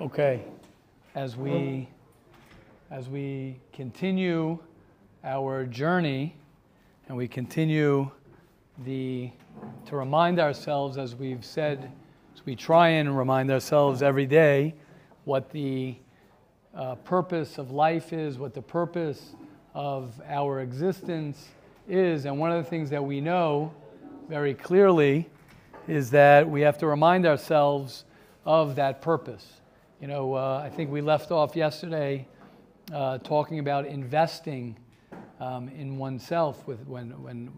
Okay, 0.00 0.42
as 1.14 1.36
we 1.36 1.86
as 2.90 3.10
we 3.10 3.60
continue 3.70 4.58
our 5.22 5.66
journey 5.66 6.34
and 7.06 7.14
we 7.18 7.28
continue 7.28 8.10
the 8.86 9.30
to 9.84 9.96
remind 9.96 10.40
ourselves 10.40 10.96
as 10.96 11.14
we've 11.14 11.44
said 11.44 11.92
as 12.34 12.46
we 12.46 12.56
try 12.56 12.88
and 12.88 13.14
remind 13.14 13.50
ourselves 13.50 14.02
every 14.02 14.24
day 14.24 14.74
what 15.24 15.50
the 15.50 15.96
uh, 16.74 16.94
purpose 16.94 17.58
of 17.58 17.70
life 17.70 18.14
is, 18.14 18.38
what 18.38 18.54
the 18.54 18.62
purpose 18.62 19.34
of 19.74 20.18
our 20.26 20.62
existence 20.62 21.48
is. 21.86 22.24
And 22.24 22.38
one 22.38 22.50
of 22.50 22.64
the 22.64 22.70
things 22.70 22.88
that 22.88 23.04
we 23.04 23.20
know 23.20 23.74
very 24.30 24.54
clearly 24.54 25.28
is 25.86 26.08
that 26.12 26.48
we 26.48 26.62
have 26.62 26.78
to 26.78 26.86
remind 26.86 27.26
ourselves 27.26 28.06
of 28.46 28.76
that 28.76 29.02
purpose. 29.02 29.59
You 30.00 30.06
know, 30.06 30.32
uh, 30.32 30.62
I 30.64 30.70
think 30.70 30.90
we 30.90 31.02
left 31.02 31.30
off 31.30 31.54
yesterday 31.54 32.26
uh, 32.90 33.18
talking 33.18 33.58
about 33.58 33.84
investing 33.84 34.74
um, 35.40 35.68
in 35.68 35.98
oneself 35.98 36.66
with 36.66 36.86
when, 36.86 37.10
when 37.22 37.50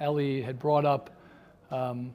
Ellie 0.00 0.42
had 0.42 0.58
brought 0.58 0.84
up 0.84 1.10
um, 1.70 2.12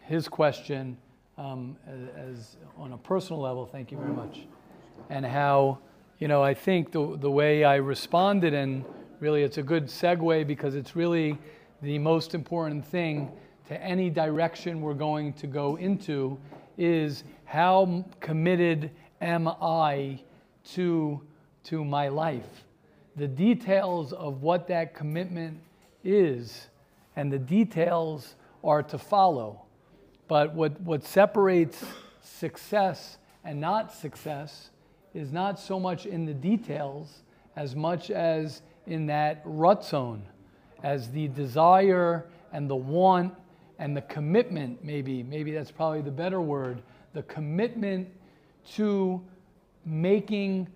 his 0.00 0.26
question 0.26 0.96
um, 1.36 1.76
as, 1.86 2.08
as, 2.16 2.56
on 2.78 2.92
a 2.92 2.96
personal 2.96 3.42
level, 3.42 3.66
thank 3.66 3.92
you 3.92 3.98
very 3.98 4.14
much, 4.14 4.46
and 5.10 5.26
how, 5.26 5.80
you 6.18 6.26
know, 6.26 6.42
I 6.42 6.54
think 6.54 6.90
the, 6.90 7.18
the 7.18 7.30
way 7.30 7.64
I 7.64 7.74
responded, 7.74 8.54
and 8.54 8.86
really 9.20 9.42
it's 9.42 9.58
a 9.58 9.62
good 9.62 9.88
segue 9.88 10.46
because 10.46 10.74
it's 10.74 10.96
really 10.96 11.36
the 11.82 11.98
most 11.98 12.34
important 12.34 12.86
thing 12.86 13.30
to 13.66 13.78
any 13.82 14.08
direction 14.08 14.80
we're 14.80 14.94
going 14.94 15.34
to 15.34 15.46
go 15.46 15.76
into 15.76 16.38
is 16.78 17.24
how 17.44 18.04
committed 18.20 18.90
am 19.20 19.48
I 19.48 20.20
to, 20.72 21.20
to 21.64 21.84
my 21.84 22.08
life? 22.08 22.64
The 23.16 23.28
details 23.28 24.12
of 24.12 24.42
what 24.42 24.68
that 24.68 24.94
commitment 24.94 25.58
is 26.04 26.68
and 27.16 27.32
the 27.32 27.38
details 27.38 28.36
are 28.62 28.82
to 28.84 28.96
follow. 28.96 29.62
But 30.28 30.54
what, 30.54 30.80
what 30.80 31.04
separates 31.04 31.84
success 32.22 33.18
and 33.44 33.60
not 33.60 33.92
success 33.92 34.70
is 35.14 35.32
not 35.32 35.58
so 35.58 35.80
much 35.80 36.06
in 36.06 36.26
the 36.26 36.34
details 36.34 37.22
as 37.56 37.74
much 37.74 38.10
as 38.10 38.62
in 38.86 39.06
that 39.06 39.44
ratzon, 39.44 40.20
as 40.82 41.10
the 41.10 41.28
desire 41.28 42.26
and 42.52 42.70
the 42.70 42.76
want 42.76 43.34
and 43.78 43.96
the 43.96 44.02
commitment, 44.02 44.84
maybe, 44.84 45.22
maybe 45.22 45.52
that's 45.52 45.70
probably 45.70 46.00
the 46.00 46.10
better 46.10 46.40
word, 46.40 46.82
the 47.12 47.22
commitment 47.24 48.08
to 48.74 49.22
making 49.84 50.68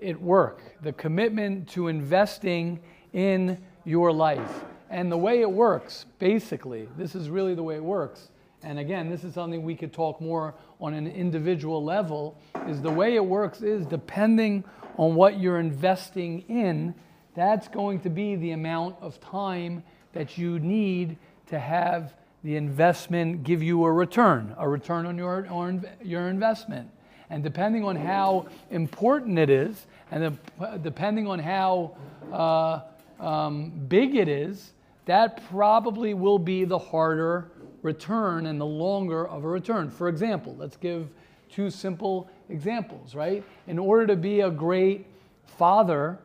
it 0.00 0.20
work, 0.20 0.62
the 0.82 0.92
commitment 0.92 1.68
to 1.70 1.88
investing 1.88 2.80
in 3.12 3.58
your 3.84 4.12
life. 4.12 4.64
And 4.90 5.10
the 5.10 5.16
way 5.16 5.40
it 5.40 5.50
works, 5.50 6.06
basically, 6.18 6.88
this 6.98 7.14
is 7.14 7.30
really 7.30 7.54
the 7.54 7.62
way 7.62 7.76
it 7.76 7.84
works. 7.84 8.28
And 8.62 8.78
again, 8.78 9.08
this 9.08 9.24
is 9.24 9.34
something 9.34 9.62
we 9.62 9.74
could 9.74 9.92
talk 9.92 10.20
more 10.20 10.54
on 10.80 10.94
an 10.94 11.06
individual 11.06 11.82
level, 11.82 12.38
is 12.68 12.80
the 12.82 12.90
way 12.90 13.14
it 13.14 13.24
works 13.24 13.62
is 13.62 13.86
depending 13.86 14.64
on 14.98 15.14
what 15.14 15.40
you're 15.40 15.58
investing 15.58 16.42
in, 16.48 16.94
that's 17.34 17.66
going 17.68 18.00
to 18.00 18.10
be 18.10 18.36
the 18.36 18.50
amount 18.50 18.96
of 19.00 19.18
time 19.20 19.82
that 20.12 20.36
you 20.36 20.58
need 20.58 21.16
to 21.46 21.58
have 21.58 22.14
the 22.44 22.56
investment 22.56 23.44
give 23.44 23.62
you 23.62 23.84
a 23.84 23.92
return, 23.92 24.54
a 24.58 24.68
return 24.68 25.06
on 25.06 25.16
your, 25.16 25.46
on 25.48 25.84
your 26.02 26.28
investment. 26.28 26.90
And 27.30 27.42
depending 27.42 27.84
on 27.84 27.96
how 27.96 28.46
important 28.70 29.38
it 29.38 29.48
is, 29.48 29.86
and 30.10 30.38
the, 30.58 30.78
depending 30.78 31.26
on 31.26 31.38
how 31.38 31.96
uh, 32.32 32.80
um, 33.24 33.70
big 33.88 34.16
it 34.16 34.28
is, 34.28 34.72
that 35.06 35.42
probably 35.50 36.14
will 36.14 36.38
be 36.38 36.64
the 36.64 36.78
harder 36.78 37.50
return 37.82 38.46
and 38.46 38.60
the 38.60 38.66
longer 38.66 39.26
of 39.26 39.44
a 39.44 39.48
return. 39.48 39.90
For 39.90 40.08
example, 40.08 40.54
let's 40.58 40.76
give 40.76 41.08
two 41.50 41.70
simple 41.70 42.30
examples, 42.48 43.14
right? 43.14 43.44
In 43.66 43.78
order 43.78 44.06
to 44.08 44.16
be 44.16 44.40
a 44.40 44.50
great 44.50 45.06
father, 45.46 46.18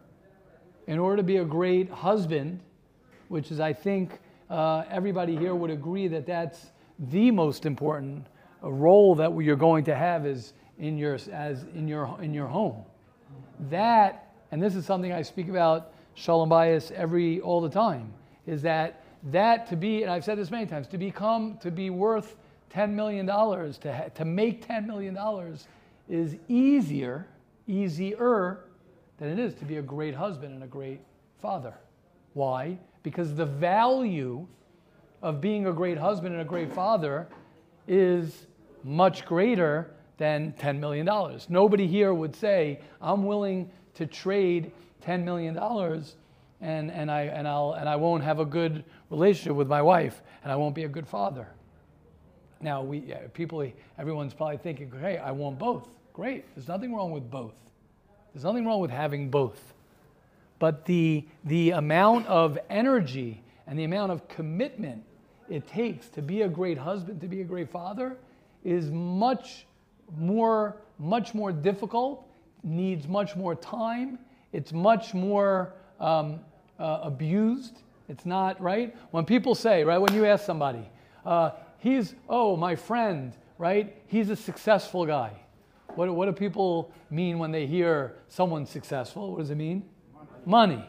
in 0.88 1.00
order 1.00 1.18
to 1.18 1.24
be 1.24 1.38
a 1.38 1.46
great 1.46 1.90
husband, 1.90 2.60
which 3.28 3.52
is, 3.52 3.60
I 3.60 3.74
think, 3.74 4.20
uh, 4.50 4.84
everybody 4.90 5.36
here 5.36 5.56
would 5.56 5.72
agree 5.72 6.08
that 6.08 6.26
that's 6.26 6.72
the 7.00 7.32
most 7.32 7.66
important 7.66 8.26
role 8.62 9.16
that 9.16 9.36
you're 9.38 9.56
going 9.56 9.84
to 9.86 9.96
have 9.96 10.26
is 10.26 10.54
in 10.80 10.98
your, 10.98 11.18
as 11.32 11.64
in 11.76 11.88
your, 11.88 12.18
in 12.22 12.34
your 12.34 12.48
home. 12.48 12.84
That, 13.70 14.34
and 14.52 14.62
this 14.62 14.76
is 14.76 14.86
something 14.86 15.12
I 15.12 15.22
speak 15.22 15.50
about 15.50 15.94
Shalom 16.16 16.50
Bayis 16.50 16.92
every, 16.92 17.40
all 17.42 17.62
the 17.62 17.70
time, 17.70 18.14
is 18.46 18.62
that 18.64 19.04
that 19.24 19.68
to 19.68 19.76
be, 19.76 20.04
and 20.04 20.12
I've 20.12 20.24
said 20.24 20.38
this 20.38 20.52
many 20.52 20.66
times, 20.66 20.88
to 20.88 20.98
become, 20.98 21.58
to 21.62 21.72
be 21.72 21.90
worth 21.90 22.36
$10 22.74 22.92
million, 22.92 23.26
to, 23.26 23.94
ha- 23.94 24.10
to 24.16 24.26
make 24.26 24.68
$10 24.68 24.86
million 24.86 25.18
is 26.10 26.36
easier, 26.48 27.28
easier 27.68 28.60
than 29.18 29.30
it 29.30 29.40
is 29.40 29.54
to 29.56 29.66
be 29.66 29.78
a 29.78 29.82
great 29.82 30.16
husband 30.16 30.54
and 30.54 30.64
a 30.64 30.68
great 30.68 31.02
father. 31.42 31.74
Why? 32.34 32.78
Because 33.08 33.34
the 33.34 33.46
value 33.46 34.46
of 35.22 35.40
being 35.40 35.66
a 35.68 35.72
great 35.72 35.98
husband 35.98 36.34
and 36.34 36.42
a 36.42 36.46
great 36.46 36.74
father 36.74 37.26
is 37.88 38.48
much 38.84 39.26
greater 39.26 39.90
than 40.18 40.54
$10 40.60 40.78
million. 40.78 41.08
Nobody 41.48 41.88
here 41.88 42.14
would 42.14 42.36
say, 42.36 42.82
I'm 43.02 43.24
willing 43.24 43.72
to 43.94 44.06
trade 44.06 44.74
$10 45.06 45.24
million 45.24 45.58
and, 46.60 46.92
and, 46.92 47.10
I, 47.10 47.22
and, 47.22 47.48
I'll, 47.48 47.78
and 47.80 47.88
I 47.88 47.96
won't 47.96 48.26
have 48.26 48.42
a 48.42 48.46
good 48.46 48.84
relationship 49.10 49.56
with 49.56 49.70
my 49.70 49.82
wife 49.82 50.22
and 50.44 50.52
I 50.52 50.58
won't 50.58 50.76
be 50.76 50.84
a 50.84 50.90
good 50.90 51.08
father. 51.08 51.48
Now, 52.60 52.82
we, 52.82 52.98
yeah, 52.98 53.20
people, 53.34 53.72
everyone's 53.98 54.34
probably 54.34 54.58
thinking, 54.58 54.92
hey, 55.00 55.18
I 55.18 55.32
want 55.32 55.58
both. 55.58 55.88
Great. 56.12 56.44
There's 56.56 56.68
nothing 56.68 56.94
wrong 56.94 57.12
with 57.12 57.32
both. 57.32 57.56
There's 58.34 58.44
nothing 58.44 58.66
wrong 58.66 58.82
with 58.82 58.92
having 58.92 59.30
both 59.30 59.76
but 60.60 60.86
the, 60.86 61.26
the 61.46 61.72
amount 61.72 62.28
of 62.28 62.58
energy 62.70 63.44
and 63.68 63.78
the 63.78 63.84
amount 63.84 64.12
of 64.12 64.28
commitment 64.28 65.04
it 65.50 65.68
takes 65.68 66.10
to 66.10 66.22
be 66.22 66.42
a 66.42 66.48
great 66.50 66.78
husband, 66.78 67.22
to 67.22 67.28
be 67.28 67.42
a 67.42 67.46
great 67.46 67.70
father, 67.70 68.18
is 68.64 68.92
much 68.92 69.66
more, 70.18 70.78
much 71.00 71.34
more 71.34 71.52
difficult, 71.52 72.28
needs 72.64 73.08
much 73.08 73.36
more 73.36 73.56
time, 73.56 74.20
it's 74.52 74.74
much 74.74 75.14
more 75.14 75.74
um, 76.00 76.40
uh, 76.80 77.00
abused. 77.04 77.80
It's 78.10 78.26
not, 78.26 78.60
right? 78.62 78.96
When 79.12 79.26
people 79.26 79.56
say, 79.56 79.84
right, 79.84 79.98
when 79.98 80.14
you 80.14 80.26
ask 80.26 80.46
somebody, 80.46 80.90
uh, 81.26 81.52
he's, 81.80 82.16
oh, 82.30 82.56
my 82.56 82.76
friend, 82.76 83.34
right, 83.58 83.96
he's 84.08 84.30
a 84.30 84.36
successful 84.36 85.06
guy. 85.06 85.34
What, 85.96 86.14
what 86.14 86.26
do 86.26 86.32
people 86.32 86.92
mean 87.10 87.40
when 87.40 87.52
they 87.52 87.66
hear 87.66 88.16
someone 88.30 88.66
successful? 88.66 89.32
What 89.32 89.40
does 89.40 89.50
it 89.50 89.56
mean? 89.56 89.84
Money. 90.48 90.84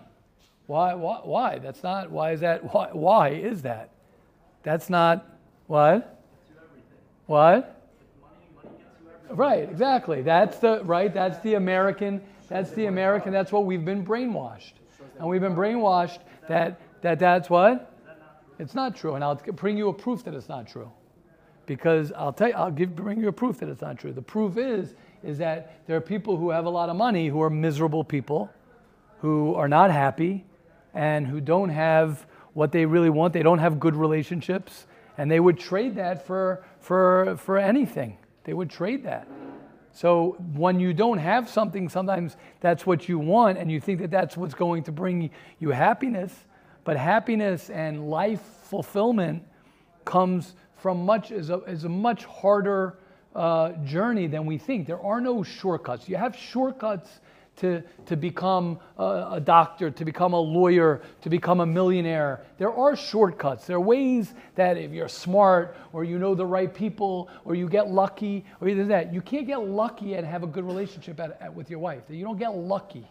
Why, 0.66 0.94
why, 0.94 1.20
why? 1.24 1.58
That's 1.58 1.82
not, 1.82 2.10
why 2.10 2.32
is 2.32 2.40
that, 2.40 2.62
why, 2.74 2.90
why 2.92 3.28
is 3.30 3.62
that? 3.62 3.90
That's 4.62 4.88
not, 4.88 5.26
what? 5.66 6.22
What? 7.26 7.74
Right, 9.30 9.68
exactly. 9.68 10.22
That's 10.22 10.58
the, 10.58 10.82
right, 10.84 11.12
that's 11.12 11.38
the 11.40 11.54
American, 11.54 12.22
that's 12.48 12.70
the 12.70 12.86
American, 12.86 13.32
that's 13.32 13.52
what 13.52 13.66
we've 13.66 13.84
been 13.84 14.04
brainwashed. 14.04 14.72
And 15.18 15.28
we've 15.28 15.40
been 15.40 15.56
brainwashed 15.56 16.20
that, 16.48 16.80
that 17.02 17.18
that's 17.18 17.50
what? 17.50 17.92
It's 18.58 18.74
not 18.74 18.96
true. 18.96 19.14
And 19.14 19.24
I'll 19.24 19.36
bring 19.36 19.76
you 19.76 19.88
a 19.88 19.92
proof 19.92 20.24
that 20.24 20.34
it's 20.34 20.48
not 20.48 20.66
true. 20.66 20.90
Because 21.66 22.12
I'll 22.12 22.32
tell 22.32 22.48
you, 22.48 22.54
I'll 22.54 22.70
give, 22.70 22.96
bring 22.96 23.20
you 23.20 23.28
a 23.28 23.32
proof 23.32 23.58
that 23.58 23.68
it's 23.68 23.82
not 23.82 23.98
true. 23.98 24.12
The 24.12 24.22
proof 24.22 24.56
is, 24.56 24.94
is 25.22 25.38
that 25.38 25.86
there 25.86 25.96
are 25.96 26.00
people 26.00 26.36
who 26.36 26.50
have 26.50 26.64
a 26.64 26.70
lot 26.70 26.88
of 26.88 26.96
money 26.96 27.28
who 27.28 27.42
are 27.42 27.50
miserable 27.50 28.02
people 28.02 28.50
who 29.20 29.54
are 29.54 29.68
not 29.68 29.90
happy 29.90 30.44
and 30.94 31.26
who 31.26 31.40
don't 31.40 31.70
have 31.70 32.26
what 32.54 32.72
they 32.72 32.86
really 32.86 33.10
want. 33.10 33.32
They 33.32 33.42
don't 33.42 33.58
have 33.58 33.78
good 33.78 33.94
relationships, 33.94 34.86
and 35.16 35.30
they 35.30 35.40
would 35.40 35.58
trade 35.58 35.96
that 35.96 36.26
for, 36.26 36.64
for, 36.80 37.36
for 37.36 37.58
anything. 37.58 38.18
They 38.44 38.54
would 38.54 38.70
trade 38.70 39.04
that. 39.04 39.28
So 39.92 40.36
when 40.54 40.78
you 40.80 40.92
don't 40.92 41.18
have 41.18 41.48
something, 41.48 41.88
sometimes 41.88 42.36
that's 42.60 42.86
what 42.86 43.08
you 43.08 43.18
want, 43.18 43.58
and 43.58 43.70
you 43.70 43.80
think 43.80 44.00
that 44.00 44.10
that's 44.10 44.36
what's 44.36 44.54
going 44.54 44.84
to 44.84 44.92
bring 44.92 45.30
you 45.58 45.70
happiness. 45.70 46.32
But 46.84 46.96
happiness 46.96 47.68
and 47.70 48.08
life 48.08 48.40
fulfillment 48.62 49.42
comes 50.04 50.54
from 50.76 51.04
much 51.04 51.32
is 51.32 51.50
a, 51.50 51.58
is 51.64 51.84
a 51.84 51.88
much 51.88 52.24
harder 52.24 52.98
uh, 53.34 53.72
journey 53.84 54.26
than 54.26 54.46
we 54.46 54.56
think. 54.56 54.86
There 54.86 55.02
are 55.02 55.20
no 55.20 55.42
shortcuts. 55.42 56.08
You 56.08 56.16
have 56.16 56.36
shortcuts 56.36 57.20
to, 57.58 57.82
to 58.06 58.16
become 58.16 58.78
a, 58.98 59.30
a, 59.32 59.40
doctor, 59.40 59.90
to 59.90 60.04
become 60.04 60.32
a 60.32 60.40
lawyer, 60.40 61.02
to 61.22 61.28
become 61.28 61.60
a 61.60 61.66
millionaire. 61.66 62.44
There 62.56 62.72
are 62.72 62.96
shortcuts. 62.96 63.66
There 63.66 63.76
are 63.76 63.80
ways 63.80 64.32
that 64.54 64.76
if 64.76 64.92
you're 64.92 65.08
smart 65.08 65.76
or 65.92 66.04
you 66.04 66.18
know 66.18 66.34
the 66.34 66.46
right 66.46 66.72
people 66.72 67.28
or 67.44 67.54
you 67.54 67.68
get 67.68 67.88
lucky 67.88 68.44
or 68.60 68.68
either 68.68 68.84
that, 68.86 69.12
you 69.12 69.20
can't 69.20 69.46
get 69.46 69.58
lucky 69.58 70.14
and 70.14 70.26
have 70.26 70.42
a 70.42 70.46
good 70.46 70.64
relationship 70.64 71.18
at, 71.20 71.40
at, 71.40 71.52
with 71.52 71.68
your 71.68 71.80
wife. 71.80 72.02
You 72.08 72.24
don't 72.24 72.38
get 72.38 72.54
lucky. 72.54 73.06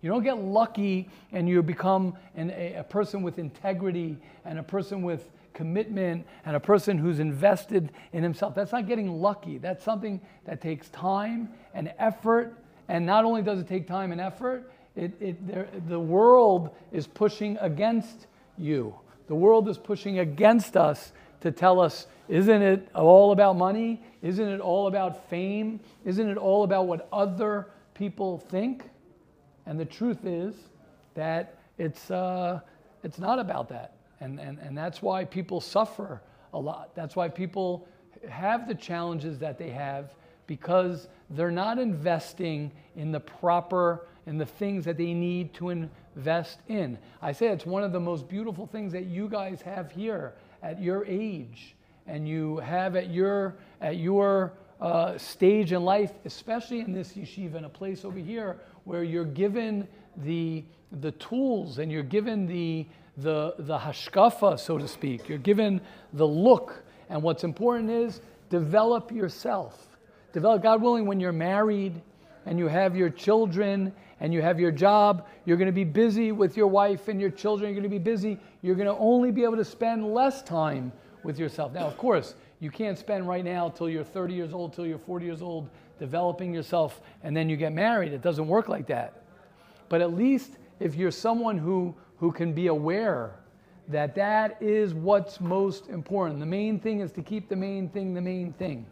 You 0.00 0.10
don't 0.10 0.24
get 0.24 0.38
lucky 0.38 1.08
and 1.32 1.48
you 1.48 1.62
become 1.62 2.16
an, 2.36 2.50
a, 2.50 2.74
a 2.74 2.84
person 2.84 3.22
with 3.22 3.38
integrity 3.38 4.16
and 4.44 4.58
a 4.58 4.62
person 4.62 5.02
with 5.02 5.30
commitment 5.54 6.24
and 6.44 6.54
a 6.54 6.60
person 6.60 6.98
who's 6.98 7.18
invested 7.18 7.90
in 8.12 8.22
himself. 8.22 8.54
That's 8.54 8.70
not 8.70 8.86
getting 8.86 9.20
lucky. 9.20 9.58
That's 9.58 9.84
something 9.84 10.20
that 10.44 10.60
takes 10.60 10.88
time 10.90 11.48
and 11.74 11.92
effort. 11.98 12.56
And 12.88 13.04
not 13.04 13.24
only 13.24 13.42
does 13.42 13.60
it 13.60 13.68
take 13.68 13.86
time 13.86 14.12
and 14.12 14.20
effort, 14.20 14.70
it, 14.96 15.12
it, 15.20 15.88
the 15.88 16.00
world 16.00 16.74
is 16.92 17.06
pushing 17.06 17.56
against 17.58 18.26
you. 18.56 18.94
The 19.28 19.34
world 19.34 19.68
is 19.68 19.78
pushing 19.78 20.18
against 20.18 20.76
us 20.76 21.12
to 21.40 21.52
tell 21.52 21.80
us, 21.80 22.06
isn't 22.28 22.62
it 22.62 22.88
all 22.94 23.32
about 23.32 23.56
money? 23.56 24.02
Isn't 24.22 24.48
it 24.48 24.60
all 24.60 24.88
about 24.88 25.28
fame? 25.28 25.80
Isn't 26.04 26.28
it 26.28 26.36
all 26.36 26.64
about 26.64 26.86
what 26.86 27.08
other 27.12 27.68
people 27.94 28.38
think? 28.38 28.90
And 29.66 29.78
the 29.78 29.84
truth 29.84 30.24
is 30.24 30.54
that 31.14 31.58
it's, 31.76 32.10
uh, 32.10 32.60
it's 33.04 33.18
not 33.18 33.38
about 33.38 33.68
that. 33.68 33.94
And, 34.20 34.40
and, 34.40 34.58
and 34.58 34.76
that's 34.76 35.00
why 35.00 35.24
people 35.24 35.60
suffer 35.60 36.20
a 36.52 36.58
lot. 36.58 36.94
That's 36.94 37.14
why 37.14 37.28
people 37.28 37.86
have 38.28 38.66
the 38.66 38.74
challenges 38.74 39.38
that 39.38 39.58
they 39.58 39.70
have 39.70 40.14
because 40.48 41.06
they're 41.30 41.52
not 41.52 41.78
investing 41.78 42.72
in 42.96 43.12
the 43.12 43.20
proper 43.20 44.08
in 44.26 44.36
the 44.36 44.46
things 44.46 44.84
that 44.84 44.98
they 44.98 45.14
need 45.14 45.54
to 45.54 45.70
invest 45.70 46.58
in. 46.68 46.98
I 47.22 47.32
say 47.32 47.48
it's 47.48 47.64
one 47.64 47.84
of 47.84 47.92
the 47.92 48.00
most 48.00 48.28
beautiful 48.28 48.66
things 48.66 48.92
that 48.92 49.06
you 49.06 49.28
guys 49.28 49.62
have 49.62 49.92
here 49.92 50.34
at 50.62 50.82
your 50.82 51.06
age 51.06 51.76
and 52.06 52.28
you 52.28 52.56
have 52.58 52.96
at 52.96 53.10
your 53.10 53.54
at 53.80 53.96
your 53.96 54.52
uh, 54.80 55.16
stage 55.16 55.72
in 55.72 55.84
life, 55.84 56.12
especially 56.24 56.80
in 56.80 56.92
this 56.92 57.12
yeshiva, 57.12 57.54
in 57.54 57.64
a 57.64 57.68
place 57.68 58.04
over 58.04 58.18
here 58.18 58.58
where 58.84 59.04
you're 59.04 59.24
given 59.24 59.86
the 60.18 60.64
the 61.00 61.12
tools 61.12 61.78
and 61.78 61.92
you're 61.92 62.02
given 62.02 62.46
the 62.46 62.86
the, 63.18 63.54
the 63.58 63.76
hashkafa, 63.76 64.58
so 64.58 64.78
to 64.78 64.86
speak. 64.86 65.28
You're 65.28 65.38
given 65.38 65.80
the 66.12 66.26
look. 66.26 66.84
And 67.10 67.22
what's 67.22 67.44
important 67.44 67.90
is 67.90 68.20
develop 68.48 69.10
yourself. 69.10 69.87
Develop, 70.32 70.62
God 70.62 70.82
willing, 70.82 71.06
when 71.06 71.20
you're 71.20 71.32
married 71.32 72.00
and 72.46 72.58
you 72.58 72.66
have 72.66 72.96
your 72.96 73.10
children 73.10 73.92
and 74.20 74.32
you 74.32 74.42
have 74.42 74.58
your 74.58 74.70
job, 74.70 75.26
you're 75.44 75.56
going 75.56 75.66
to 75.66 75.72
be 75.72 75.84
busy 75.84 76.32
with 76.32 76.56
your 76.56 76.66
wife 76.66 77.08
and 77.08 77.20
your 77.20 77.30
children. 77.30 77.70
You're 77.70 77.80
going 77.80 77.90
to 77.90 77.98
be 77.98 78.02
busy. 78.02 78.38
You're 78.62 78.74
going 78.74 78.88
to 78.88 78.96
only 78.98 79.30
be 79.30 79.44
able 79.44 79.56
to 79.56 79.64
spend 79.64 80.12
less 80.12 80.42
time 80.42 80.92
with 81.22 81.38
yourself. 81.38 81.72
Now, 81.72 81.86
of 81.86 81.96
course, 81.96 82.34
you 82.60 82.70
can't 82.70 82.98
spend 82.98 83.28
right 83.28 83.44
now 83.44 83.68
till 83.68 83.88
you're 83.88 84.04
30 84.04 84.34
years 84.34 84.52
old, 84.52 84.72
till 84.72 84.86
you're 84.86 84.98
40 84.98 85.24
years 85.24 85.42
old, 85.42 85.68
developing 85.98 86.52
yourself, 86.52 87.00
and 87.22 87.36
then 87.36 87.48
you 87.48 87.56
get 87.56 87.72
married. 87.72 88.12
It 88.12 88.22
doesn't 88.22 88.48
work 88.48 88.68
like 88.68 88.86
that. 88.88 89.22
But 89.88 90.00
at 90.00 90.14
least 90.14 90.52
if 90.80 90.94
you're 90.94 91.10
someone 91.10 91.58
who 91.58 91.94
who 92.18 92.32
can 92.32 92.52
be 92.52 92.66
aware 92.66 93.36
that 93.88 94.14
that 94.14 94.60
is 94.60 94.92
what's 94.92 95.40
most 95.40 95.88
important. 95.88 96.40
The 96.40 96.46
main 96.46 96.78
thing 96.78 97.00
is 97.00 97.10
to 97.12 97.22
keep 97.22 97.48
the 97.48 97.56
main 97.56 97.88
thing 97.88 98.12
the 98.12 98.20
main 98.20 98.52
thing. 98.52 98.86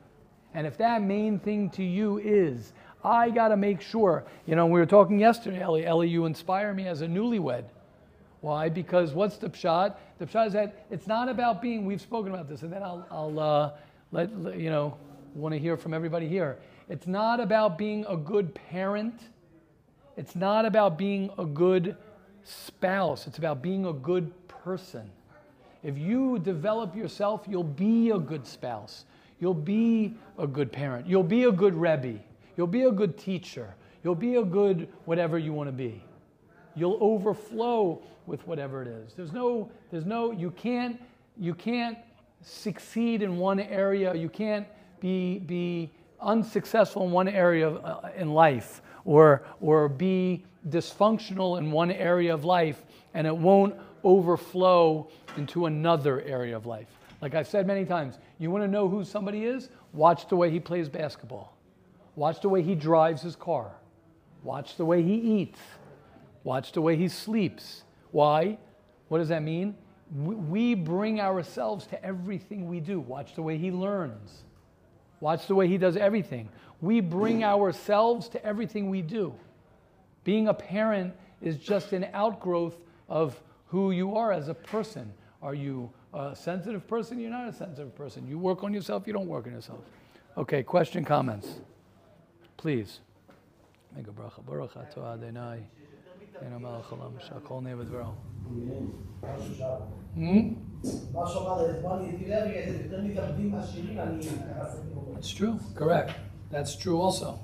And 0.57 0.67
if 0.67 0.79
that 0.79 1.03
main 1.03 1.39
thing 1.39 1.69
to 1.71 1.85
you 1.85 2.17
is, 2.17 2.73
I 3.05 3.29
got 3.29 3.49
to 3.49 3.59
make 3.59 3.83
sure, 3.83 4.25
you 4.47 4.57
know, 4.57 4.65
we 4.65 4.81
were 4.81 4.87
talking 4.87 5.21
yesterday, 5.21 5.61
Ellie, 5.61 5.85
Ellie, 5.85 6.09
you 6.09 6.25
inspire 6.25 6.73
me 6.73 6.89
as 6.89 7.03
a 7.03 7.07
newlywed. 7.07 7.65
Why? 8.41 8.71
Because 8.71 9.13
what's 9.13 9.37
the 9.37 9.51
pshat? 9.51 9.97
The 10.19 10.25
pshat 10.25 10.47
is 10.47 10.53
that 10.55 10.87
it's 10.91 11.07
not 11.07 11.29
about 11.29 11.61
being, 11.61 11.85
we've 11.85 12.01
spoken 12.01 12.33
about 12.33 12.49
this, 12.49 12.63
and 12.63 12.73
then 12.73 12.83
I'll, 12.83 13.07
I'll 13.11 13.39
uh, 13.39 13.73
let, 14.13 14.31
you 14.59 14.71
know, 14.71 14.97
want 15.35 15.53
to 15.53 15.59
hear 15.59 15.77
from 15.77 15.93
everybody 15.93 16.27
here. 16.27 16.57
It's 16.89 17.07
not 17.07 17.39
about 17.39 17.77
being 17.77 18.07
a 18.09 18.17
good 18.17 18.55
parent. 18.55 19.21
It's 20.17 20.35
not 20.35 20.65
about 20.65 20.97
being 20.97 21.31
a 21.37 21.45
good 21.45 21.99
spouse, 22.45 23.27
it's 23.27 23.37
about 23.37 23.61
being 23.61 23.85
a 23.85 23.93
good 23.93 24.33
person. 24.49 25.11
If 25.83 25.99
you 25.99 26.39
develop 26.39 26.97
yourself, 26.97 27.45
you'll 27.47 27.63
be 27.63 28.09
a 28.09 28.19
good 28.19 28.47
spouse. 28.47 29.05
You'll 29.41 29.55
be 29.55 30.15
a 30.39 30.47
good 30.47 30.73
parent. 30.73 31.07
You'll 31.07 31.23
be 31.23 31.45
a 31.45 31.53
good 31.53 31.75
Rebbe. 31.75 32.21
You'll 32.57 32.67
be 32.67 32.85
a 32.85 32.93
good 32.93 33.19
teacher. 33.19 33.75
You'll 34.03 34.15
be 34.15 34.37
a 34.37 34.45
good 34.45 34.89
whatever 35.05 35.39
you 35.39 35.53
want 35.53 35.69
to 35.69 35.73
be. 35.73 36.03
You'll 36.75 36.99
overflow 37.01 38.03
with 38.27 38.47
whatever 38.47 38.83
it 38.83 38.89
is. 38.89 39.15
There's 39.15 39.33
no, 39.33 39.71
there's 39.91 40.07
no, 40.07 40.31
you 40.31 40.51
can't, 40.51 41.01
you 41.39 41.55
can't 41.55 41.99
succeed 42.43 43.23
in 43.23 43.37
one 43.39 43.61
area. 43.61 44.15
You 44.15 44.29
can't 44.29 44.67
be, 45.01 45.39
be 45.41 45.91
unsuccessful 46.21 47.05
in 47.05 47.11
one 47.11 47.29
area 47.29 47.69
of, 47.69 47.85
uh, 47.85 48.09
in 48.17 48.33
life 48.33 48.83
or, 49.05 49.43
or 49.61 49.89
be 49.89 50.45
dysfunctional 50.69 51.59
in 51.59 51.71
one 51.71 51.91
area 51.91 52.33
of 52.33 52.45
life 52.45 52.85
and 53.15 53.27
it 53.27 53.37
won't 53.37 53.75
overflow 54.05 55.09
into 55.37 55.67
another 55.67 56.21
area 56.23 56.57
of 56.57 56.67
life. 56.67 56.89
Like 57.21 57.35
I've 57.35 57.49
said 57.49 57.67
many 57.67 57.85
times, 57.85 58.19
you 58.39 58.51
want 58.51 58.65
to 58.65 58.69
know 58.69 58.89
who 58.89 59.05
somebody 59.05 59.45
is? 59.45 59.71
Watch 59.93 60.29
the 60.29 60.37
way 60.37 60.51
he 60.51 60.61
plays 60.61 60.89
basketball. 60.89 61.57
Watch 62.15 62.41
the 62.41 62.49
way 62.49 62.63
he 62.63 62.75
drives 62.75 63.23
his 63.23 63.37
car. 63.37 63.73
Watch 64.43 64.77
the 64.77 64.85
way 64.85 65.03
he 65.03 65.15
eats. 65.15 65.59
Watch 66.45 66.73
the 66.73 66.83
way 66.83 66.97
he 66.97 67.09
sleeps. 67.09 67.83
Why? 68.13 68.59
What 69.09 69.19
does 69.19 69.29
that 69.29 69.43
mean? 69.43 69.77
We 70.15 70.75
bring 70.75 71.21
ourselves 71.21 71.87
to 71.89 72.05
everything 72.05 72.69
we 72.69 72.81
do. 72.81 73.01
Watch 73.01 73.35
the 73.35 73.43
way 73.43 73.59
he 73.59 73.71
learns. 73.71 74.45
Watch 75.21 75.47
the 75.47 75.55
way 75.55 75.67
he 75.67 75.79
does 75.79 75.97
everything. 75.97 76.49
We 76.81 77.01
bring 77.01 77.43
ourselves 77.43 78.29
to 78.31 78.45
everything 78.45 78.91
we 78.91 79.03
do. 79.03 79.35
Being 80.25 80.49
a 80.49 80.55
parent 80.55 81.15
is 81.41 81.57
just 81.57 81.93
an 81.93 82.07
outgrowth 82.13 82.77
of 83.09 83.41
who 83.67 83.91
you 83.91 84.17
are 84.17 84.33
as 84.33 84.49
a 84.49 84.55
person. 84.55 85.13
Are 85.43 85.55
you 85.55 85.91
a 86.17 86.35
sensitive 86.35 86.87
person? 86.87 87.21
You're 87.21 87.31
not 87.31 87.49
a 87.49 87.53
sensitive 87.53 87.95
person. 87.95 88.27
You 88.27 88.39
work 88.39 88.65
on 88.65 88.73
yourself, 88.73 89.07
you 89.07 89.13
don't 89.13 89.29
work 89.29 89.47
on 89.47 89.53
yourself. 89.53 89.81
Okay, 90.37 90.63
question, 90.63 91.05
comments. 91.05 91.61
Please. 92.57 93.01
Hmm? 100.15 100.55
That's 105.15 105.31
true. 105.31 105.59
Correct. 105.75 106.13
That's 106.51 106.77
true 106.77 107.01
also. 107.01 107.39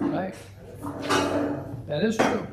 Right? 0.00 0.34
That 1.86 2.04
is 2.04 2.16
true. 2.16 2.46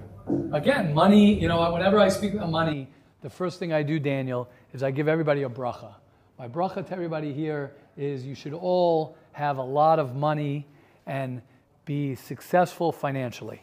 Again, 0.53 0.93
money, 0.93 1.33
you 1.33 1.47
know, 1.47 1.71
whenever 1.73 1.99
I 1.99 2.09
speak 2.09 2.33
about 2.33 2.49
money, 2.49 2.87
the 3.21 3.29
first 3.29 3.59
thing 3.59 3.73
I 3.73 3.83
do, 3.83 3.99
Daniel, 3.99 4.49
is 4.73 4.83
I 4.83 4.91
give 4.91 5.07
everybody 5.07 5.43
a 5.43 5.49
bracha. 5.49 5.93
My 6.37 6.47
bracha 6.47 6.85
to 6.85 6.93
everybody 6.93 7.33
here 7.33 7.71
is 7.97 8.25
you 8.25 8.35
should 8.35 8.53
all 8.53 9.17
have 9.33 9.57
a 9.57 9.63
lot 9.63 9.99
of 9.99 10.15
money 10.15 10.67
and 11.05 11.41
be 11.85 12.15
successful 12.15 12.91
financially. 12.91 13.61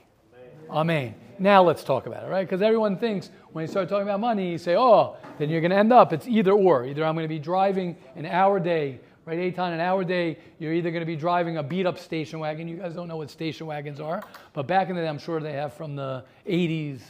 Amen. 0.71 1.15
Now 1.39 1.63
let's 1.63 1.83
talk 1.83 2.07
about 2.07 2.25
it, 2.25 2.29
right? 2.29 2.47
Because 2.47 2.63
everyone 2.63 2.99
thinks 2.99 3.31
when 3.53 3.63
you 3.63 3.69
start 3.69 3.89
talking 3.89 4.03
about 4.03 4.21
money, 4.21 4.51
you 4.51 4.59
say, 4.59 4.77
oh, 4.77 5.17
then 5.39 5.49
you're 5.49 5.61
going 5.61 5.71
to 5.71 5.77
end 5.77 5.93
up, 5.93 6.13
it's 6.13 6.27
either 6.29 6.53
or. 6.53 6.85
Either 6.85 7.05
I'm 7.05 7.15
going 7.15 7.25
to 7.25 7.29
be 7.29 7.39
driving 7.39 7.97
an 8.17 8.27
hour 8.27 8.61
day 8.61 9.01
right? 9.29 9.55
Eitan, 9.55 9.75
an 9.75 9.81
hour 9.81 10.05
day, 10.05 10.39
you're 10.59 10.73
either 10.73 10.91
going 10.91 11.03
to 11.03 11.07
be 11.07 11.15
driving 11.15 11.59
a 11.59 11.63
beat 11.63 11.85
up 11.85 11.99
station 11.99 12.39
wagon. 12.39 12.67
You 12.67 12.79
guys 12.79 12.95
don't 12.95 13.09
know 13.09 13.19
what 13.19 13.31
station 13.31 13.67
wagons 13.67 14.01
are, 14.01 14.23
but 14.55 14.67
back 14.67 14.89
in 14.89 14.97
the 14.97 15.03
day, 15.03 15.09
I'm 15.09 15.19
sure 15.19 15.39
they 15.39 15.53
have 15.53 15.75
from 15.75 15.95
the 15.95 16.25
80s, 16.49 17.01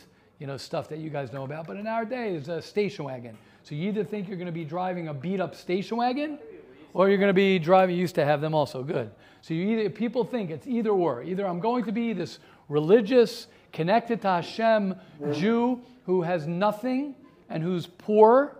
you 0.41 0.49
know, 0.49 0.57
stuff 0.57 0.89
that 0.89 0.99
you 0.99 1.11
guys 1.11 1.33
know 1.33 1.45
about. 1.45 1.69
But 1.69 1.77
an 1.77 1.87
hour 1.87 2.05
day 2.05 2.35
is 2.35 2.49
a 2.49 2.61
station 2.61 3.05
wagon. 3.05 3.39
So 3.69 3.75
you 3.75 3.89
either 3.89 4.03
think 4.03 4.29
you're 4.29 4.39
going 4.39 4.47
to 4.47 4.53
be 4.53 4.65
driving 4.65 5.09
a 5.09 5.15
beat 5.15 5.41
up 5.41 5.55
station 5.55 5.99
wagon 5.99 6.39
or 6.95 7.11
you're 7.11 7.19
going 7.19 7.29
to 7.29 7.35
be 7.35 7.59
driving, 7.59 7.97
used 7.97 8.15
to 8.15 8.25
have 8.25 8.41
them 8.41 8.55
also, 8.55 8.83
good. 8.83 9.11
So 9.43 9.53
you 9.53 9.69
either, 9.79 9.91
people 9.91 10.25
think 10.25 10.49
it's 10.49 10.67
either 10.67 10.89
or. 10.89 11.23
Either 11.23 11.47
I'm 11.47 11.61
going 11.61 11.85
to 11.85 11.93
be 11.93 12.15
this 12.15 12.39
religious, 12.71 13.47
connected 13.75 14.23
to 14.23 14.29
Hashem 14.29 14.95
Jew 15.33 15.83
who 16.07 16.23
has 16.23 16.47
nothing 16.47 17.15
and 17.51 17.63
who's 17.63 17.87
poor, 17.87 18.57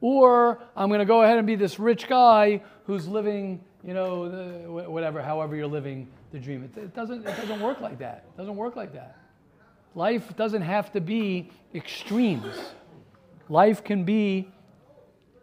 or 0.00 0.62
I'm 0.76 0.88
going 0.88 1.00
to 1.00 1.04
go 1.04 1.22
ahead 1.22 1.38
and 1.38 1.46
be 1.46 1.56
this 1.56 1.80
rich 1.80 2.06
guy 2.06 2.62
who's 2.86 3.08
living, 3.08 3.60
you 3.82 3.92
know, 3.92 4.28
the, 4.28 4.70
whatever, 4.70 5.20
however 5.20 5.56
you're 5.56 5.66
living 5.66 6.06
the 6.30 6.38
dream. 6.38 6.62
It, 6.62 6.78
it, 6.78 6.94
doesn't, 6.94 7.26
it 7.26 7.36
doesn't 7.36 7.60
work 7.60 7.80
like 7.80 7.98
that. 7.98 8.26
It 8.34 8.38
doesn't 8.38 8.54
work 8.54 8.76
like 8.76 8.92
that. 8.92 9.16
Life 9.96 10.36
doesn't 10.36 10.62
have 10.62 10.92
to 10.92 11.00
be 11.00 11.50
extremes. 11.74 12.54
Life 13.48 13.82
can 13.82 14.04
be, 14.04 14.50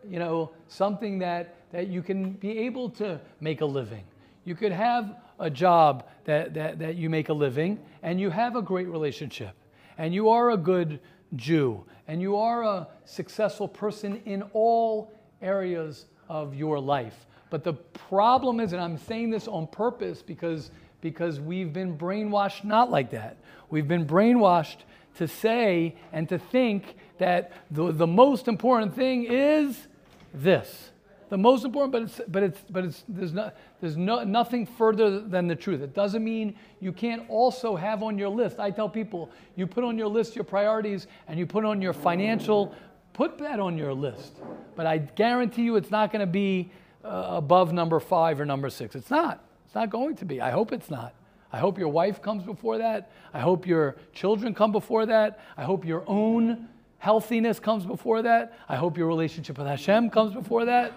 you 0.07 0.19
know, 0.19 0.51
something 0.67 1.19
that, 1.19 1.55
that 1.71 1.87
you 1.87 2.01
can 2.01 2.31
be 2.31 2.59
able 2.59 2.89
to 2.91 3.19
make 3.39 3.61
a 3.61 3.65
living. 3.65 4.03
You 4.43 4.55
could 4.55 4.71
have 4.71 5.15
a 5.39 5.49
job 5.49 6.07
that, 6.25 6.53
that, 6.53 6.79
that 6.79 6.95
you 6.95 7.09
make 7.09 7.29
a 7.29 7.33
living 7.33 7.79
and 8.03 8.19
you 8.19 8.29
have 8.29 8.55
a 8.55 8.61
great 8.61 8.87
relationship 8.87 9.53
and 9.97 10.13
you 10.13 10.29
are 10.29 10.51
a 10.51 10.57
good 10.57 10.99
Jew 11.35 11.83
and 12.07 12.21
you 12.21 12.37
are 12.37 12.63
a 12.63 12.87
successful 13.05 13.67
person 13.67 14.21
in 14.25 14.43
all 14.53 15.11
areas 15.41 16.05
of 16.29 16.55
your 16.55 16.79
life. 16.79 17.25
But 17.49 17.63
the 17.63 17.73
problem 17.73 18.59
is, 18.59 18.73
and 18.73 18.81
I'm 18.81 18.97
saying 18.97 19.31
this 19.31 19.47
on 19.47 19.67
purpose 19.67 20.21
because, 20.21 20.71
because 21.01 21.39
we've 21.39 21.73
been 21.73 21.97
brainwashed 21.97 22.63
not 22.63 22.91
like 22.91 23.11
that. 23.11 23.37
We've 23.69 23.87
been 23.87 24.05
brainwashed 24.05 24.77
to 25.15 25.27
say 25.27 25.95
and 26.11 26.27
to 26.29 26.37
think 26.37 26.95
that 27.17 27.51
the, 27.71 27.91
the 27.91 28.07
most 28.07 28.47
important 28.47 28.95
thing 28.95 29.25
is 29.25 29.87
this. 30.33 30.91
The 31.29 31.37
most 31.37 31.65
important, 31.65 31.91
but 31.91 32.03
it's, 32.03 32.21
but 32.27 32.43
it's, 32.43 32.61
but 32.69 32.85
it's, 32.85 33.03
there's, 33.07 33.33
no, 33.33 33.51
there's 33.81 33.97
no, 33.97 34.23
nothing 34.23 34.65
further 34.65 35.19
than 35.19 35.47
the 35.47 35.55
truth. 35.55 35.81
It 35.81 35.95
doesn't 35.95 36.23
mean 36.23 36.55
you 36.79 36.91
can't 36.91 37.27
also 37.29 37.75
have 37.75 38.03
on 38.03 38.17
your 38.17 38.29
list. 38.29 38.59
I 38.59 38.69
tell 38.69 38.87
people, 38.87 39.31
you 39.55 39.65
put 39.65 39.83
on 39.83 39.97
your 39.97 40.07
list 40.07 40.35
your 40.35 40.45
priorities 40.45 41.07
and 41.27 41.39
you 41.39 41.47
put 41.47 41.65
on 41.65 41.81
your 41.81 41.93
financial, 41.93 42.75
put 43.13 43.39
that 43.39 43.59
on 43.59 43.75
your 43.75 43.93
list. 43.93 44.33
But 44.75 44.85
I 44.85 44.99
guarantee 44.99 45.63
you 45.63 45.77
it's 45.77 45.89
not 45.89 46.11
going 46.11 46.19
to 46.19 46.31
be 46.31 46.71
uh, 47.03 47.25
above 47.29 47.73
number 47.73 47.99
five 47.99 48.39
or 48.39 48.45
number 48.45 48.69
six. 48.69 48.95
It's 48.95 49.09
not. 49.09 49.43
It's 49.65 49.73
not 49.73 49.89
going 49.89 50.15
to 50.17 50.25
be. 50.25 50.41
I 50.41 50.51
hope 50.51 50.71
it's 50.71 50.91
not. 50.91 51.15
I 51.51 51.57
hope 51.57 51.79
your 51.79 51.89
wife 51.89 52.21
comes 52.21 52.43
before 52.43 52.77
that. 52.77 53.11
I 53.33 53.39
hope 53.39 53.65
your 53.65 53.95
children 54.13 54.53
come 54.53 54.71
before 54.71 55.07
that. 55.07 55.39
I 55.57 55.63
hope 55.63 55.85
your 55.85 56.03
own 56.05 56.67
healthiness 57.05 57.59
comes 57.59 57.85
before 57.85 58.23
that. 58.23 58.57
I 58.67 58.77
hope 58.77 58.97
your 58.97 59.05
relationship 59.05 59.59
with 59.59 59.67
Hashem 59.67 60.09
comes 60.09 60.33
before 60.33 60.65
that. 60.65 60.91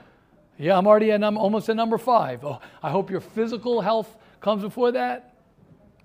Yeah, 0.56 0.78
I'm 0.78 0.86
already 0.86 1.12
at 1.12 1.20
num- 1.20 1.36
almost 1.36 1.68
at 1.68 1.76
number 1.76 1.98
five. 1.98 2.42
Oh, 2.46 2.60
I 2.82 2.90
hope 2.90 3.10
your 3.10 3.20
physical 3.20 3.82
health 3.82 4.16
comes 4.40 4.62
before 4.62 4.90
that. 4.92 5.34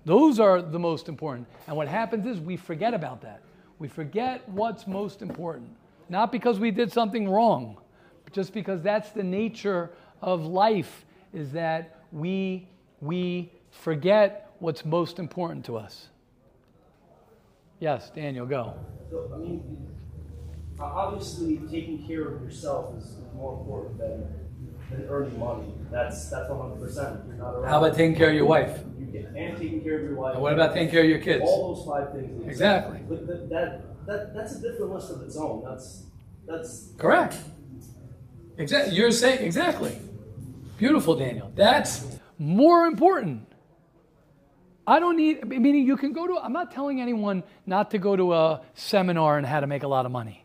Those 0.04 0.38
are 0.38 0.60
the 0.60 0.78
most 0.78 1.08
important. 1.08 1.48
And 1.66 1.74
what 1.74 1.88
happens 1.88 2.26
is 2.26 2.38
we 2.38 2.58
forget 2.58 2.92
about 2.92 3.22
that. 3.22 3.40
We 3.78 3.88
forget 3.88 4.46
what's 4.46 4.86
most 4.86 5.22
important. 5.22 5.70
Not 6.10 6.30
because 6.30 6.60
we 6.60 6.70
did 6.70 6.92
something 6.92 7.26
wrong, 7.26 7.78
just 8.30 8.52
because 8.52 8.82
that's 8.82 9.10
the 9.12 9.24
nature 9.24 9.90
of 10.20 10.44
life 10.44 11.06
is 11.32 11.50
that 11.52 12.04
we, 12.12 12.68
we 13.00 13.50
forget 13.70 14.50
what's 14.58 14.84
most 14.84 15.18
important 15.18 15.64
to 15.64 15.78
us. 15.78 16.08
Yes, 17.80 18.10
Daniel, 18.10 18.46
go. 18.46 18.74
So, 19.10 19.30
I 19.34 19.38
mean, 19.38 19.88
obviously, 20.78 21.58
taking 21.70 22.06
care 22.06 22.28
of 22.28 22.42
yourself 22.42 22.96
is 22.96 23.16
more 23.34 23.58
important 23.60 23.98
than, 23.98 24.26
than 24.90 25.08
earning 25.08 25.38
money. 25.38 25.72
That's 25.90 26.30
that's 26.30 26.48
100. 26.48 26.80
percent 26.80 27.20
You're 27.26 27.36
not 27.36 27.54
around. 27.54 27.70
How 27.70 27.78
about 27.84 27.96
taking 27.96 28.16
care 28.16 28.30
of 28.30 28.34
your 28.34 28.46
wife? 28.46 28.80
You 28.98 29.06
get, 29.06 29.26
and 29.36 29.56
taking 29.56 29.82
care 29.82 29.98
of 29.98 30.04
your 30.04 30.14
wife. 30.14 30.34
And 30.34 30.42
what 30.42 30.52
about 30.52 30.74
taking 30.74 30.90
care 30.90 31.02
of 31.02 31.08
your 31.08 31.18
kids? 31.18 31.42
All 31.44 31.74
those 31.74 31.86
five 31.86 32.12
things. 32.12 32.48
Exactly. 32.48 33.00
But 33.08 33.26
that, 33.26 33.48
that, 33.50 34.06
that 34.06 34.34
that's 34.34 34.56
a 34.56 34.60
different 34.60 34.92
list 34.92 35.10
of 35.10 35.22
its 35.22 35.36
own. 35.36 35.64
That's 35.64 36.04
that's 36.46 36.92
correct. 36.98 37.36
Exactly. 38.58 38.94
You're 38.94 39.10
saying 39.10 39.44
exactly. 39.44 39.98
Beautiful, 40.78 41.16
Daniel. 41.16 41.52
That's 41.54 42.18
more 42.38 42.86
important. 42.86 43.53
I 44.86 45.00
don't 45.00 45.16
need, 45.16 45.46
meaning 45.46 45.86
you 45.86 45.96
can 45.96 46.12
go 46.12 46.26
to, 46.26 46.36
I'm 46.36 46.52
not 46.52 46.70
telling 46.70 47.00
anyone 47.00 47.42
not 47.64 47.90
to 47.92 47.98
go 47.98 48.16
to 48.16 48.34
a 48.34 48.60
seminar 48.74 49.38
on 49.38 49.44
how 49.44 49.60
to 49.60 49.66
make 49.66 49.82
a 49.82 49.88
lot 49.88 50.04
of 50.04 50.12
money. 50.12 50.44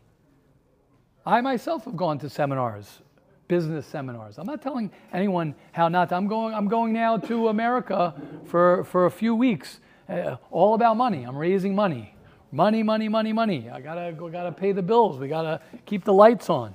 I 1.26 1.42
myself 1.42 1.84
have 1.84 1.96
gone 1.96 2.18
to 2.20 2.30
seminars, 2.30 3.00
business 3.48 3.86
seminars. 3.86 4.38
I'm 4.38 4.46
not 4.46 4.62
telling 4.62 4.90
anyone 5.12 5.54
how 5.72 5.88
not 5.88 6.08
to. 6.08 6.16
I'm 6.16 6.26
going, 6.26 6.54
I'm 6.54 6.68
going 6.68 6.94
now 6.94 7.18
to 7.18 7.48
America 7.48 8.14
for, 8.46 8.84
for 8.84 9.04
a 9.04 9.10
few 9.10 9.34
weeks, 9.34 9.80
uh, 10.08 10.36
all 10.50 10.74
about 10.74 10.96
money. 10.96 11.24
I'm 11.24 11.36
raising 11.36 11.74
money. 11.74 12.14
Money, 12.52 12.82
money, 12.82 13.08
money, 13.08 13.32
money. 13.32 13.68
I 13.68 13.80
gotta, 13.80 14.12
go 14.12 14.28
gotta 14.28 14.50
pay 14.50 14.72
the 14.72 14.82
bills. 14.82 15.18
We 15.18 15.28
gotta 15.28 15.60
keep 15.84 16.04
the 16.04 16.14
lights 16.14 16.48
on. 16.48 16.74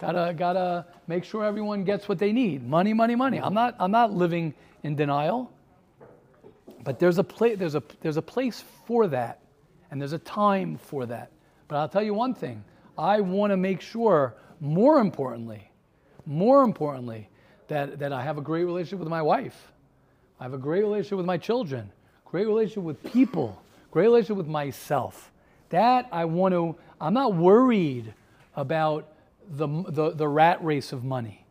Gotta, 0.00 0.34
gotta 0.34 0.86
make 1.06 1.22
sure 1.24 1.44
everyone 1.44 1.84
gets 1.84 2.08
what 2.08 2.18
they 2.18 2.32
need. 2.32 2.66
Money, 2.66 2.92
money, 2.92 3.14
money. 3.14 3.38
I'm 3.38 3.54
not, 3.54 3.76
I'm 3.78 3.92
not 3.92 4.12
living 4.12 4.54
in 4.82 4.96
denial. 4.96 5.52
But 6.84 6.98
there's 6.98 7.18
a, 7.18 7.24
pla- 7.24 7.56
there's, 7.56 7.74
a, 7.74 7.82
there's 8.00 8.16
a 8.16 8.22
place 8.22 8.64
for 8.86 9.06
that, 9.08 9.40
and 9.90 10.00
there's 10.00 10.12
a 10.12 10.18
time 10.18 10.78
for 10.78 11.06
that. 11.06 11.30
But 11.68 11.76
I'll 11.76 11.88
tell 11.88 12.02
you 12.02 12.14
one 12.14 12.34
thing 12.34 12.64
I 12.98 13.20
want 13.20 13.52
to 13.52 13.56
make 13.56 13.80
sure, 13.80 14.34
more 14.60 14.98
importantly, 14.98 15.70
more 16.26 16.62
importantly, 16.62 17.28
that, 17.68 17.98
that 18.00 18.12
I 18.12 18.22
have 18.22 18.38
a 18.38 18.42
great 18.42 18.64
relationship 18.64 18.98
with 18.98 19.08
my 19.08 19.22
wife. 19.22 19.72
I 20.38 20.44
have 20.44 20.54
a 20.54 20.58
great 20.58 20.82
relationship 20.82 21.18
with 21.18 21.26
my 21.26 21.38
children, 21.38 21.90
great 22.24 22.46
relationship 22.46 22.82
with 22.82 23.02
people, 23.04 23.62
great 23.90 24.04
relationship 24.04 24.36
with 24.36 24.48
myself. 24.48 25.30
That 25.70 26.08
I 26.12 26.24
want 26.26 26.52
to, 26.52 26.76
I'm 27.00 27.14
not 27.14 27.34
worried 27.34 28.12
about 28.56 29.08
the, 29.48 29.68
the, 29.88 30.10
the 30.10 30.28
rat 30.28 30.62
race 30.62 30.92
of 30.92 31.04
money. 31.04 31.44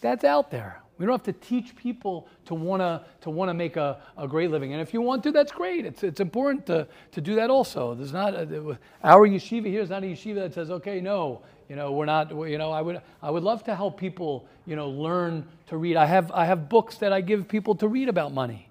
That's 0.00 0.24
out 0.24 0.50
there. 0.50 0.81
We 0.98 1.06
don't 1.06 1.12
have 1.12 1.34
to 1.34 1.46
teach 1.46 1.74
people 1.74 2.28
to 2.46 2.54
want 2.54 2.80
to 2.80 3.04
to 3.22 3.54
make 3.54 3.76
a, 3.76 4.00
a 4.16 4.28
great 4.28 4.50
living. 4.50 4.72
And 4.72 4.80
if 4.80 4.94
you 4.94 5.00
want 5.00 5.22
to, 5.24 5.32
that's 5.32 5.52
great. 5.52 5.84
It's, 5.84 6.02
it's 6.04 6.20
important 6.20 6.66
to, 6.66 6.86
to 7.12 7.20
do 7.20 7.34
that 7.36 7.50
also. 7.50 7.94
There's 7.94 8.12
not 8.12 8.34
uh, 8.34 8.72
a, 8.72 8.78
our 9.02 9.26
yeshiva 9.26 9.66
here 9.66 9.82
is 9.82 9.90
not 9.90 10.02
a 10.02 10.06
yeshiva 10.06 10.36
that 10.36 10.54
says, 10.54 10.70
okay, 10.70 11.00
no, 11.00 11.42
you 11.68 11.76
know, 11.76 11.92
we're 11.92 12.06
not. 12.06 12.30
You 12.30 12.58
know, 12.58 12.70
I 12.70 12.82
would 12.82 13.00
I 13.22 13.30
would 13.30 13.42
love 13.42 13.64
to 13.64 13.74
help 13.74 13.98
people, 13.98 14.46
you 14.66 14.76
know, 14.76 14.88
learn 14.88 15.46
to 15.68 15.76
read. 15.76 15.96
I 15.96 16.06
have 16.06 16.30
I 16.32 16.44
have 16.44 16.68
books 16.68 16.98
that 16.98 17.12
I 17.12 17.20
give 17.20 17.48
people 17.48 17.74
to 17.76 17.88
read 17.88 18.08
about 18.08 18.32
money. 18.32 18.68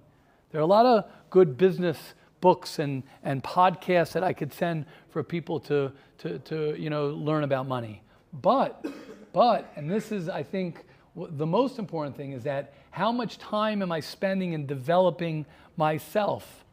There 0.52 0.60
are 0.60 0.64
a 0.64 0.68
lot 0.68 0.86
of 0.86 1.06
good 1.30 1.58
business 1.58 1.98
books 2.42 2.80
and, 2.80 3.04
and 3.24 3.44
podcasts 3.44 4.12
that 4.14 4.24
I 4.24 4.34
could 4.34 4.52
send 4.52 4.86
for 5.10 5.24
people 5.24 5.60
to, 5.62 5.92
to, 6.18 6.40
to 6.40 6.76
you 6.78 6.90
know, 6.90 7.08
learn 7.08 7.44
about 7.44 7.68
money. 7.68 8.02
But, 8.34 8.86
but, 9.32 9.72
and 9.76 9.90
this 9.90 10.12
is, 10.12 10.28
I 10.28 10.44
think, 10.44 10.84
the 11.16 11.46
most 11.46 11.78
important 11.78 12.16
thing 12.16 12.32
is 12.32 12.44
that 12.44 12.74
how 12.90 13.12
much 13.12 13.38
time 13.38 13.82
am 13.82 13.92
I 13.92 14.00
spending 14.00 14.54
in 14.54 14.66
developing 14.66 15.46
myself? 15.78 16.66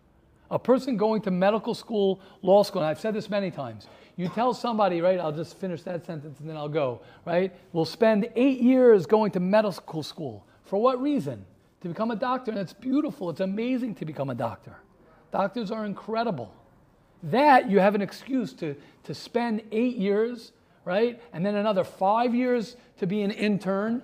A 0.51 0.59
person 0.59 0.97
going 0.97 1.23
to 1.23 1.31
medical 1.31 1.75
school, 1.75 2.21
law 2.43 2.63
school, 2.63 2.83
and 2.83 2.89
I've 2.89 3.01
said 3.01 3.15
this 3.15 3.29
many 3.29 3.51
times, 3.51 3.87
you 4.17 4.29
tell 4.29 4.55
somebody, 4.55 5.01
right, 5.01 5.21
I'll 5.21 5.33
just 5.33 5.59
finish 5.59 5.83
that 5.83 6.05
sentence 6.05 6.41
and 6.41 6.49
then 6.49 6.57
I'll 6.57 6.69
go, 6.69 7.01
right? 7.25 7.53
We'll 7.73 7.85
spend 7.85 8.29
eight 8.35 8.61
years 8.61 9.07
going 9.07 9.31
to 9.33 9.41
medical 9.41 10.03
school. 10.03 10.45
For 10.65 10.81
what 10.81 11.01
reason? 11.01 11.45
To 11.83 11.89
become 11.89 12.11
a 12.11 12.17
doctor. 12.17 12.51
And 12.51 12.59
it's 12.59 12.73
beautiful, 12.73 13.31
it's 13.31 13.41
amazing 13.41 13.95
to 13.97 14.05
become 14.05 14.31
a 14.31 14.35
doctor. 14.35 14.77
Doctors 15.31 15.71
are 15.71 15.85
incredible. 15.85 16.53
That 17.23 17.71
you 17.71 17.79
have 17.79 17.95
an 17.95 18.03
excuse 18.03 18.53
to, 18.55 18.75
to 19.05 19.15
spend 19.15 19.63
eight 19.71 19.97
years, 19.97 20.53
right? 20.85 21.21
And 21.33 21.45
then 21.45 21.55
another 21.55 21.85
five 21.85 22.35
years 22.35 22.77
to 22.99 23.07
be 23.07 23.23
an 23.23 23.31
intern 23.31 24.03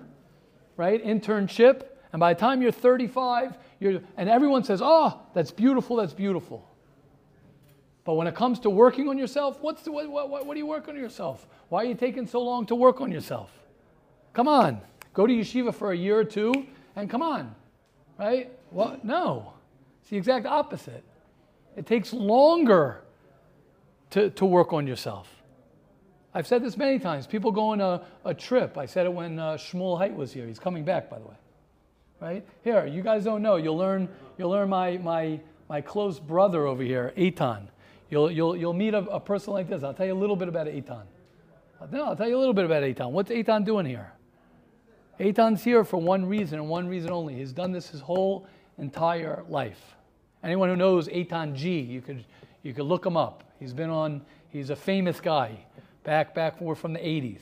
right? 0.77 1.03
Internship. 1.03 1.83
And 2.11 2.19
by 2.19 2.33
the 2.33 2.39
time 2.39 2.61
you're 2.61 2.71
35, 2.71 3.57
you're, 3.79 4.01
and 4.17 4.29
everyone 4.29 4.63
says, 4.63 4.81
oh, 4.83 5.21
that's 5.33 5.51
beautiful, 5.51 5.97
that's 5.97 6.13
beautiful. 6.13 6.67
But 8.05 8.13
when 8.13 8.27
it 8.27 8.35
comes 8.35 8.59
to 8.59 8.69
working 8.69 9.09
on 9.09 9.17
yourself, 9.17 9.57
what's 9.61 9.81
the, 9.81 9.91
what, 9.91 10.09
what, 10.09 10.45
what 10.45 10.55
are 10.55 10.57
you 10.57 10.67
working 10.67 10.95
on 10.95 11.01
yourself? 11.01 11.47
Why 11.69 11.83
are 11.83 11.85
you 11.85 11.95
taking 11.95 12.27
so 12.27 12.39
long 12.39 12.65
to 12.67 12.75
work 12.75 13.01
on 13.01 13.11
yourself? 13.11 13.51
Come 14.33 14.47
on. 14.47 14.79
Go 15.13 15.25
to 15.25 15.33
yeshiva 15.33 15.73
for 15.73 15.91
a 15.91 15.97
year 15.97 16.19
or 16.19 16.23
two 16.23 16.67
and 16.95 17.09
come 17.09 17.21
on. 17.21 17.55
Right? 18.19 18.51
Well, 18.71 18.99
no. 19.03 19.53
It's 20.01 20.09
the 20.11 20.17
exact 20.17 20.45
opposite. 20.45 21.03
It 21.75 21.85
takes 21.85 22.13
longer 22.13 23.01
to, 24.11 24.29
to 24.29 24.45
work 24.45 24.71
on 24.71 24.87
yourself. 24.87 25.34
I've 26.35 26.45
said 26.45 26.61
this 26.61 26.75
many 26.75 26.99
times. 26.99 27.25
People 27.25 27.49
go 27.53 27.69
on 27.69 27.79
a, 27.79 28.01
a 28.25 28.33
trip. 28.33 28.77
I 28.77 28.85
said 28.85 29.05
it 29.05 29.13
when 29.13 29.39
uh, 29.39 29.53
Shmuel 29.53 29.97
Height 29.97 30.13
was 30.13 30.33
here. 30.33 30.45
He's 30.45 30.59
coming 30.59 30.83
back, 30.83 31.09
by 31.09 31.17
the 31.17 31.25
way. 31.25 31.35
Right? 32.19 32.45
Here, 32.61 32.85
you 32.85 33.01
guys 33.01 33.23
don't 33.23 33.41
know. 33.41 33.55
You'll 33.55 33.77
learn, 33.77 34.09
you'll 34.37 34.49
learn 34.49 34.67
my, 34.67 34.97
my, 34.97 35.39
my 35.69 35.79
close 35.79 36.19
brother 36.19 36.67
over 36.67 36.83
here, 36.83 37.13
Eitan. 37.15 37.67
You'll, 38.09 38.29
you'll, 38.29 38.57
you'll 38.57 38.73
meet 38.73 38.93
a, 38.93 38.97
a 39.05 39.19
person 39.19 39.53
like 39.53 39.69
this. 39.69 39.81
I'll 39.81 39.93
tell 39.93 40.05
you 40.05 40.13
a 40.13 40.19
little 40.19 40.35
bit 40.35 40.49
about 40.49 40.67
Eitan. 40.67 41.03
No, 41.89 42.03
I'll 42.03 42.15
tell 42.17 42.27
you 42.27 42.35
a 42.35 42.39
little 42.39 42.53
bit 42.53 42.65
about 42.65 42.83
Eitan. 42.83 43.11
What's 43.11 43.31
Eitan 43.31 43.63
doing 43.63 43.85
here? 43.85 44.11
Eitan's 45.21 45.63
here 45.63 45.85
for 45.85 46.01
one 46.01 46.25
reason 46.25 46.59
and 46.59 46.67
one 46.67 46.89
reason 46.89 47.11
only. 47.11 47.35
He's 47.35 47.53
done 47.53 47.71
this 47.71 47.87
his 47.87 48.01
whole 48.01 48.45
entire 48.77 49.45
life. 49.47 49.95
Anyone 50.43 50.67
who 50.67 50.75
knows 50.75 51.07
Eitan 51.07 51.55
G, 51.55 51.79
you 51.79 52.01
could, 52.01 52.25
you 52.61 52.73
could 52.73 52.85
look 52.85 53.05
him 53.05 53.15
up. 53.15 53.45
He's 53.57 53.73
been 53.73 53.89
on, 53.89 54.21
he's 54.49 54.69
a 54.69 54.75
famous 54.75 55.21
guy 55.21 55.57
back, 56.05 56.33
back, 56.33 56.61
we're 56.61 56.75
from 56.75 56.93
the 56.93 56.99
80s. 56.99 57.41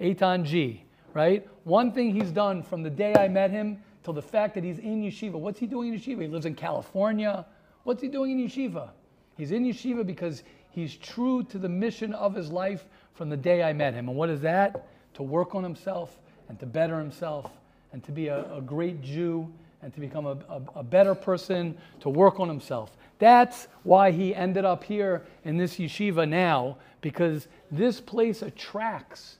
Eitan 0.00 0.44
G, 0.44 0.84
right? 1.12 1.46
One 1.64 1.92
thing 1.92 2.14
he's 2.14 2.30
done 2.30 2.62
from 2.62 2.82
the 2.82 2.90
day 2.90 3.14
I 3.14 3.28
met 3.28 3.50
him 3.50 3.82
till 4.04 4.14
the 4.14 4.22
fact 4.22 4.54
that 4.54 4.64
he's 4.64 4.78
in 4.78 5.02
yeshiva. 5.02 5.34
What's 5.34 5.58
he 5.58 5.66
doing 5.66 5.92
in 5.92 6.00
yeshiva? 6.00 6.22
He 6.22 6.28
lives 6.28 6.46
in 6.46 6.54
California. 6.54 7.44
What's 7.82 8.00
he 8.00 8.08
doing 8.08 8.38
in 8.38 8.48
yeshiva? 8.48 8.90
He's 9.36 9.52
in 9.52 9.64
yeshiva 9.64 10.06
because 10.06 10.44
he's 10.70 10.96
true 10.96 11.42
to 11.44 11.58
the 11.58 11.68
mission 11.68 12.14
of 12.14 12.34
his 12.34 12.50
life 12.50 12.86
from 13.14 13.28
the 13.28 13.36
day 13.36 13.62
I 13.62 13.72
met 13.72 13.94
him. 13.94 14.08
And 14.08 14.16
what 14.16 14.30
is 14.30 14.40
that? 14.42 14.86
To 15.14 15.22
work 15.22 15.54
on 15.54 15.64
himself 15.64 16.18
and 16.48 16.58
to 16.60 16.66
better 16.66 16.98
himself 16.98 17.50
and 17.92 18.02
to 18.04 18.12
be 18.12 18.28
a, 18.28 18.44
a 18.54 18.60
great 18.60 19.02
Jew 19.02 19.52
and 19.82 19.92
to 19.94 20.00
become 20.00 20.26
a, 20.26 20.36
a, 20.48 20.62
a, 20.76 20.82
better 20.82 21.14
person, 21.14 21.76
to 22.00 22.08
work 22.08 22.40
on 22.40 22.48
himself. 22.48 22.96
That's 23.18 23.68
why 23.84 24.10
he 24.10 24.34
ended 24.34 24.64
up 24.64 24.84
here 24.84 25.24
in 25.44 25.56
this 25.56 25.76
yeshiva 25.76 26.28
now, 26.28 26.78
because 27.00 27.48
this 27.70 28.00
place 28.00 28.42
attracts 28.42 29.38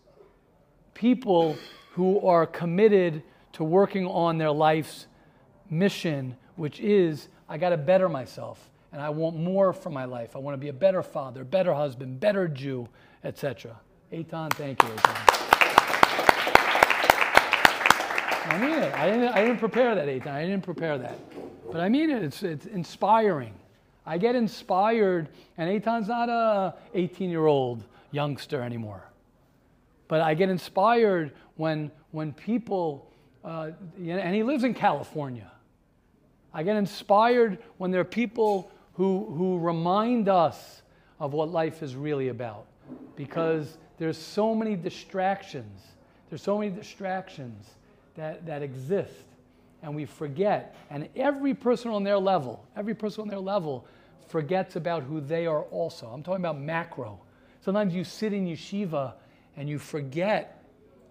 people 0.95 1.57
who 1.93 2.21
are 2.27 2.47
committed 2.47 3.23
to 3.53 3.65
working 3.65 4.07
on 4.07 4.39
their 4.39 4.53
life's 4.53 5.07
mission, 5.71 6.37
which 6.57 6.79
is 6.81 7.29
I 7.49 7.59
got 7.59 7.71
to 7.71 7.77
better 7.77 8.09
myself 8.09 8.69
and 8.93 9.03
I 9.03 9.11
want 9.11 9.37
more 9.37 9.73
for 9.73 9.91
my 9.91 10.05
life. 10.05 10.35
I 10.35 10.39
want 10.39 10.55
to 10.55 10.59
be 10.59 10.69
a 10.69 10.73
better 10.73 11.03
father, 11.03 11.45
better 11.45 11.75
husband, 11.75 12.21
better 12.21 12.49
Jew, 12.49 12.89
etc. 13.25 13.79
Eitan, 14.13 14.53
thank 14.55 14.83
you, 14.83 14.89
Eitan. 14.89 15.38
I 18.49 18.59
mean 18.59 18.71
it. 18.71 18.95
I 18.95 19.11
didn't, 19.11 19.29
I 19.29 19.43
didn't 19.43 19.59
prepare 19.59 19.95
that, 19.95 20.09
Eitan. 20.09 20.29
I 20.29 20.43
didn't 20.43 20.63
prepare 20.63 20.97
that. 20.99 21.19
But 21.71 21.83
I 21.83 21.89
mean 21.91 22.09
it. 22.09 22.23
It's, 22.23 22.43
it's 22.43 22.65
inspiring. 22.65 23.53
I 24.07 24.17
get 24.17 24.35
inspired, 24.35 25.29
and 25.59 25.71
Eitan's 25.71 26.09
not 26.09 26.31
a 26.31 26.75
18 26.95 27.29
year 27.29 27.45
old 27.45 27.85
youngster 28.11 28.63
anymore. 28.63 29.03
But 30.09 30.23
I 30.23 30.33
get 30.33 30.49
inspired 30.49 31.33
when, 31.57 31.91
when 32.13 32.33
people, 32.33 33.13
uh, 33.45 33.73
and 33.99 34.35
he 34.35 34.43
lives 34.43 34.65
in 34.65 34.73
California. 34.73 35.51
I 36.55 36.63
get 36.63 36.77
inspired 36.77 37.59
when 37.77 37.91
there 37.91 38.01
are 38.01 38.05
people 38.05 38.71
who, 38.95 39.27
who 39.37 39.59
remind 39.59 40.31
us 40.31 40.81
of 41.21 41.35
what 41.35 41.51
life 41.51 41.83
is 41.83 41.95
really 41.95 42.29
about 42.29 42.65
because 43.15 43.77
there's 43.99 44.17
so 44.17 44.55
many 44.55 44.75
distractions. 44.75 45.83
There's 46.31 46.43
so 46.43 46.57
many 46.57 46.71
distractions 46.71 47.69
that, 48.19 48.47
that 48.47 48.63
exist 48.63 49.15
and 49.83 49.95
we 49.95 50.05
forget. 50.05 50.77
And 50.91 51.09
every 51.17 51.55
person 51.55 51.91
on 51.91 52.05
their 52.05 52.19
level, 52.19 52.67
every 52.77 52.95
person 52.95 53.23
on 53.23 53.29
their 53.29 53.39
level 53.39 53.87
forgets 54.29 54.77
about 54.77 55.03
who 55.05 55.21
they 55.21 55.47
are 55.47 55.63
also. 55.65 56.07
I'm 56.07 56.23
talking 56.23 56.45
about 56.45 56.61
macro. 56.61 57.21
Sometimes 57.61 57.95
you 57.95 58.05
sit 58.05 58.33
in 58.33 58.47
yeshiva 58.47 59.15
and 59.57 59.69
you 59.69 59.79
forget 59.79 60.55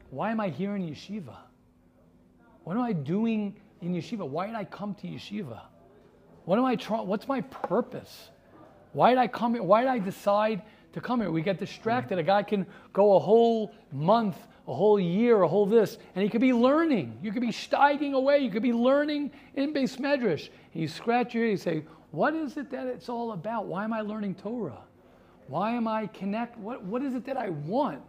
why 0.10 0.32
am 0.32 0.40
I 0.40 0.50
here 0.50 0.76
in 0.76 0.88
yeshiva? 0.88 1.36
What 2.64 2.78
am 2.78 2.84
I 2.84 2.94
doing 2.94 3.58
in 3.82 3.94
yeshiva? 3.94 4.28
Why 4.28 4.48
did 4.48 4.56
I 4.56 4.64
come 4.64 4.94
to 4.96 5.08
yeshiva? 5.08 5.62
What 6.46 6.58
am 6.58 6.66
I 6.66 6.76
trying? 6.76 7.08
What's 7.08 7.28
my 7.28 7.42
purpose? 7.42 8.30
Why 8.94 9.10
did 9.10 9.18
I 9.18 9.28
come? 9.28 9.56
Why 9.56 9.82
did 9.82 9.90
I 9.90 10.00
decide 10.00 10.62
to 10.98 11.02
come 11.02 11.22
here? 11.22 11.32
We 11.32 11.42
get 11.42 11.58
distracted. 11.58 12.20
A 12.20 12.24
guy 12.24 12.44
can 12.44 12.66
go 12.94 13.16
a 13.16 13.20
whole 13.20 13.74
month, 13.92 14.36
a 14.68 14.74
whole 14.74 15.00
year, 15.00 15.44
a 15.44 15.48
whole 15.48 15.66
this, 15.66 15.98
and 16.16 16.24
he 16.24 16.30
could 16.30 16.42
be 16.42 16.54
learning. 16.54 17.18
You 17.22 17.32
could 17.32 17.42
be 17.42 17.50
steiging 17.50 18.14
away. 18.14 18.40
You 18.40 18.52
could 18.52 18.64
be 18.64 18.74
learning 18.74 19.32
in 19.56 19.74
beis 19.74 19.98
Medrash. 19.98 20.50
And 20.74 20.82
you 20.82 20.88
scratch 20.88 21.34
your 21.34 21.46
head, 21.46 21.52
you 21.52 21.58
say, 21.58 21.84
what 22.12 22.34
is 22.34 22.58
it 22.58 22.70
that 22.72 22.88
it's 22.88 23.10
all 23.10 23.34
about? 23.34 23.66
Why 23.66 23.84
am 23.84 23.94
I 23.94 24.02
learning 24.02 24.36
Torah? 24.36 24.82
Why 25.48 25.72
am 25.72 25.88
I 25.88 26.08
connect? 26.08 26.58
What, 26.58 26.84
what 26.84 27.02
is 27.02 27.14
it 27.14 27.26
that 27.26 27.38
I 27.38 27.50
want? 27.50 28.02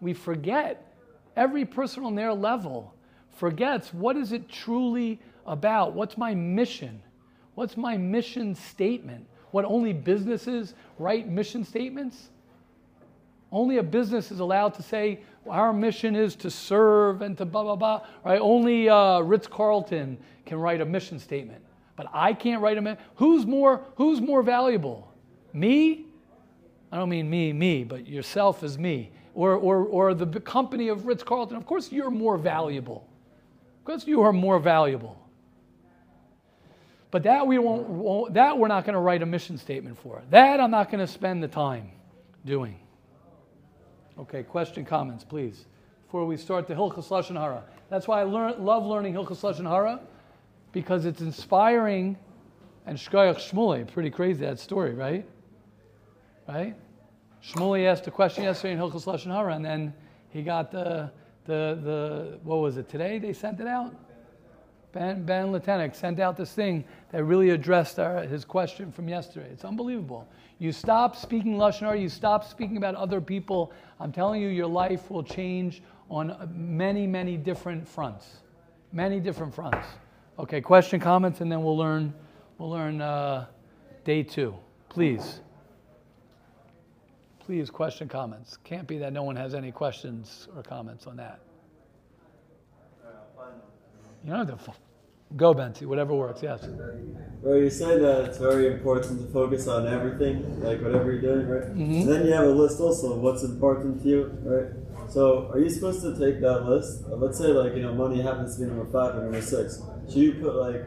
We 0.00 0.12
forget. 0.12 0.92
Every 1.36 1.64
person 1.64 2.04
on 2.04 2.14
their 2.14 2.32
level 2.32 2.94
forgets 3.36 3.92
what 3.92 4.16
is 4.16 4.32
it 4.32 4.48
truly 4.48 5.20
about? 5.46 5.92
What's 5.94 6.16
my 6.16 6.34
mission? 6.34 7.02
What's 7.54 7.76
my 7.76 7.96
mission 7.96 8.54
statement? 8.54 9.26
What 9.54 9.66
only 9.66 9.92
businesses 9.92 10.74
write 10.98 11.28
mission 11.28 11.64
statements? 11.64 12.30
Only 13.52 13.76
a 13.76 13.84
business 13.84 14.32
is 14.32 14.40
allowed 14.40 14.74
to 14.74 14.82
say 14.82 15.20
our 15.48 15.72
mission 15.72 16.16
is 16.16 16.34
to 16.36 16.50
serve 16.50 17.22
and 17.22 17.38
to 17.38 17.44
blah 17.44 17.62
blah 17.62 17.76
blah. 17.76 18.00
Right? 18.24 18.40
Only 18.40 18.88
uh, 18.88 19.20
Ritz 19.20 19.46
Carlton 19.46 20.18
can 20.44 20.58
write 20.58 20.80
a 20.80 20.84
mission 20.84 21.20
statement, 21.20 21.64
but 21.94 22.08
I 22.12 22.32
can't 22.32 22.62
write 22.62 22.78
a. 22.78 22.82
mission. 22.82 22.98
who's 23.14 23.46
more 23.46 23.84
Who's 23.94 24.20
more 24.20 24.42
valuable? 24.42 25.08
Me? 25.52 26.06
I 26.90 26.96
don't 26.96 27.08
mean 27.08 27.30
me, 27.30 27.52
me, 27.52 27.84
but 27.84 28.08
yourself 28.08 28.64
as 28.64 28.76
me, 28.76 29.12
or 29.36 29.54
or 29.54 29.84
or 29.84 30.14
the 30.14 30.40
company 30.40 30.88
of 30.88 31.06
Ritz 31.06 31.22
Carlton. 31.22 31.56
Of 31.56 31.64
course, 31.64 31.92
you're 31.92 32.10
more 32.10 32.38
valuable. 32.38 33.06
Of 33.78 33.84
course, 33.84 34.04
you 34.04 34.22
are 34.22 34.32
more 34.32 34.58
valuable. 34.58 35.23
But 37.14 37.22
that 37.22 37.46
we 37.46 37.60
won't, 37.60 37.88
won't 37.88 38.34
that 38.34 38.58
we're 38.58 38.66
not 38.66 38.84
going 38.84 38.94
to 38.94 38.98
write 38.98 39.22
a 39.22 39.26
mission 39.26 39.56
statement 39.56 39.96
for. 39.96 40.20
That 40.30 40.58
I'm 40.58 40.72
not 40.72 40.90
going 40.90 40.98
to 40.98 41.06
spend 41.06 41.44
the 41.44 41.46
time 41.46 41.92
doing. 42.44 42.76
Okay, 44.18 44.42
question, 44.42 44.84
comments, 44.84 45.22
please. 45.22 45.66
Before 46.06 46.26
we 46.26 46.36
start 46.36 46.66
the 46.66 46.74
Hilchas 46.74 47.10
Lashon 47.10 47.38
Hara. 47.38 47.62
That's 47.88 48.08
why 48.08 48.18
I 48.20 48.24
learn, 48.24 48.64
love 48.64 48.84
learning 48.84 49.14
Hilchas 49.14 49.42
Lashon 49.42 49.64
Hara, 49.64 50.00
because 50.72 51.04
it's 51.04 51.20
inspiring. 51.20 52.18
And 52.84 52.98
Shkoyach 52.98 53.36
Shmuley, 53.48 53.86
pretty 53.86 54.10
crazy 54.10 54.44
that 54.44 54.58
story, 54.58 54.92
right? 54.92 55.24
Right? 56.48 56.74
Shmuley 57.44 57.86
asked 57.86 58.08
a 58.08 58.10
question 58.10 58.42
yesterday 58.42 58.72
in 58.72 58.80
Hilchas 58.80 59.04
Lashon 59.04 59.30
Hara, 59.30 59.54
and 59.54 59.64
then 59.64 59.94
he 60.30 60.42
got 60.42 60.72
the, 60.72 61.12
the, 61.44 61.78
the, 61.80 62.38
what 62.42 62.56
was 62.56 62.76
it, 62.76 62.88
today 62.88 63.20
they 63.20 63.32
sent 63.32 63.60
it 63.60 63.68
out? 63.68 63.94
Ben, 64.94 65.24
ben 65.24 65.50
Lieutenant 65.50 65.96
sent 65.96 66.20
out 66.20 66.36
this 66.36 66.52
thing 66.52 66.84
that 67.10 67.24
really 67.24 67.50
addressed 67.50 67.98
our, 67.98 68.22
his 68.22 68.44
question 68.44 68.92
from 68.92 69.08
yesterday. 69.08 69.48
It's 69.50 69.64
unbelievable. 69.64 70.28
You 70.60 70.70
stop 70.70 71.16
speaking 71.16 71.56
Lashon 71.56 71.80
Hara, 71.80 71.98
you 71.98 72.08
stop 72.08 72.44
speaking 72.44 72.76
about 72.76 72.94
other 72.94 73.20
people. 73.20 73.72
I'm 73.98 74.12
telling 74.12 74.40
you, 74.40 74.48
your 74.48 74.68
life 74.68 75.10
will 75.10 75.24
change 75.24 75.82
on 76.08 76.48
many, 76.54 77.08
many 77.08 77.36
different 77.36 77.88
fronts. 77.88 78.36
Many 78.92 79.18
different 79.18 79.52
fronts. 79.52 79.84
Okay, 80.38 80.60
question, 80.60 81.00
comments, 81.00 81.40
and 81.40 81.50
then 81.50 81.64
we'll 81.64 81.76
learn, 81.76 82.14
we'll 82.58 82.70
learn 82.70 83.00
uh, 83.00 83.46
day 84.04 84.22
two. 84.22 84.54
Please. 84.88 85.40
Please, 87.40 87.68
question, 87.68 88.08
comments. 88.08 88.58
Can't 88.62 88.86
be 88.86 88.98
that 88.98 89.12
no 89.12 89.24
one 89.24 89.34
has 89.34 89.54
any 89.54 89.72
questions 89.72 90.46
or 90.54 90.62
comments 90.62 91.08
on 91.08 91.16
that. 91.16 91.40
You 94.24 94.30
don't 94.30 94.48
have 94.48 94.64
to 94.64 94.72
Go, 95.36 95.52
Benti, 95.52 95.84
whatever 95.84 96.14
works, 96.14 96.42
yes. 96.42 96.66
Well, 97.42 97.58
you 97.58 97.68
say 97.68 97.98
that 97.98 98.24
it's 98.26 98.38
very 98.38 98.68
important 98.68 99.20
to 99.20 99.32
focus 99.32 99.66
on 99.66 99.88
everything, 99.88 100.62
like 100.62 100.80
whatever 100.80 101.12
you're 101.12 101.20
doing, 101.20 101.48
right? 101.48 101.74
Mm-hmm. 101.74 102.08
then 102.08 102.26
you 102.26 102.32
have 102.32 102.44
a 102.44 102.50
list 102.50 102.80
also 102.80 103.14
of 103.14 103.20
what's 103.20 103.42
important 103.42 104.02
to 104.02 104.08
you, 104.08 104.38
right? 104.44 105.10
So 105.10 105.50
are 105.52 105.58
you 105.58 105.68
supposed 105.68 106.02
to 106.02 106.12
take 106.12 106.40
that 106.40 106.64
list? 106.66 107.02
let's 107.08 107.38
say, 107.38 107.48
like, 107.48 107.74
you 107.74 107.82
know, 107.82 107.92
money 107.94 108.22
happens 108.22 108.56
to 108.56 108.62
be 108.62 108.68
number 108.68 108.86
five 108.86 109.16
or 109.16 109.22
number 109.22 109.42
six. 109.42 109.82
Should 110.06 110.16
you 110.16 110.32
put, 110.34 110.54
like, 110.54 110.82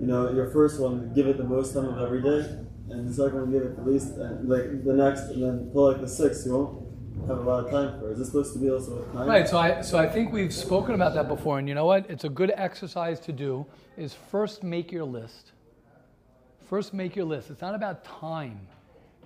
you 0.00 0.06
know, 0.06 0.32
your 0.32 0.50
first 0.50 0.80
one, 0.80 1.12
give 1.14 1.26
it 1.26 1.36
the 1.36 1.44
most 1.44 1.74
time 1.74 1.84
of 1.84 1.98
every 2.00 2.22
day, 2.22 2.48
and 2.90 3.08
the 3.08 3.14
second 3.14 3.40
one, 3.40 3.52
give 3.52 3.62
it 3.62 3.76
the 3.76 3.90
least, 3.90 4.16
and, 4.16 4.48
like, 4.48 4.84
the 4.84 4.94
next, 4.94 5.22
and 5.32 5.42
then 5.42 5.70
pull, 5.72 5.92
like, 5.92 6.00
the 6.00 6.08
sixth, 6.08 6.46
you 6.46 6.54
won't? 6.54 6.81
Have 7.26 7.38
a 7.38 7.42
lot 7.42 7.64
of 7.64 7.70
time 7.70 8.00
for? 8.00 8.10
Is 8.10 8.18
this 8.18 8.28
supposed 8.28 8.52
to 8.54 8.58
be 8.58 8.70
also 8.70 9.02
a 9.02 9.12
time? 9.14 9.28
Right. 9.28 9.48
So 9.48 9.58
I 9.58 9.80
so 9.80 9.98
I 9.98 10.08
think 10.08 10.32
we've 10.32 10.52
spoken 10.52 10.94
about 10.94 11.14
that 11.14 11.28
before, 11.28 11.58
and 11.58 11.68
you 11.68 11.74
know 11.74 11.86
what? 11.86 12.08
It's 12.10 12.24
a 12.24 12.28
good 12.28 12.52
exercise 12.54 13.20
to 13.20 13.32
do. 13.32 13.66
Is 13.96 14.14
first 14.14 14.62
make 14.62 14.90
your 14.90 15.04
list. 15.04 15.52
First 16.68 16.94
make 16.94 17.14
your 17.14 17.26
list. 17.26 17.50
It's 17.50 17.60
not 17.60 17.74
about 17.74 18.04
time. 18.04 18.60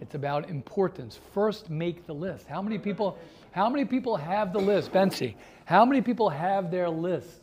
It's 0.00 0.14
about 0.14 0.50
importance. 0.50 1.18
First 1.32 1.70
make 1.70 2.06
the 2.06 2.14
list. 2.14 2.46
How 2.46 2.60
many 2.60 2.78
people? 2.78 3.18
How 3.52 3.70
many 3.70 3.84
people 3.84 4.16
have 4.16 4.52
the 4.52 4.58
list, 4.58 4.92
Bensi? 4.92 5.34
How 5.64 5.84
many 5.84 6.02
people 6.02 6.28
have 6.28 6.70
their 6.70 6.90
list 6.90 7.40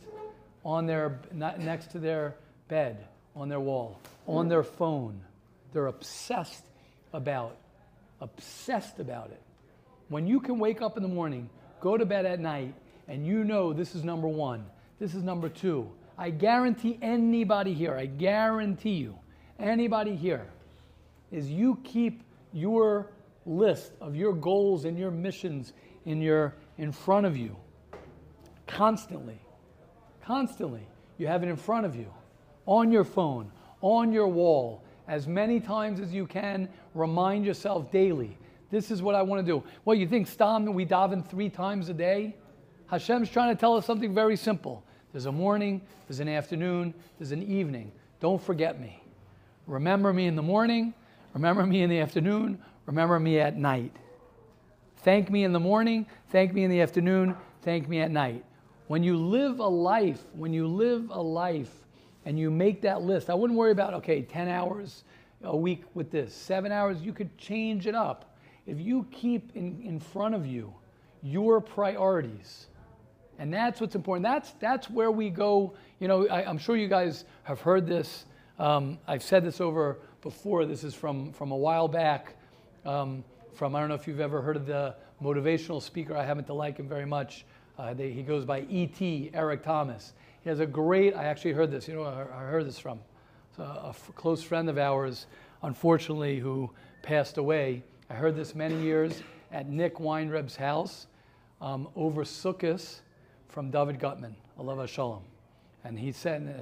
on 0.64 0.86
their 0.86 1.18
next 1.32 1.90
to 1.92 1.98
their 1.98 2.36
bed, 2.68 3.06
on 3.34 3.48
their 3.48 3.60
wall, 3.60 3.98
on 4.26 4.48
their 4.48 4.62
phone? 4.62 5.20
They're 5.72 5.88
obsessed 5.88 6.64
about, 7.12 7.56
obsessed 8.20 9.00
about 9.00 9.30
it. 9.30 9.40
When 10.08 10.26
you 10.26 10.40
can 10.40 10.58
wake 10.58 10.82
up 10.82 10.96
in 10.96 11.02
the 11.02 11.08
morning, 11.08 11.48
go 11.80 11.96
to 11.96 12.04
bed 12.04 12.26
at 12.26 12.40
night, 12.40 12.74
and 13.08 13.26
you 13.26 13.44
know 13.44 13.72
this 13.72 13.94
is 13.94 14.04
number 14.04 14.28
one, 14.28 14.64
this 14.98 15.14
is 15.14 15.22
number 15.22 15.48
two, 15.48 15.90
I 16.16 16.30
guarantee 16.30 16.98
anybody 17.02 17.74
here, 17.74 17.94
I 17.94 18.06
guarantee 18.06 18.94
you, 18.94 19.18
anybody 19.58 20.14
here, 20.14 20.46
is 21.32 21.50
you 21.50 21.78
keep 21.82 22.22
your 22.52 23.10
list 23.46 23.92
of 24.00 24.14
your 24.14 24.32
goals 24.32 24.84
and 24.84 24.98
your 24.98 25.10
missions 25.10 25.72
in 26.06 26.20
your 26.20 26.54
in 26.78 26.92
front 26.92 27.26
of 27.26 27.36
you. 27.36 27.56
Constantly. 28.66 29.38
Constantly. 30.24 30.86
You 31.18 31.26
have 31.26 31.42
it 31.42 31.48
in 31.48 31.56
front 31.56 31.86
of 31.86 31.94
you. 31.94 32.12
On 32.66 32.90
your 32.90 33.04
phone. 33.04 33.50
On 33.80 34.12
your 34.12 34.28
wall. 34.28 34.82
As 35.06 35.26
many 35.26 35.60
times 35.60 36.00
as 36.00 36.12
you 36.12 36.26
can 36.26 36.68
remind 36.94 37.44
yourself 37.44 37.90
daily 37.90 38.36
this 38.70 38.90
is 38.90 39.02
what 39.02 39.14
I 39.14 39.22
want 39.22 39.44
to 39.44 39.52
do. 39.52 39.62
Well, 39.84 39.96
you 39.96 40.06
think 40.06 40.26
Stam 40.26 40.64
we 40.72 40.86
daven 40.86 41.26
three 41.26 41.48
times 41.48 41.88
a 41.88 41.94
day? 41.94 42.36
Hashem's 42.86 43.30
trying 43.30 43.54
to 43.54 43.58
tell 43.58 43.76
us 43.76 43.86
something 43.86 44.14
very 44.14 44.36
simple. 44.36 44.84
There's 45.12 45.26
a 45.26 45.32
morning, 45.32 45.80
there's 46.08 46.20
an 46.20 46.28
afternoon, 46.28 46.92
there's 47.18 47.32
an 47.32 47.42
evening. 47.42 47.92
Don't 48.20 48.42
forget 48.42 48.80
me. 48.80 49.00
Remember 49.66 50.12
me 50.12 50.26
in 50.26 50.36
the 50.36 50.42
morning, 50.42 50.92
remember 51.32 51.64
me 51.64 51.82
in 51.82 51.90
the 51.90 52.00
afternoon, 52.00 52.58
remember 52.86 53.18
me 53.18 53.38
at 53.38 53.56
night. 53.56 53.92
Thank 54.98 55.30
me 55.30 55.44
in 55.44 55.52
the 55.52 55.60
morning, 55.60 56.06
thank 56.30 56.52
me 56.52 56.64
in 56.64 56.70
the 56.70 56.80
afternoon, 56.80 57.36
thank 57.62 57.88
me 57.88 58.00
at 58.00 58.10
night. 58.10 58.44
When 58.88 59.02
you 59.02 59.16
live 59.16 59.60
a 59.60 59.66
life, 59.66 60.24
when 60.34 60.52
you 60.52 60.66
live 60.66 61.10
a 61.10 61.20
life 61.20 61.72
and 62.24 62.38
you 62.38 62.50
make 62.50 62.82
that 62.82 63.02
list, 63.02 63.30
I 63.30 63.34
wouldn't 63.34 63.58
worry 63.58 63.72
about, 63.72 63.94
okay, 63.94 64.22
10 64.22 64.48
hours 64.48 65.04
a 65.42 65.56
week 65.56 65.82
with 65.94 66.10
this, 66.10 66.34
seven 66.34 66.72
hours, 66.72 67.00
you 67.02 67.12
could 67.12 67.36
change 67.38 67.86
it 67.86 67.94
up. 67.94 68.33
If 68.66 68.80
you 68.80 69.06
keep 69.10 69.54
in, 69.54 69.82
in 69.82 70.00
front 70.00 70.34
of 70.34 70.46
you 70.46 70.74
your 71.22 71.60
priorities, 71.60 72.66
and 73.38 73.52
that's 73.52 73.80
what's 73.80 73.94
important. 73.94 74.22
That's, 74.22 74.52
that's 74.60 74.90
where 74.90 75.10
we 75.10 75.30
go. 75.30 75.74
You 75.98 76.08
know, 76.08 76.28
I, 76.28 76.48
am 76.48 76.58
sure 76.58 76.76
you 76.76 76.86
guys 76.86 77.24
have 77.44 77.60
heard 77.60 77.86
this. 77.86 78.26
Um, 78.58 78.98
I've 79.08 79.22
said 79.22 79.44
this 79.44 79.60
over 79.60 79.98
before. 80.22 80.66
This 80.66 80.84
is 80.84 80.94
from, 80.94 81.32
from 81.32 81.50
a 81.50 81.56
while 81.56 81.88
back. 81.88 82.36
Um, 82.84 83.24
from, 83.54 83.74
I 83.74 83.80
don't 83.80 83.88
know 83.88 83.94
if 83.94 84.06
you've 84.06 84.20
ever 84.20 84.42
heard 84.42 84.56
of 84.56 84.66
the 84.66 84.94
motivational 85.22 85.82
speaker. 85.82 86.16
I 86.16 86.24
happen 86.24 86.44
to 86.44 86.54
like 86.54 86.76
him 86.76 86.88
very 86.88 87.06
much. 87.06 87.44
Uh, 87.78 87.94
they, 87.94 88.10
he 88.12 88.22
goes 88.22 88.44
by 88.44 88.60
E.T. 88.68 89.30
Eric 89.32 89.64
Thomas. 89.64 90.12
He 90.42 90.50
has 90.50 90.60
a 90.60 90.66
great, 90.66 91.16
I 91.16 91.24
actually 91.24 91.52
heard 91.52 91.70
this, 91.70 91.88
you 91.88 91.94
know, 91.94 92.04
I, 92.04 92.20
I 92.22 92.44
heard 92.44 92.66
this 92.66 92.78
from 92.78 93.00
a, 93.58 93.62
a 93.62 93.88
f- 93.88 94.10
close 94.14 94.42
friend 94.42 94.68
of 94.68 94.78
ours, 94.78 95.26
unfortunately, 95.62 96.38
who 96.38 96.70
passed 97.02 97.38
away. 97.38 97.82
I 98.10 98.14
heard 98.14 98.36
this 98.36 98.54
many 98.54 98.78
years 98.82 99.22
at 99.50 99.68
Nick 99.70 99.96
Weinreb's 99.96 100.56
house 100.56 101.06
um, 101.62 101.88
over 101.96 102.22
Sukkot 102.22 103.00
from 103.48 103.70
David 103.70 103.98
Gutman, 103.98 104.36
Alav 104.60 104.86
Shalom. 104.88 105.22
And 105.84 105.98
he 105.98 106.12
said 106.12 106.54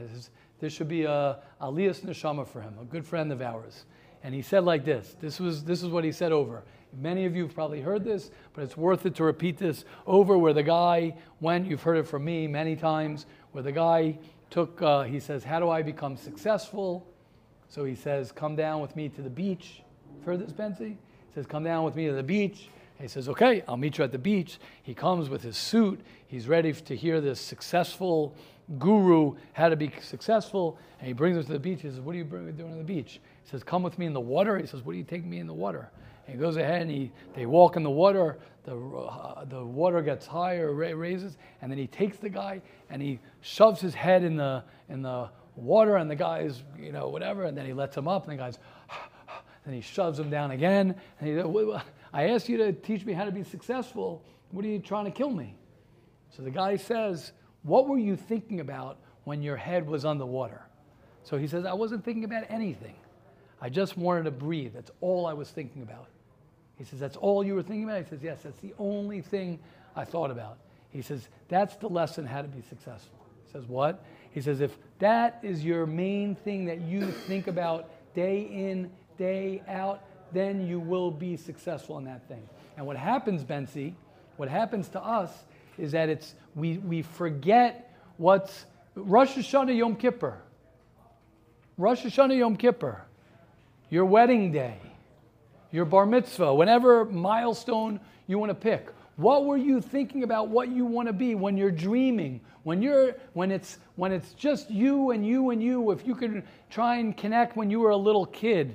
this 0.60 0.72
should 0.72 0.88
be 0.88 1.02
a 1.02 1.38
Aliyas 1.60 2.02
Neshama 2.02 2.46
for 2.46 2.60
him, 2.60 2.74
a 2.80 2.84
good 2.84 3.04
friend 3.04 3.32
of 3.32 3.42
ours. 3.42 3.86
And 4.22 4.32
he 4.32 4.40
said 4.40 4.64
like 4.64 4.84
this, 4.84 5.16
this 5.20 5.40
was 5.40 5.64
this 5.64 5.82
is 5.82 5.88
what 5.88 6.04
he 6.04 6.12
said 6.12 6.30
over. 6.30 6.62
Many 6.96 7.24
of 7.24 7.34
you 7.34 7.42
have 7.44 7.54
probably 7.54 7.80
heard 7.80 8.04
this, 8.04 8.30
but 8.54 8.62
it's 8.62 8.76
worth 8.76 9.04
it 9.04 9.16
to 9.16 9.24
repeat 9.24 9.58
this 9.58 9.84
over 10.06 10.38
where 10.38 10.52
the 10.52 10.62
guy 10.62 11.16
went, 11.40 11.66
you've 11.66 11.82
heard 11.82 11.96
it 11.96 12.06
from 12.06 12.24
me 12.24 12.46
many 12.46 12.76
times, 12.76 13.26
where 13.50 13.64
the 13.64 13.72
guy 13.72 14.16
took, 14.50 14.80
uh, 14.80 15.02
he 15.02 15.18
says, 15.18 15.42
How 15.42 15.58
do 15.58 15.70
I 15.70 15.82
become 15.82 16.16
successful? 16.16 17.04
So 17.68 17.84
he 17.84 17.96
says, 17.96 18.30
Come 18.30 18.54
down 18.54 18.80
with 18.80 18.94
me 18.94 19.08
to 19.08 19.22
the 19.22 19.30
beach. 19.30 19.82
You've 20.14 20.24
heard 20.24 20.38
this, 20.38 20.52
Benzi? 20.52 20.98
Says, 21.34 21.46
Come 21.46 21.64
down 21.64 21.84
with 21.84 21.96
me 21.96 22.06
to 22.06 22.12
the 22.12 22.22
beach. 22.22 22.68
He 23.00 23.08
says, 23.08 23.28
Okay, 23.28 23.62
I'll 23.66 23.76
meet 23.76 23.98
you 23.98 24.04
at 24.04 24.12
the 24.12 24.18
beach. 24.18 24.58
He 24.82 24.94
comes 24.94 25.28
with 25.28 25.42
his 25.42 25.56
suit. 25.56 26.00
He's 26.26 26.48
ready 26.48 26.72
to 26.72 26.96
hear 26.96 27.20
this 27.20 27.40
successful 27.40 28.34
guru 28.78 29.34
how 29.52 29.68
to 29.68 29.76
be 29.76 29.92
successful. 30.00 30.78
And 30.98 31.08
he 31.08 31.12
brings 31.12 31.36
him 31.36 31.44
to 31.44 31.52
the 31.52 31.58
beach. 31.58 31.82
He 31.82 31.88
says, 31.88 32.00
What 32.00 32.14
are 32.14 32.18
you 32.18 32.24
doing 32.24 32.72
on 32.72 32.78
the 32.78 32.84
beach? 32.84 33.20
He 33.44 33.50
says, 33.50 33.64
Come 33.64 33.82
with 33.82 33.98
me 33.98 34.06
in 34.06 34.12
the 34.12 34.20
water. 34.20 34.58
He 34.58 34.66
says, 34.66 34.82
What 34.82 34.94
are 34.94 34.98
you 34.98 35.04
taking 35.04 35.28
me 35.28 35.38
in 35.38 35.46
the 35.46 35.54
water? 35.54 35.90
And 36.26 36.36
he 36.36 36.40
goes 36.40 36.56
ahead 36.56 36.82
and 36.82 36.90
he, 36.90 37.10
they 37.34 37.46
walk 37.46 37.76
in 37.76 37.82
the 37.82 37.90
water. 37.90 38.38
The, 38.64 38.76
uh, 38.76 39.44
the 39.46 39.64
water 39.64 40.02
gets 40.02 40.24
higher, 40.24 40.72
raises, 40.72 41.36
and 41.60 41.70
then 41.70 41.78
he 41.78 41.88
takes 41.88 42.18
the 42.18 42.28
guy 42.28 42.62
and 42.90 43.02
he 43.02 43.18
shoves 43.40 43.80
his 43.80 43.92
head 43.92 44.22
in 44.22 44.36
the, 44.36 44.62
in 44.88 45.02
the 45.02 45.30
water, 45.56 45.96
and 45.96 46.10
the 46.10 46.16
guy's, 46.16 46.62
you 46.78 46.92
know, 46.92 47.08
whatever, 47.08 47.44
and 47.44 47.56
then 47.56 47.66
he 47.66 47.72
lets 47.72 47.96
him 47.96 48.08
up, 48.08 48.28
and 48.28 48.32
the 48.32 48.42
guy's, 48.42 48.58
then 49.64 49.74
he 49.74 49.80
shoves 49.80 50.18
him 50.18 50.30
down 50.30 50.50
again. 50.50 50.94
And 51.20 51.28
he, 51.28 51.74
I 52.12 52.30
asked 52.30 52.48
you 52.48 52.56
to 52.58 52.72
teach 52.72 53.04
me 53.04 53.12
how 53.12 53.24
to 53.24 53.32
be 53.32 53.44
successful. 53.44 54.22
What 54.50 54.64
are 54.64 54.68
you 54.68 54.78
trying 54.78 55.04
to 55.04 55.10
kill 55.10 55.30
me? 55.30 55.54
So 56.36 56.42
the 56.42 56.50
guy 56.50 56.76
says, 56.76 57.32
What 57.62 57.88
were 57.88 57.98
you 57.98 58.16
thinking 58.16 58.60
about 58.60 58.98
when 59.24 59.42
your 59.42 59.56
head 59.56 59.86
was 59.86 60.04
on 60.04 60.18
the 60.18 60.26
water? 60.26 60.62
So 61.24 61.38
he 61.38 61.46
says, 61.46 61.64
I 61.64 61.74
wasn't 61.74 62.04
thinking 62.04 62.24
about 62.24 62.44
anything. 62.48 62.96
I 63.60 63.68
just 63.68 63.96
wanted 63.96 64.24
to 64.24 64.32
breathe. 64.32 64.74
That's 64.74 64.90
all 65.00 65.26
I 65.26 65.34
was 65.34 65.48
thinking 65.48 65.82
about. 65.82 66.08
He 66.76 66.84
says, 66.84 66.98
That's 66.98 67.16
all 67.16 67.44
you 67.44 67.54
were 67.54 67.62
thinking 67.62 67.84
about? 67.84 68.02
He 68.02 68.08
says, 68.08 68.22
Yes, 68.22 68.40
that's 68.42 68.58
the 68.58 68.74
only 68.78 69.20
thing 69.20 69.60
I 69.94 70.04
thought 70.04 70.30
about. 70.30 70.58
He 70.90 71.02
says, 71.02 71.28
That's 71.48 71.76
the 71.76 71.88
lesson 71.88 72.26
how 72.26 72.42
to 72.42 72.48
be 72.48 72.62
successful. 72.62 73.18
He 73.46 73.52
says, 73.52 73.64
What? 73.66 74.04
He 74.32 74.40
says, 74.40 74.60
If 74.60 74.76
that 74.98 75.38
is 75.42 75.64
your 75.64 75.86
main 75.86 76.34
thing 76.34 76.64
that 76.66 76.80
you 76.80 77.12
think 77.12 77.46
about 77.46 77.90
day 78.14 78.40
in, 78.40 78.90
day 79.16 79.62
out, 79.68 80.02
then 80.32 80.66
you 80.66 80.80
will 80.80 81.10
be 81.10 81.36
successful 81.36 81.98
in 81.98 82.04
that 82.04 82.26
thing. 82.28 82.48
And 82.76 82.86
what 82.86 82.96
happens, 82.96 83.44
Bensi, 83.44 83.94
what 84.36 84.48
happens 84.48 84.88
to 84.90 85.00
us 85.00 85.30
is 85.78 85.92
that 85.92 86.08
it's 86.08 86.34
we, 86.54 86.78
we 86.78 87.02
forget 87.02 87.94
what's 88.16 88.64
Rosh 88.94 89.36
Hashanah 89.36 89.76
Yom 89.76 89.96
Kippur. 89.96 90.38
Rosh 91.76 92.02
Hashanah 92.02 92.38
Yom 92.38 92.56
Kippur 92.56 93.02
your 93.92 94.06
wedding 94.06 94.50
day, 94.50 94.78
your 95.70 95.84
bar 95.84 96.06
mitzvah, 96.06 96.54
whenever 96.54 97.04
milestone 97.04 98.00
you 98.26 98.38
want 98.38 98.48
to 98.48 98.54
pick. 98.54 98.88
What 99.16 99.44
were 99.44 99.58
you 99.58 99.82
thinking 99.82 100.22
about 100.22 100.48
what 100.48 100.70
you 100.70 100.86
want 100.86 101.08
to 101.08 101.12
be 101.12 101.34
when 101.34 101.58
you're 101.58 101.70
dreaming? 101.70 102.40
When 102.62 102.80
you're 102.80 103.16
when 103.34 103.50
it's 103.50 103.76
when 103.96 104.10
it's 104.10 104.32
just 104.32 104.70
you 104.70 105.10
and 105.10 105.26
you 105.26 105.50
and 105.50 105.62
you, 105.62 105.90
if 105.90 106.06
you 106.06 106.14
could 106.14 106.42
try 106.70 106.96
and 106.96 107.14
connect 107.14 107.54
when 107.54 107.70
you 107.70 107.80
were 107.80 107.90
a 107.90 107.96
little 107.96 108.24
kid 108.24 108.74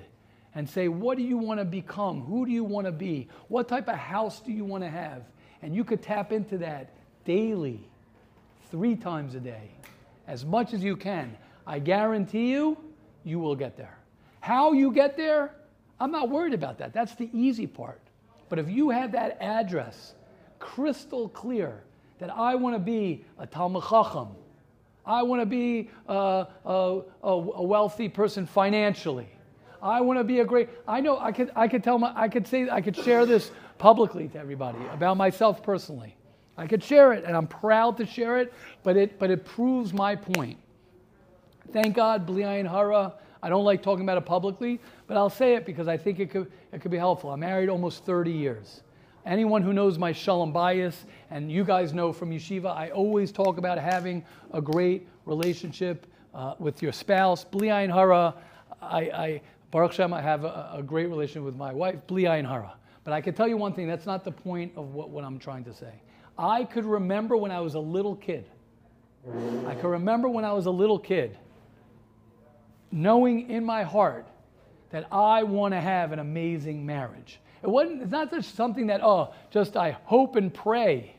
and 0.57 0.67
say, 0.67 0.87
what 0.87 1.19
do 1.19 1.23
you 1.23 1.37
want 1.37 1.59
to 1.59 1.65
become? 1.65 2.21
Who 2.23 2.43
do 2.43 2.51
you 2.51 2.63
want 2.63 2.87
to 2.87 2.91
be? 2.91 3.27
What 3.47 3.67
type 3.67 3.87
of 3.87 3.95
house 3.95 4.39
do 4.39 4.51
you 4.51 4.65
want 4.65 4.83
to 4.83 4.89
have? 4.89 5.21
And 5.61 5.75
you 5.75 5.83
could 5.83 6.01
tap 6.01 6.31
into 6.31 6.57
that 6.57 6.95
daily, 7.25 7.87
three 8.71 8.95
times 8.95 9.35
a 9.35 9.39
day, 9.39 9.69
as 10.25 10.43
much 10.43 10.73
as 10.73 10.83
you 10.83 10.95
can. 10.95 11.37
I 11.67 11.77
guarantee 11.77 12.49
you, 12.49 12.75
you 13.23 13.37
will 13.37 13.55
get 13.55 13.77
there. 13.77 13.99
How 14.39 14.73
you 14.73 14.91
get 14.91 15.15
there, 15.15 15.53
I'm 15.99 16.11
not 16.11 16.31
worried 16.31 16.55
about 16.55 16.79
that. 16.79 16.91
That's 16.91 17.13
the 17.13 17.29
easy 17.33 17.67
part. 17.67 18.01
But 18.49 18.57
if 18.57 18.67
you 18.67 18.89
have 18.89 19.11
that 19.11 19.37
address 19.39 20.15
crystal 20.57 21.29
clear 21.29 21.83
that 22.17 22.31
I 22.31 22.55
want 22.55 22.75
to 22.75 22.79
be 22.79 23.25
a 23.37 23.45
Talmid 23.45 23.87
Chacham, 23.87 24.29
I 25.05 25.21
want 25.21 25.39
to 25.39 25.45
be 25.45 25.91
a, 26.07 26.47
a, 26.65 27.01
a, 27.21 27.63
wealthy 27.63 28.09
person 28.09 28.47
financially. 28.47 29.29
I 29.81 30.01
want 30.01 30.19
to 30.19 30.23
be 30.23 30.39
a 30.39 30.45
great. 30.45 30.69
I 30.87 31.01
know 31.01 31.19
I 31.19 31.31
could. 31.31 31.51
I 31.55 31.67
could 31.67 31.83
tell 31.83 31.99
my. 31.99 32.11
I 32.15 32.27
could 32.27 32.47
say. 32.47 32.69
I 32.69 32.81
could 32.81 32.95
share 32.95 33.25
this 33.25 33.51
publicly 33.77 34.27
to 34.29 34.39
everybody 34.39 34.79
about 34.91 35.17
myself 35.17 35.61
personally. 35.61 36.15
I 36.57 36.65
could 36.65 36.83
share 36.83 37.13
it, 37.13 37.23
and 37.25 37.35
I'm 37.35 37.47
proud 37.47 37.97
to 37.97 38.05
share 38.05 38.37
it. 38.37 38.53
But 38.83 38.97
it. 38.97 39.19
But 39.19 39.31
it 39.31 39.45
proves 39.45 39.93
my 39.93 40.15
point. 40.15 40.57
Thank 41.71 41.95
God, 41.95 42.25
Bli 42.25 42.43
Ayin 42.43 42.69
Hara. 42.69 43.13
I 43.43 43.49
don't 43.49 43.65
like 43.65 43.83
talking 43.83 44.03
about 44.03 44.17
it 44.17 44.25
publicly, 44.25 44.79
but 45.05 45.15
I'll 45.15 45.29
say 45.29 45.55
it 45.55 45.65
because 45.65 45.87
I 45.87 45.95
think 45.97 46.19
it 46.19 46.29
could, 46.31 46.51
it 46.71 46.81
could 46.81 46.91
be 46.91 46.97
helpful. 46.97 47.31
I'm 47.31 47.41
married 47.41 47.69
almost 47.69 48.03
30 48.03 48.31
years. 48.31 48.81
Anyone 49.25 49.61
who 49.61 49.73
knows 49.73 49.97
my 49.97 50.11
shalom 50.11 50.53
bayis, 50.53 50.95
and 51.29 51.51
you 51.51 51.63
guys 51.63 51.93
know 51.93 52.13
from 52.13 52.31
yeshiva, 52.31 52.75
I 52.75 52.89
always 52.89 53.31
talk 53.31 53.57
about 53.57 53.77
having 53.77 54.23
a 54.53 54.61
great 54.61 55.07
relationship 55.25 56.07
uh, 56.33 56.55
with 56.59 56.81
your 56.81 56.91
spouse. 56.91 57.43
Bli 57.43 57.67
ayin 57.67 57.93
hara, 57.93 58.33
I, 58.81 58.99
I, 59.01 59.41
Baruch 59.71 59.91
Hashem, 59.91 60.13
I 60.13 60.21
have 60.21 60.43
a, 60.43 60.71
a, 60.75 60.83
great 60.83 61.07
relationship 61.07 61.43
with 61.43 61.55
my 61.55 61.73
wife. 61.73 61.95
Bli 62.07 62.23
ayin 62.23 62.47
hara. 62.47 62.73
But 63.03 63.13
I 63.13 63.21
can 63.21 63.33
tell 63.33 63.47
you 63.47 63.57
one 63.57 63.73
thing, 63.73 63.87
that's 63.87 64.05
not 64.05 64.23
the 64.23 64.31
point 64.31 64.73
of 64.75 64.93
what, 64.93 65.09
what 65.09 65.23
I'm 65.23 65.39
trying 65.39 65.63
to 65.65 65.73
say. 65.73 65.93
I 66.37 66.63
could 66.63 66.85
remember 66.85 67.35
when 67.35 67.51
I 67.51 67.59
was 67.59 67.75
a 67.75 67.79
little 67.79 68.15
kid. 68.15 68.45
I 69.67 69.75
can 69.75 69.89
remember 69.89 70.29
when 70.29 70.45
I 70.45 70.53
was 70.53 70.67
a 70.67 70.71
little 70.71 70.99
kid 70.99 71.37
knowing 72.91 73.49
in 73.49 73.63
my 73.63 73.83
heart 73.83 74.27
that 74.91 75.05
I 75.11 75.43
want 75.43 75.73
to 75.73 75.81
have 75.81 76.11
an 76.11 76.19
amazing 76.19 76.85
marriage. 76.85 77.39
It 77.61 77.69
wasn't, 77.69 78.03
it's 78.03 78.11
not 78.11 78.31
just 78.31 78.55
something 78.55 78.87
that, 78.87 79.01
oh, 79.03 79.33
just 79.49 79.75
I 79.75 79.91
hope 80.05 80.35
and 80.35 80.53
pray. 80.53 81.15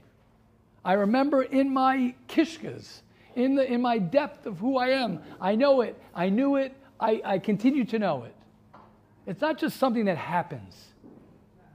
I 0.85 0.95
remember 0.95 1.43
in 1.43 1.73
my 1.73 2.15
kishkas, 2.29 3.03
in, 3.35 3.55
the, 3.55 3.71
in 3.71 3.83
my 3.83 3.99
depth 3.99 4.47
of 4.47 4.59
who 4.59 4.79
I 4.79 4.89
am, 4.89 5.21
I 5.41 5.55
know 5.55 5.83
it, 5.83 6.01
I 6.15 6.29
knew 6.31 6.57
it, 6.57 6.75
I, 6.99 7.21
I 7.25 7.39
continue 7.39 7.85
to 7.85 7.99
know 7.99 8.25
it. 8.25 8.35
It's 9.29 9.43
not 9.43 9.59
just 9.59 9.77
something 9.77 10.07
that 10.07 10.17
happens. 10.17 10.75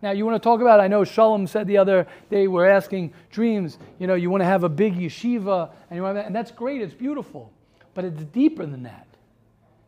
Now, 0.01 0.09
you 0.09 0.25
want 0.25 0.41
to 0.41 0.45
talk 0.45 0.59
about, 0.59 0.79
I 0.79 0.87
know 0.87 1.03
Shalom 1.03 1.45
said 1.45 1.67
the 1.67 1.77
other 1.77 2.07
day, 2.29 2.47
we're 2.47 2.67
asking 2.67 3.13
dreams, 3.29 3.77
you 3.99 4.07
know, 4.07 4.15
you 4.15 4.31
want 4.31 4.41
to 4.41 4.45
have 4.45 4.63
a 4.63 4.69
big 4.69 4.95
yeshiva, 4.95 5.69
and, 5.89 5.95
you 5.95 6.01
want 6.01 6.17
to, 6.17 6.25
and 6.25 6.35
that's 6.35 6.49
great, 6.49 6.81
it's 6.81 6.95
beautiful, 6.95 7.53
but 7.93 8.03
it's 8.03 8.23
deeper 8.23 8.65
than 8.65 8.83
that. 8.83 9.07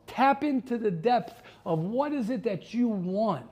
Tap 0.05 0.43
into 0.43 0.77
the 0.77 0.91
depth 0.91 1.41
of 1.65 1.79
what 1.79 2.13
is 2.13 2.29
it 2.29 2.43
that 2.43 2.71
you 2.73 2.87
want. 2.87 3.47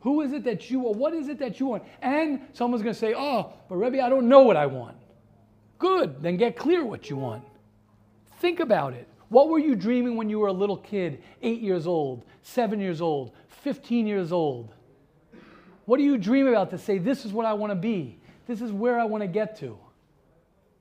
Who 0.00 0.22
is 0.22 0.32
it 0.32 0.42
that 0.42 0.68
you 0.68 0.80
want? 0.80 0.96
What 0.98 1.14
is 1.14 1.28
it 1.28 1.38
that 1.38 1.60
you 1.60 1.66
want? 1.66 1.84
And 2.02 2.40
someone's 2.52 2.82
going 2.82 2.94
to 2.94 3.00
say, 3.00 3.14
oh, 3.16 3.52
but 3.68 3.76
Rebbe, 3.76 4.02
I 4.02 4.08
don't 4.08 4.28
know 4.28 4.42
what 4.42 4.56
I 4.56 4.66
want. 4.66 4.96
Good, 5.78 6.20
then 6.20 6.36
get 6.36 6.56
clear 6.56 6.84
what 6.84 7.08
you 7.08 7.16
want. 7.16 7.44
Think 8.40 8.58
about 8.58 8.92
it. 8.92 9.08
What 9.28 9.48
were 9.48 9.60
you 9.60 9.76
dreaming 9.76 10.16
when 10.16 10.28
you 10.28 10.40
were 10.40 10.48
a 10.48 10.52
little 10.52 10.76
kid, 10.76 11.22
eight 11.40 11.62
years 11.62 11.86
old, 11.86 12.26
seven 12.42 12.80
years 12.80 13.00
old, 13.00 13.32
15 13.62 14.06
years 14.06 14.32
old? 14.32 14.74
What 15.84 15.98
do 15.98 16.04
you 16.04 16.16
dream 16.16 16.46
about 16.46 16.70
to 16.70 16.78
say, 16.78 16.98
this 16.98 17.24
is 17.24 17.32
what 17.32 17.46
I 17.46 17.54
want 17.54 17.70
to 17.70 17.76
be? 17.76 18.18
This 18.46 18.60
is 18.60 18.70
where 18.70 18.98
I 18.98 19.04
want 19.04 19.22
to 19.22 19.28
get 19.28 19.58
to? 19.60 19.78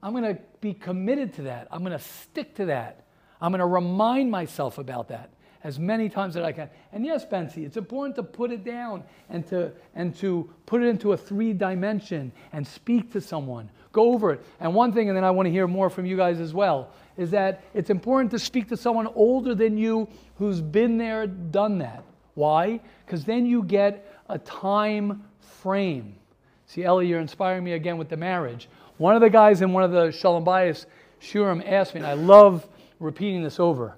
I'm 0.03 0.11
going 0.13 0.35
to 0.35 0.41
be 0.61 0.73
committed 0.73 1.33
to 1.35 1.43
that. 1.43 1.67
I'm 1.71 1.83
going 1.83 1.97
to 1.97 2.03
stick 2.03 2.55
to 2.55 2.65
that. 2.65 3.05
I'm 3.39 3.51
going 3.51 3.59
to 3.59 3.65
remind 3.65 4.31
myself 4.31 4.77
about 4.77 5.09
that 5.09 5.31
as 5.63 5.79
many 5.79 6.09
times 6.09 6.35
as 6.35 6.43
I 6.43 6.51
can. 6.51 6.69
And 6.91 7.05
yes, 7.05 7.25
Bensi, 7.25 7.65
it's 7.65 7.77
important 7.77 8.15
to 8.15 8.23
put 8.23 8.51
it 8.51 8.63
down 8.63 9.03
and 9.29 9.45
to, 9.47 9.71
and 9.93 10.15
to 10.17 10.49
put 10.65 10.81
it 10.81 10.87
into 10.87 11.13
a 11.13 11.17
three 11.17 11.53
dimension 11.53 12.31
and 12.51 12.65
speak 12.65 13.11
to 13.13 13.21
someone. 13.21 13.69
Go 13.91 14.13
over 14.13 14.31
it. 14.31 14.43
And 14.59 14.73
one 14.73 14.93
thing, 14.93 15.09
and 15.09 15.17
then 15.17 15.23
I 15.23 15.31
want 15.31 15.47
to 15.47 15.51
hear 15.51 15.67
more 15.67 15.89
from 15.89 16.05
you 16.05 16.17
guys 16.17 16.39
as 16.39 16.53
well, 16.53 16.91
is 17.17 17.31
that 17.31 17.63
it's 17.73 17.89
important 17.89 18.31
to 18.31 18.39
speak 18.39 18.67
to 18.69 18.77
someone 18.77 19.07
older 19.07 19.53
than 19.55 19.77
you 19.77 20.07
who's 20.37 20.61
been 20.61 20.97
there, 20.97 21.27
done 21.27 21.77
that. 21.79 22.03
Why? 22.35 22.79
Because 23.05 23.25
then 23.25 23.45
you 23.45 23.63
get 23.63 24.11
a 24.29 24.39
time 24.39 25.23
frame. 25.39 26.15
See, 26.65 26.83
Ellie, 26.83 27.07
you're 27.07 27.19
inspiring 27.19 27.63
me 27.63 27.73
again 27.73 27.97
with 27.97 28.09
the 28.09 28.17
marriage. 28.17 28.69
One 28.97 29.15
of 29.15 29.21
the 29.21 29.29
guys 29.29 29.61
in 29.61 29.73
one 29.73 29.83
of 29.83 29.91
the 29.91 30.11
Shalom 30.11 30.45
Bayis 30.45 30.85
Shiurim 31.21 31.69
asked 31.69 31.93
me, 31.93 31.99
and 31.99 32.07
I 32.07 32.13
love 32.13 32.67
repeating 32.99 33.43
this 33.43 33.59
over. 33.59 33.97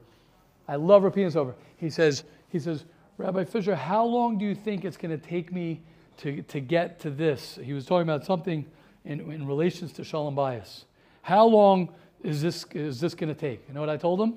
I 0.68 0.76
love 0.76 1.04
repeating 1.04 1.28
this 1.28 1.36
over. 1.36 1.56
He 1.78 1.90
says, 1.90 2.24
he 2.50 2.60
says, 2.60 2.86
Rabbi 3.18 3.44
Fisher, 3.44 3.76
how 3.76 4.06
long 4.06 4.38
do 4.38 4.46
you 4.46 4.56
think 4.56 4.86
it's 4.86 4.98
going 4.98 5.18
to 5.18 5.24
take 5.24 5.52
me 5.52 5.82
to, 6.18 6.42
to 6.44 6.60
get 6.60 7.00
to 7.02 7.10
this? 7.10 7.60
He 7.62 7.74
was 7.74 7.86
talking 7.86 8.04
about 8.04 8.26
something 8.26 8.66
in, 9.06 9.20
in 9.32 9.46
relations 9.46 9.94
to 9.94 10.04
Shalom 10.04 10.36
Bayis. 10.36 10.86
How 11.22 11.46
long 11.46 11.94
is 12.24 12.42
this, 12.42 12.66
is 12.74 13.00
this 13.00 13.14
going 13.14 13.34
to 13.34 13.40
take? 13.40 13.62
You 13.68 13.74
know 13.74 13.82
what 13.82 13.90
I 13.90 13.98
told 13.98 14.22
him? 14.22 14.36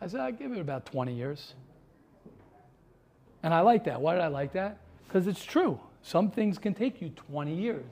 I 0.00 0.06
said, 0.06 0.20
I'd 0.20 0.38
give 0.38 0.52
it 0.52 0.58
about 0.58 0.84
20 0.86 1.14
years. 1.14 1.54
And 3.42 3.52
I 3.52 3.60
like 3.60 3.84
that. 3.84 4.00
Why 4.00 4.14
did 4.14 4.22
I 4.22 4.28
like 4.28 4.52
that? 4.52 4.78
Because 5.06 5.26
it's 5.26 5.44
true. 5.44 5.80
Some 6.02 6.30
things 6.30 6.58
can 6.58 6.74
take 6.74 7.00
you 7.00 7.10
20 7.10 7.54
years. 7.54 7.84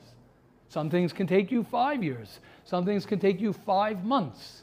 Some 0.69 0.91
things 0.91 1.13
can 1.13 1.27
take 1.27 1.51
you 1.51 1.65
five 1.65 2.03
years. 2.05 2.41
Some 2.65 2.85
things 2.85 3.07
can 3.07 3.19
take 3.19 3.41
you 3.41 3.53
five 3.53 4.05
months. 4.05 4.63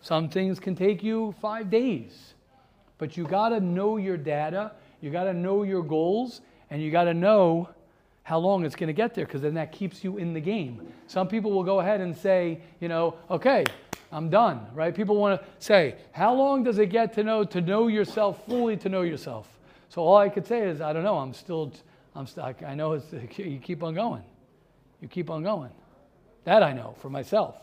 Some 0.00 0.28
things 0.28 0.60
can 0.60 0.74
take 0.76 1.02
you 1.02 1.34
five 1.40 1.70
days. 1.70 2.34
But 2.98 3.16
you 3.16 3.24
got 3.24 3.48
to 3.48 3.60
know 3.60 3.96
your 3.96 4.16
data, 4.16 4.72
you 5.00 5.10
got 5.10 5.24
to 5.24 5.32
know 5.32 5.64
your 5.64 5.82
goals, 5.82 6.40
and 6.70 6.80
you 6.80 6.90
got 6.90 7.04
to 7.04 7.14
know 7.14 7.68
how 8.24 8.38
long 8.38 8.64
it's 8.64 8.76
going 8.76 8.88
to 8.88 8.92
get 8.92 9.14
there 9.14 9.24
because 9.24 9.42
then 9.42 9.54
that 9.54 9.72
keeps 9.72 10.04
you 10.04 10.16
in 10.16 10.32
the 10.32 10.40
game. 10.40 10.92
Some 11.06 11.28
people 11.28 11.50
will 11.50 11.64
go 11.64 11.80
ahead 11.80 12.00
and 12.00 12.16
say, 12.16 12.60
you 12.80 12.88
know, 12.88 13.16
okay, 13.30 13.64
I'm 14.12 14.28
done, 14.28 14.66
right? 14.74 14.94
People 14.94 15.16
want 15.16 15.40
to 15.40 15.46
say, 15.58 15.96
how 16.12 16.34
long 16.34 16.62
does 16.62 16.78
it 16.78 16.90
get 16.90 17.12
to 17.14 17.24
know 17.24 17.44
to 17.44 17.60
know 17.60 17.88
yourself 17.88 18.44
fully 18.46 18.76
to 18.78 18.88
know 18.88 19.02
yourself? 19.02 19.48
So 19.88 20.02
all 20.02 20.16
I 20.16 20.28
could 20.28 20.46
say 20.46 20.60
is, 20.60 20.80
I 20.80 20.92
don't 20.92 21.04
know. 21.04 21.18
I'm 21.18 21.34
still, 21.34 21.72
I'm 22.14 22.26
stuck. 22.26 22.62
I 22.62 22.74
know 22.74 22.92
it's, 22.92 23.12
you 23.38 23.58
keep 23.58 23.82
on 23.82 23.94
going. 23.94 24.22
You 25.00 25.08
keep 25.08 25.30
on 25.30 25.42
going. 25.42 25.70
That 26.44 26.62
I 26.62 26.72
know 26.72 26.94
for 26.98 27.10
myself. 27.10 27.56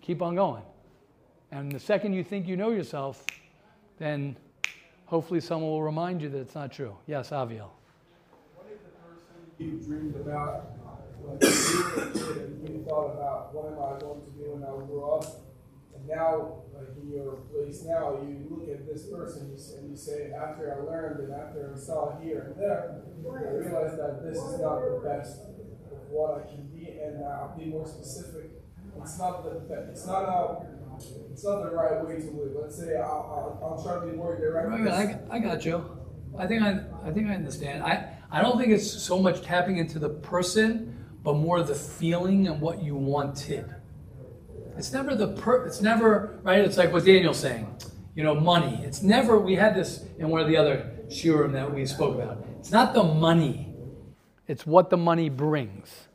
Keep 0.00 0.22
on 0.22 0.34
going. 0.34 0.62
And 1.50 1.72
the 1.72 1.80
second 1.80 2.12
you 2.12 2.22
think 2.22 2.46
you 2.46 2.56
know 2.56 2.70
yourself, 2.70 3.24
then 3.98 4.36
hopefully 5.06 5.40
someone 5.40 5.70
will 5.70 5.82
remind 5.82 6.20
you 6.20 6.28
that 6.28 6.38
it's 6.38 6.54
not 6.54 6.70
true. 6.70 6.96
Yes, 7.06 7.30
Aviel. 7.30 7.70
What 8.54 8.66
if 8.70 8.82
the 8.82 8.90
person 9.04 9.47
you 9.58 9.80
dreamed 9.84 10.16
about 10.16 10.72
when 11.20 11.38
you 11.42 12.84
thought 12.88 13.10
about 13.12 13.54
what 13.54 13.66
am 13.66 13.78
I 13.78 13.98
going 14.00 14.22
to 14.22 14.30
do 14.38 14.54
when 14.54 14.62
I 14.62 14.70
grow 14.86 15.18
up? 15.18 15.26
And 15.94 16.06
now, 16.06 16.62
like 16.72 16.94
in 17.02 17.10
your 17.10 17.42
place 17.50 17.82
now, 17.82 18.22
you 18.22 18.46
look 18.48 18.68
at 18.70 18.86
this 18.86 19.06
person 19.06 19.50
and 19.78 19.90
you 19.90 19.96
say, 19.96 20.30
after 20.30 20.72
I 20.72 20.86
learned 20.86 21.20
and 21.20 21.34
after 21.34 21.74
I 21.74 21.78
saw 21.78 22.18
here 22.20 22.54
and 22.54 22.62
there, 22.62 23.02
I 23.26 23.50
realized 23.50 23.98
that 23.98 24.22
this 24.22 24.38
is 24.38 24.60
not 24.60 24.78
the 24.78 25.02
best 25.02 25.42
of 25.90 25.98
what 26.08 26.38
I 26.38 26.46
can 26.46 26.68
be, 26.68 26.86
and 27.02 27.24
I'll 27.24 27.54
be 27.58 27.66
more 27.66 27.86
specific. 27.86 28.50
It's 29.00 29.18
not 29.18 29.44
the 29.44 29.90
it's 29.90 30.06
not 30.06 30.24
a 30.24 30.66
it's 31.30 31.44
not 31.44 31.62
the 31.62 31.70
right 31.70 32.04
way 32.04 32.16
to 32.16 32.30
live. 32.30 32.52
Let's 32.60 32.76
say 32.78 32.96
I'll, 32.96 33.58
I'll, 33.60 33.60
I'll 33.62 33.82
try 33.82 34.04
to 34.04 34.10
be 34.10 34.16
more 34.16 34.36
direct. 34.36 34.70
I, 34.90 35.36
I 35.36 35.38
got 35.38 35.64
you. 35.64 35.84
I 36.36 36.46
think 36.46 36.62
I, 36.62 36.80
I 37.04 37.10
think 37.12 37.28
I 37.28 37.34
understand. 37.34 37.82
I, 37.82 38.17
I 38.30 38.42
don't 38.42 38.58
think 38.58 38.72
it's 38.72 38.90
so 38.90 39.18
much 39.18 39.42
tapping 39.42 39.78
into 39.78 39.98
the 39.98 40.08
person, 40.08 41.06
but 41.22 41.34
more 41.34 41.62
the 41.62 41.74
feeling 41.74 42.46
and 42.46 42.60
what 42.60 42.82
you 42.82 42.94
wanted. 42.94 43.74
It's 44.76 44.92
never 44.92 45.14
the 45.14 45.28
per, 45.28 45.66
it's 45.66 45.80
never 45.80 46.38
right. 46.42 46.60
It's 46.60 46.76
like 46.76 46.92
what 46.92 47.04
Daniel's 47.04 47.38
saying. 47.38 47.66
You 48.14 48.24
know, 48.24 48.34
money. 48.34 48.80
It's 48.84 49.02
never. 49.02 49.38
We 49.38 49.54
had 49.54 49.74
this 49.74 50.04
in 50.18 50.28
one 50.28 50.40
of 50.40 50.48
the 50.48 50.56
other 50.56 50.90
shiurim 51.08 51.52
that 51.52 51.72
we 51.72 51.86
spoke 51.86 52.14
about. 52.14 52.44
It's 52.58 52.70
not 52.70 52.94
the 52.94 53.02
money. 53.02 53.74
It's 54.46 54.66
what 54.66 54.90
the 54.90 54.96
money 54.96 55.28
brings. 55.28 56.08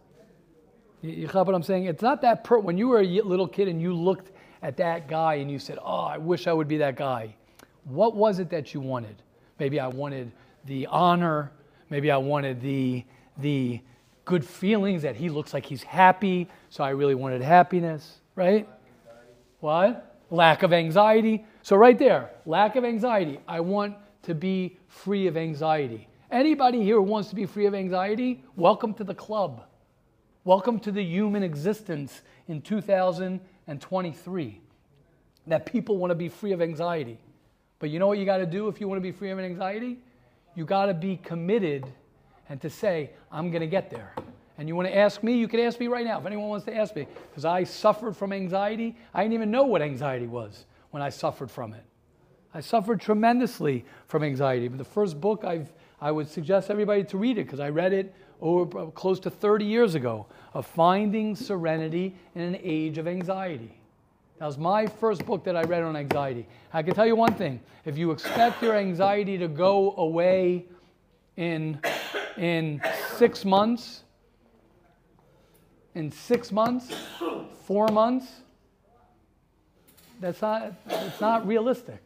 You, 1.02 1.12
you 1.12 1.28
know 1.28 1.43
what 1.43 1.56
I'm 1.56 1.63
saying? 1.63 1.86
It's 1.86 2.02
not 2.02 2.21
that 2.21 2.43
per, 2.43 2.58
when 2.58 2.78
you 2.78 2.88
were 2.88 3.02
a 3.02 3.06
little 3.21 3.47
kid 3.47 3.67
and 3.67 3.82
you 3.82 3.93
looked 3.93 4.32
at 4.62 4.78
that 4.78 5.08
guy 5.08 5.36
and 5.36 5.52
you 5.52 5.60
said, 5.60 5.78
Oh, 5.84 6.02
I 6.02 6.17
wish 6.17 6.47
I 6.47 6.54
would 6.54 6.67
be 6.67 6.78
that 6.78 6.95
guy. 6.95 7.36
What 7.84 8.15
was 8.15 8.39
it 8.39 8.49
that 8.49 8.73
you 8.73 8.80
wanted? 8.80 9.21
Maybe 9.60 9.80
I 9.80 9.88
wanted 9.88 10.32
the 10.65 10.88
honor. 10.88 11.52
Maybe 11.93 12.10
I 12.10 12.17
wanted 12.17 12.60
the, 12.60 13.06
the 13.38 13.79
good 14.25 14.43
feelings 14.43 15.03
that 15.03 15.15
he 15.15 15.29
looks 15.29 15.53
like 15.53 15.63
he's 15.63 15.84
happy. 15.84 16.49
So 16.71 16.84
I 16.84 16.89
really 16.89 17.13
wanted 17.13 17.43
happiness, 17.43 18.19
right? 18.34 18.67
What? 19.60 20.17
Lack 20.32 20.63
of 20.63 20.73
anxiety. 20.73 21.45
So, 21.62 21.75
right 21.75 21.99
there, 21.99 22.32
lack 22.47 22.75
of 22.77 22.84
anxiety. 22.84 23.39
I 23.47 23.60
want 23.60 23.95
to 24.23 24.34
be 24.34 24.79
free 24.88 25.27
of 25.27 25.38
anxiety. 25.38 26.08
Anybody 26.32 26.82
here 26.82 26.95
who 26.95 27.03
wants 27.03 27.29
to 27.29 27.36
be 27.36 27.45
free 27.45 27.67
of 27.67 27.75
anxiety, 27.75 28.43
welcome 28.56 28.95
to 28.95 29.03
the 29.03 29.13
club. 29.13 29.63
Welcome 30.45 30.79
to 30.79 30.91
the 30.91 31.03
human 31.03 31.43
existence 31.43 32.23
in 32.47 32.63
2023 32.63 34.62
that 35.45 35.65
people 35.67 35.97
want 35.99 36.10
to 36.10 36.15
be 36.15 36.27
free 36.27 36.53
of 36.53 36.62
anxiety. 36.63 37.19
But 37.77 37.91
you 37.91 37.99
know 37.99 38.08
what 38.08 38.17
you 38.17 38.25
got 38.25 38.38
to 38.38 38.47
do 38.47 38.67
if 38.67 38.82
you 38.82 38.88
want 38.88 38.97
to 38.97 39.03
be 39.03 39.12
free 39.12 39.29
of 39.29 39.38
anxiety? 39.38 39.99
You 40.55 40.65
got 40.65 40.87
to 40.87 40.93
be 40.93 41.17
committed 41.17 41.85
and 42.49 42.61
to 42.61 42.69
say, 42.69 43.11
I'm 43.31 43.49
going 43.49 43.61
to 43.61 43.67
get 43.67 43.89
there. 43.89 44.13
And 44.57 44.67
you 44.67 44.75
want 44.75 44.87
to 44.87 44.95
ask 44.95 45.23
me, 45.23 45.37
you 45.37 45.47
can 45.47 45.59
ask 45.59 45.79
me 45.79 45.87
right 45.87 46.05
now 46.05 46.19
if 46.19 46.25
anyone 46.25 46.47
wants 46.47 46.65
to 46.65 46.75
ask 46.75 46.95
me. 46.95 47.07
Because 47.29 47.45
I 47.45 47.63
suffered 47.63 48.15
from 48.15 48.31
anxiety. 48.31 48.95
I 49.13 49.23
didn't 49.23 49.33
even 49.33 49.51
know 49.51 49.63
what 49.63 49.81
anxiety 49.81 50.27
was 50.27 50.65
when 50.91 51.01
I 51.01 51.09
suffered 51.09 51.49
from 51.49 51.73
it. 51.73 51.83
I 52.53 52.59
suffered 52.59 53.01
tremendously 53.01 53.83
from 54.07 54.23
anxiety. 54.23 54.67
But 54.67 54.77
the 54.77 54.83
first 54.83 55.19
book 55.19 55.43
I've, 55.43 55.73
I 55.99 56.11
would 56.11 56.29
suggest 56.29 56.69
everybody 56.69 57.03
to 57.05 57.17
read 57.17 57.39
it 57.39 57.45
because 57.45 57.59
I 57.59 57.69
read 57.69 57.93
it 57.93 58.13
over 58.41 58.87
close 58.91 59.19
to 59.21 59.31
30 59.31 59.65
years 59.65 59.95
ago 59.95 60.27
of 60.53 60.67
finding 60.67 61.35
serenity 61.35 62.15
in 62.35 62.41
an 62.41 62.59
age 62.61 62.99
of 62.99 63.07
anxiety. 63.07 63.79
That 64.39 64.48
was 64.48 64.58
my 64.58 64.88
first 64.88 65.26
book 65.26 65.43
that 65.46 65.56
I 65.56 65.63
read 65.63 65.84
on 65.84 65.96
anxiety. 65.96 66.48
I 66.74 66.84
can 66.84 66.93
tell 66.93 67.06
you 67.06 67.15
one 67.15 67.34
thing 67.36 67.62
if 67.86 67.98
you 67.98 68.12
expect 68.12 68.62
your 68.62 68.76
anxiety 68.76 69.38
to 69.38 69.48
go 69.48 69.93
away 69.98 70.65
in, 71.38 71.80
in 72.38 72.82
six 73.17 73.46
months, 73.46 74.04
in 75.96 76.12
six 76.12 76.52
months, 76.52 76.93
four 77.65 77.88
months, 77.88 78.28
that's 80.19 80.41
not, 80.41 80.74
it's 80.88 81.22
not 81.22 81.46
realistic. 81.46 82.02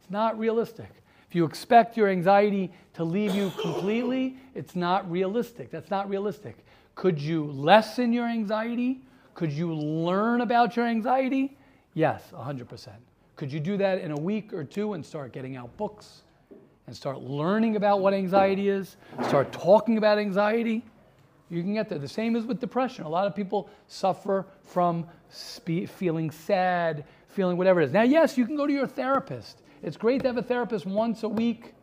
It's 0.00 0.10
not 0.10 0.38
realistic. 0.38 0.90
If 1.28 1.34
you 1.34 1.44
expect 1.44 1.96
your 1.96 2.08
anxiety 2.08 2.72
to 2.94 3.04
leave 3.04 3.34
you 3.34 3.50
completely, 3.60 4.38
it's 4.54 4.74
not 4.74 5.10
realistic. 5.10 5.70
That's 5.70 5.90
not 5.90 6.08
realistic. 6.08 6.56
Could 6.94 7.20
you 7.20 7.44
lessen 7.44 8.12
your 8.12 8.26
anxiety? 8.26 9.02
Could 9.34 9.52
you 9.52 9.74
learn 9.74 10.40
about 10.40 10.74
your 10.74 10.86
anxiety? 10.86 11.57
Yes, 11.98 12.22
100%. 12.32 12.90
Could 13.34 13.52
you 13.52 13.58
do 13.58 13.76
that 13.78 14.00
in 14.00 14.12
a 14.12 14.16
week 14.16 14.52
or 14.52 14.62
two 14.62 14.92
and 14.92 15.04
start 15.04 15.32
getting 15.32 15.56
out 15.56 15.76
books 15.76 16.22
and 16.86 16.94
start 16.94 17.22
learning 17.22 17.74
about 17.74 17.98
what 17.98 18.14
anxiety 18.14 18.68
is? 18.68 18.96
Start 19.24 19.50
talking 19.50 19.98
about 19.98 20.16
anxiety? 20.16 20.84
You 21.50 21.60
can 21.60 21.74
get 21.74 21.88
there. 21.88 21.98
The 21.98 22.06
same 22.06 22.36
is 22.36 22.46
with 22.46 22.60
depression. 22.60 23.04
A 23.04 23.08
lot 23.08 23.26
of 23.26 23.34
people 23.34 23.68
suffer 23.88 24.46
from 24.62 25.08
spe- 25.28 25.88
feeling 25.88 26.30
sad, 26.30 27.04
feeling 27.30 27.56
whatever 27.56 27.80
it 27.80 27.86
is. 27.86 27.92
Now, 27.92 28.02
yes, 28.02 28.38
you 28.38 28.46
can 28.46 28.54
go 28.54 28.68
to 28.68 28.72
your 28.72 28.86
therapist. 28.86 29.62
It's 29.82 29.96
great 29.96 30.22
to 30.22 30.28
have 30.28 30.36
a 30.36 30.42
therapist 30.42 30.86
once 30.86 31.24
a 31.24 31.28
week, 31.28 31.74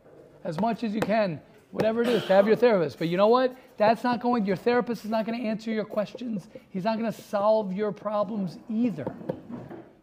as 0.44 0.58
much 0.58 0.82
as 0.82 0.94
you 0.94 1.00
can, 1.02 1.42
whatever 1.72 2.00
it 2.00 2.08
is, 2.08 2.24
to 2.24 2.32
have 2.32 2.46
your 2.46 2.56
therapist. 2.56 2.98
But 2.98 3.08
you 3.08 3.18
know 3.18 3.28
what? 3.28 3.54
That's 3.76 4.02
not 4.02 4.22
going, 4.22 4.46
your 4.46 4.56
therapist 4.56 5.04
is 5.04 5.10
not 5.10 5.26
going 5.26 5.38
to 5.38 5.46
answer 5.46 5.70
your 5.70 5.84
questions. 5.84 6.48
He's 6.70 6.84
not 6.84 6.98
going 6.98 7.12
to 7.12 7.20
solve 7.20 7.74
your 7.74 7.92
problems 7.92 8.56
either. 8.70 9.14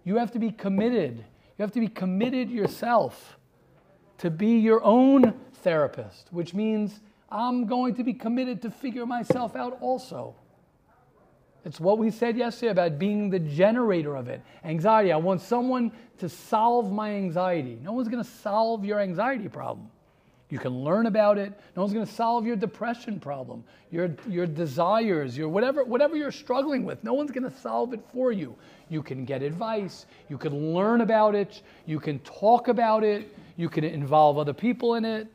You 0.03 0.17
have 0.17 0.31
to 0.31 0.39
be 0.39 0.51
committed. 0.51 1.17
You 1.17 1.63
have 1.63 1.71
to 1.71 1.79
be 1.79 1.87
committed 1.87 2.49
yourself 2.49 3.37
to 4.19 4.29
be 4.29 4.59
your 4.59 4.83
own 4.83 5.33
therapist, 5.61 6.27
which 6.31 6.53
means 6.53 7.01
I'm 7.29 7.65
going 7.65 7.95
to 7.95 8.03
be 8.03 8.13
committed 8.13 8.61
to 8.61 8.71
figure 8.71 9.05
myself 9.05 9.55
out 9.55 9.77
also. 9.81 10.35
It's 11.65 11.79
what 11.79 11.97
we 11.97 12.11
said 12.11 12.37
yesterday 12.37 12.71
about 12.71 12.99
being 12.99 13.29
the 13.29 13.39
generator 13.39 14.15
of 14.15 14.27
it. 14.27 14.41
Anxiety. 14.65 15.11
I 15.11 15.17
want 15.17 15.41
someone 15.41 15.91
to 16.17 16.27
solve 16.27 16.91
my 16.91 17.11
anxiety. 17.11 17.79
No 17.81 17.93
one's 17.93 18.09
going 18.09 18.23
to 18.23 18.29
solve 18.29 18.83
your 18.83 18.99
anxiety 18.99 19.47
problem. 19.47 19.89
You 20.53 20.59
can 20.59 20.83
learn 20.83 21.07
about 21.07 21.39
it. 21.39 21.51
No 21.75 21.81
one's 21.81 21.95
going 21.95 22.05
to 22.05 22.13
solve 22.13 22.45
your 22.45 22.55
depression 22.55 23.19
problem, 23.19 23.63
your, 23.89 24.15
your 24.29 24.45
desires, 24.45 25.35
your 25.35 25.49
whatever, 25.49 25.83
whatever 25.83 26.15
you're 26.15 26.31
struggling 26.31 26.85
with. 26.85 27.03
No 27.03 27.15
one's 27.15 27.31
going 27.31 27.49
to 27.49 27.57
solve 27.57 27.91
it 27.91 28.01
for 28.13 28.31
you. 28.31 28.55
You 28.87 29.01
can 29.01 29.25
get 29.25 29.41
advice. 29.41 30.05
You 30.29 30.37
can 30.37 30.75
learn 30.75 31.01
about 31.01 31.33
it. 31.33 31.63
You 31.87 31.99
can 31.99 32.19
talk 32.19 32.67
about 32.67 33.03
it. 33.03 33.35
You 33.57 33.67
can 33.67 33.83
involve 33.83 34.37
other 34.37 34.53
people 34.53 34.93
in 34.93 35.05
it. 35.05 35.27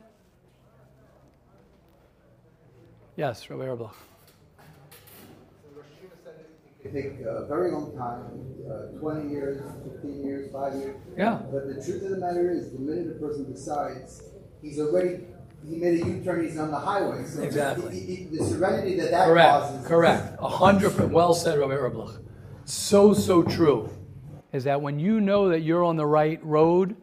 Yes, 3.17 3.49
Rabbi 3.49 3.65
Erbach. 3.65 3.95
could 6.81 6.93
take 6.93 7.19
a 7.27 7.45
very 7.45 7.71
long 7.73 7.93
time, 7.97 8.23
uh, 8.71 8.97
20 8.97 9.29
years, 9.29 9.61
15 10.01 10.25
years, 10.25 10.49
5 10.49 10.75
years. 10.75 10.95
Yeah. 11.17 11.41
But 11.51 11.67
the 11.67 11.73
truth 11.73 12.03
of 12.03 12.11
the 12.11 12.17
matter 12.19 12.49
is, 12.49 12.71
the 12.71 12.79
minute 12.79 13.17
a 13.17 13.19
person 13.19 13.51
decides, 13.51 14.23
he's 14.61 14.79
already, 14.79 15.19
he 15.67 15.75
made 15.75 16.01
a 16.01 16.05
U-turn, 16.05 16.43
he's 16.45 16.57
on 16.57 16.71
the 16.71 16.77
highway. 16.79 17.23
So 17.25 17.41
Exactly. 17.41 17.99
he- 17.99 18.15
he- 18.15 18.37
the 18.37 18.43
serenity 18.43 18.95
that 18.99 19.11
that 19.11 19.27
Correct, 19.27 19.49
causes. 19.49 19.87
correct. 19.87 20.35
A 20.39 20.47
hundred, 20.49 21.11
well 21.11 21.33
said, 21.33 21.59
Rabbi 21.59 21.73
Erblich. 21.73 22.17
So, 22.65 23.13
so 23.13 23.43
true. 23.43 23.89
Is 24.53 24.63
that 24.63 24.81
when 24.81 24.99
you 24.99 25.21
know 25.21 25.49
that 25.49 25.61
you're 25.61 25.83
on 25.83 25.95
the 25.95 26.05
right 26.05 26.43
road, 26.43 26.95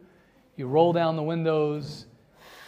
you 0.55 0.67
roll 0.67 0.91
down 0.93 1.15
the 1.15 1.23
windows, 1.23 2.05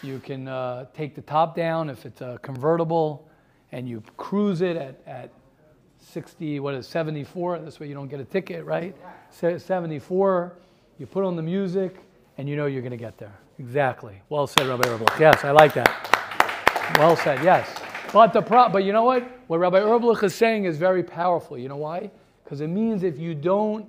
you 0.01 0.19
can 0.19 0.47
uh, 0.47 0.85
take 0.93 1.15
the 1.15 1.21
top 1.21 1.55
down 1.55 1.89
if 1.89 2.05
it's 2.05 2.21
a 2.21 2.39
convertible, 2.41 3.27
and 3.71 3.87
you 3.89 4.01
cruise 4.17 4.61
it 4.61 4.77
at, 4.77 5.01
at 5.05 5.31
60, 5.99 6.59
what 6.61 6.73
is 6.75 6.87
74? 6.87 7.59
This 7.59 7.79
way 7.79 7.87
you 7.87 7.93
don't 7.93 8.07
get 8.07 8.19
a 8.21 8.25
ticket, 8.25 8.63
right? 8.65 8.95
74, 9.31 10.53
you 10.97 11.05
put 11.05 11.23
on 11.25 11.35
the 11.35 11.41
music, 11.41 11.97
and 12.37 12.47
you 12.47 12.55
know 12.55 12.65
you're 12.65 12.81
going 12.81 12.91
to 12.91 12.97
get 12.97 13.17
there. 13.17 13.37
Exactly. 13.59 14.21
Well 14.29 14.47
said, 14.47 14.67
Rabbi 14.67 14.87
Erblich. 14.87 15.19
Yes, 15.19 15.43
I 15.43 15.51
like 15.51 15.73
that. 15.73 16.95
Well 16.97 17.17
said, 17.17 17.43
yes. 17.43 17.69
But 18.13 18.33
the 18.33 18.41
pro- 18.41 18.69
but 18.69 18.85
you 18.85 18.93
know 18.93 19.03
what? 19.03 19.29
What 19.47 19.59
Rabbi 19.59 19.79
Erblich 19.79 20.23
is 20.23 20.33
saying 20.33 20.63
is 20.63 20.77
very 20.77 21.03
powerful. 21.03 21.57
You 21.57 21.67
know 21.67 21.75
why? 21.75 22.09
Because 22.43 22.61
it 22.61 22.67
means 22.67 23.03
if 23.03 23.19
you 23.19 23.35
don't, 23.35 23.85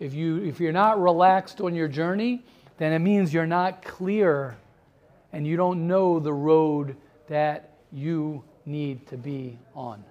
if 0.00 0.12
you 0.12 0.42
if 0.42 0.60
you're 0.60 0.72
not 0.72 1.00
relaxed 1.00 1.60
on 1.60 1.74
your 1.74 1.88
journey, 1.88 2.44
then 2.78 2.92
it 2.92 2.98
means 2.98 3.32
you're 3.32 3.46
not 3.46 3.82
clear 3.84 4.56
and 5.32 5.46
you 5.46 5.56
don't 5.56 5.86
know 5.86 6.18
the 6.18 6.32
road 6.32 6.96
that 7.28 7.70
you 7.92 8.42
need 8.66 9.06
to 9.06 9.16
be 9.16 9.58
on. 9.74 10.04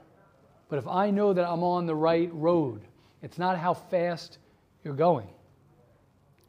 But 0.70 0.80
if 0.80 0.88
I 0.88 1.12
know 1.12 1.34
that 1.34 1.48
I'm 1.48 1.64
on 1.64 1.86
the 1.86 1.96
right 1.96 2.30
road, 2.34 2.82
it's 3.22 3.38
not 3.38 3.58
how 3.58 3.74
fast 3.74 4.38
you're 4.84 4.94
going. 4.94 5.28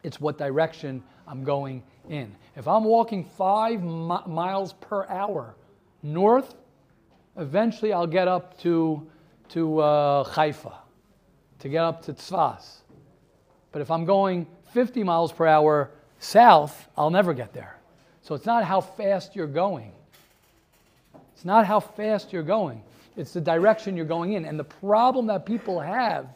It's 0.05 0.20
what 0.20 0.38
direction 0.38 1.03
I'm 1.27 1.44
going 1.44 1.83
in. 2.09 2.35
If 2.57 2.69
I'm 2.69 2.85
walking 2.85 3.25
five 3.25 3.83
mi- 3.83 4.27
miles 4.27 4.75
per 4.75 5.07
hour 5.07 5.55
north, 6.03 6.55
eventually 7.37 7.93
I'll 7.93 8.07
get 8.07 8.29
up 8.29 8.59
to, 8.61 9.07
to 9.51 9.79
uh, 9.79 10.25
Haifa, 10.25 10.75
to 11.61 11.69
get 11.69 11.85
up 11.85 12.03
to 12.03 12.12
Tzfas. 12.12 12.81
But 13.71 13.81
if 13.81 13.91
I'm 13.91 14.05
going 14.05 14.47
50 14.73 15.03
miles 15.03 15.33
per 15.33 15.47
hour 15.47 15.91
south, 16.19 16.88
I'll 16.97 17.11
never 17.11 17.33
get 17.33 17.53
there. 17.53 17.79
So 18.21 18.35
it's 18.35 18.47
not 18.47 18.65
how 18.65 18.81
fast 18.81 19.35
you're 19.35 19.47
going. 19.47 19.93
It's 21.35 21.45
not 21.45 21.67
how 21.67 21.81
fast 21.81 22.33
you're 22.33 22.43
going. 22.43 22.83
It's 23.17 23.33
the 23.33 23.41
direction 23.41 23.97
you're 23.97 24.07
going 24.07 24.35
in. 24.35 24.45
And 24.45 24.59
the 24.59 24.65
problem 24.65 25.27
that 25.27 25.45
people 25.45 25.81
have 25.81 26.29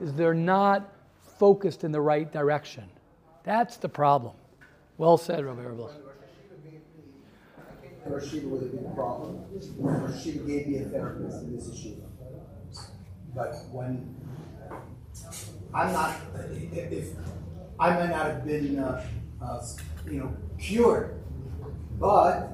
is 0.00 0.12
they're 0.14 0.34
not 0.34 0.92
focused 1.38 1.84
in 1.84 1.92
the 1.92 2.00
right 2.00 2.30
direction. 2.32 2.84
That's 3.44 3.76
the 3.76 3.88
problem. 3.88 4.34
Well 5.02 5.16
said, 5.16 5.44
Rabbi 5.44 5.62
Erblich. 5.62 5.90
Rosh 8.06 8.22
Hashiva 8.22 8.44
with 8.44 8.72
a 8.72 8.94
problem. 8.94 9.44
Rosh 9.78 10.24
gave 10.26 10.68
me 10.68 10.78
a 10.78 10.84
therapist 10.84 11.42
in 11.42 11.56
this 11.56 11.68
issue. 11.72 11.96
But 13.34 13.52
when 13.72 14.14
I'm 15.74 15.92
not, 15.92 16.14
if, 16.72 17.08
I 17.80 17.90
might 17.98 18.10
not 18.10 18.26
have 18.26 18.44
been, 18.44 18.78
uh, 18.78 19.04
uh, 19.42 19.66
you 20.06 20.20
know, 20.20 20.36
cured, 20.60 21.20
but 21.98 22.52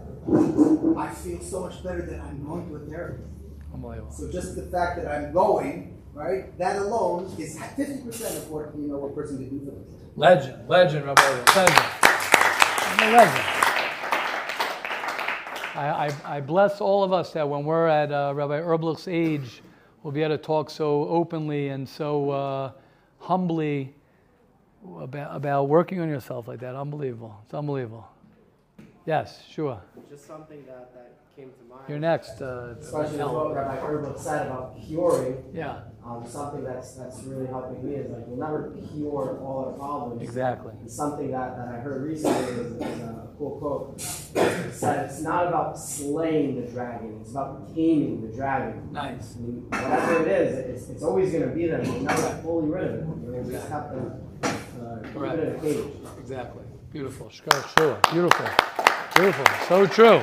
I 0.97 1.15
feel 1.17 1.43
so 1.43 1.61
much 1.61 1.85
better 1.85 2.01
that 2.01 2.19
I'm 2.19 2.47
going 2.47 2.67
to 2.71 2.77
a 2.77 2.81
therapist. 2.89 3.29
So 4.17 4.33
just 4.33 4.57
the 4.57 4.63
fact 4.73 5.03
that 5.03 5.07
I'm 5.07 5.35
going, 5.35 6.03
right, 6.15 6.59
that 6.59 6.77
alone 6.77 7.31
is 7.39 7.59
50% 7.59 8.39
of 8.39 8.51
what, 8.51 8.75
you 8.75 8.89
know, 8.89 9.05
a 9.05 9.13
person 9.13 9.37
can 9.37 9.59
do 9.59 9.67
for. 9.67 9.99
Legend, 10.19 10.67
legend, 10.67 11.05
Rabbi. 11.05 11.23
Legend. 11.55 11.98
Legend. 13.13 13.45
I, 15.75 16.09
I, 16.09 16.37
I 16.37 16.41
bless 16.41 16.81
all 16.81 17.05
of 17.05 17.13
us 17.13 17.33
that 17.33 17.49
when 17.49 17.65
we're 17.65 17.87
at 17.87 18.11
uh, 18.11 18.33
Rabbi 18.35 18.61
Erblich's 18.61 19.07
age, 19.09 19.63
we'll 20.03 20.13
be 20.13 20.23
able 20.23 20.37
to 20.37 20.43
talk 20.43 20.71
so 20.71 21.07
openly 21.09 21.69
and 21.69 21.89
so 21.89 22.31
uh, 22.31 22.73
humbly 23.19 23.95
about, 25.01 25.37
about 25.37 25.69
working 25.69 26.01
on 26.01 26.09
yourself 26.09 26.49
like 26.49 26.61
that. 26.61 26.75
Unbelievable. 26.75 27.39
It's 27.45 27.55
unbelievable. 27.55 28.09
Yes, 29.09 29.43
sure. 29.51 29.81
Just 30.11 30.27
something 30.27 30.67
that, 30.67 30.93
that 30.93 31.13
came 31.35 31.49
to 31.51 31.65
mind. 31.75 31.85
You're 31.89 31.99
next. 31.99 32.43
Uh, 32.43 32.75
Especially 32.79 33.17
what 33.21 33.55
Rabbi 33.55 33.79
Erblich 33.79 34.19
said 34.19 34.49
about 34.49 34.77
curing. 34.87 35.43
yeah, 35.55 35.81
Um, 36.05 36.27
something 36.29 36.63
that's 36.63 36.93
that's 36.93 37.23
really 37.23 37.47
helping 37.47 37.83
me 37.89 37.95
is 37.95 38.11
like 38.11 38.25
you'll 38.29 38.37
never 38.37 38.71
cure 38.93 39.41
all 39.41 39.65
our 39.65 39.73
problems. 39.73 40.21
exactly. 40.21 40.73
And 40.79 40.91
something 40.91 41.31
that, 41.31 41.57
that 41.57 41.69
I 41.69 41.79
heard 41.79 42.03
recently 42.03 42.53
is, 42.53 42.73
is 42.73 43.01
a 43.01 43.29
cool 43.39 43.53
quote. 43.59 43.95
It 43.99 44.75
said 44.75 45.07
it's 45.09 45.23
not 45.23 45.47
about 45.47 45.79
slaying 45.79 46.61
the 46.61 46.71
dragon, 46.71 47.17
it's 47.23 47.31
about 47.31 47.75
taming 47.75 48.29
the 48.29 48.37
dragon. 48.37 48.93
Nice. 48.93 49.37
I 49.37 49.41
mean, 49.41 49.67
whatever 49.71 50.23
it 50.23 50.29
is, 50.29 50.59
it's, 50.83 50.91
it's 50.91 51.03
always 51.03 51.33
going 51.33 51.49
to 51.49 51.55
be 51.55 51.67
there. 51.67 51.83
You'll 51.83 52.01
never 52.03 52.21
get 52.29 52.43
fully 52.43 52.69
rid 52.69 52.85
of 52.85 52.95
it. 52.97 53.07
You're 53.23 53.33
going 53.33 53.45
to 53.47 53.53
just 53.53 53.69
have 53.71 53.91
to 53.91 53.99
uh, 54.43 55.03
keep 55.03 55.15
Correct. 55.15 55.39
it 55.39 55.49
in 55.49 55.55
a 55.55 55.61
cage. 55.61 55.95
Exactly. 56.21 56.65
Beautiful. 56.93 57.29
Shkar 57.29 57.61
Shua. 57.79 58.01
Beautiful. 58.13 58.88
Beautiful. 59.19 59.47
So 59.67 59.85
true. 59.85 60.23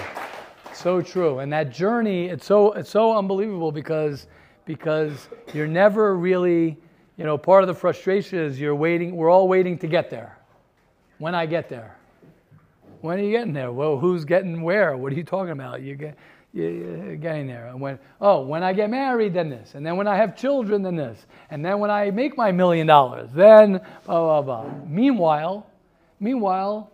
So 0.74 1.02
true. 1.02 1.40
And 1.40 1.52
that 1.52 1.70
journey, 1.70 2.28
it's 2.28 2.46
so 2.46 2.72
it's 2.72 2.90
so 2.90 3.18
unbelievable 3.18 3.70
because 3.70 4.28
because 4.64 5.28
you're 5.54 5.68
never 5.68 6.16
really, 6.16 6.78
you 7.18 7.26
know, 7.26 7.38
part 7.38 7.62
of 7.62 7.68
the 7.68 7.74
frustration 7.74 8.40
is 8.40 8.58
you're 8.58 8.74
waiting, 8.74 9.18
we're 9.18 9.30
all 9.30 9.50
waiting 9.50 9.78
to 9.80 9.88
get 9.88 10.10
there. 10.10 10.38
When 11.18 11.36
I 11.36 11.46
get 11.46 11.68
there. 11.68 11.98
When 13.02 13.20
are 13.20 13.22
you 13.22 13.32
getting 13.32 13.52
there? 13.52 13.74
Well, 13.74 14.00
who's 14.00 14.24
getting 14.24 14.62
where? 14.62 14.96
What 14.96 15.12
are 15.12 15.16
you 15.18 15.26
talking 15.26 15.52
about? 15.52 15.82
You 15.82 15.96
get 15.96 16.18
you're 16.54 17.18
getting 17.18 17.48
there. 17.48 17.68
And 17.68 17.82
when 17.82 18.00
oh, 18.22 18.46
when 18.46 18.64
I 18.64 18.72
get 18.72 18.90
married, 18.90 19.34
then 19.34 19.50
this. 19.50 19.76
And 19.76 19.86
then 19.86 19.98
when 19.98 20.08
I 20.08 20.16
have 20.16 20.38
children, 20.38 20.84
then 20.84 20.96
this. 20.96 21.26
And 21.50 21.66
then 21.66 21.80
when 21.80 21.92
I 21.92 22.12
make 22.12 22.38
my 22.38 22.54
million 22.54 22.88
dollars, 22.88 23.30
then 23.34 23.82
blah 24.06 24.42
blah 24.42 24.42
blah. 24.42 24.74
Meanwhile, 24.86 25.68
meanwhile, 26.22 26.94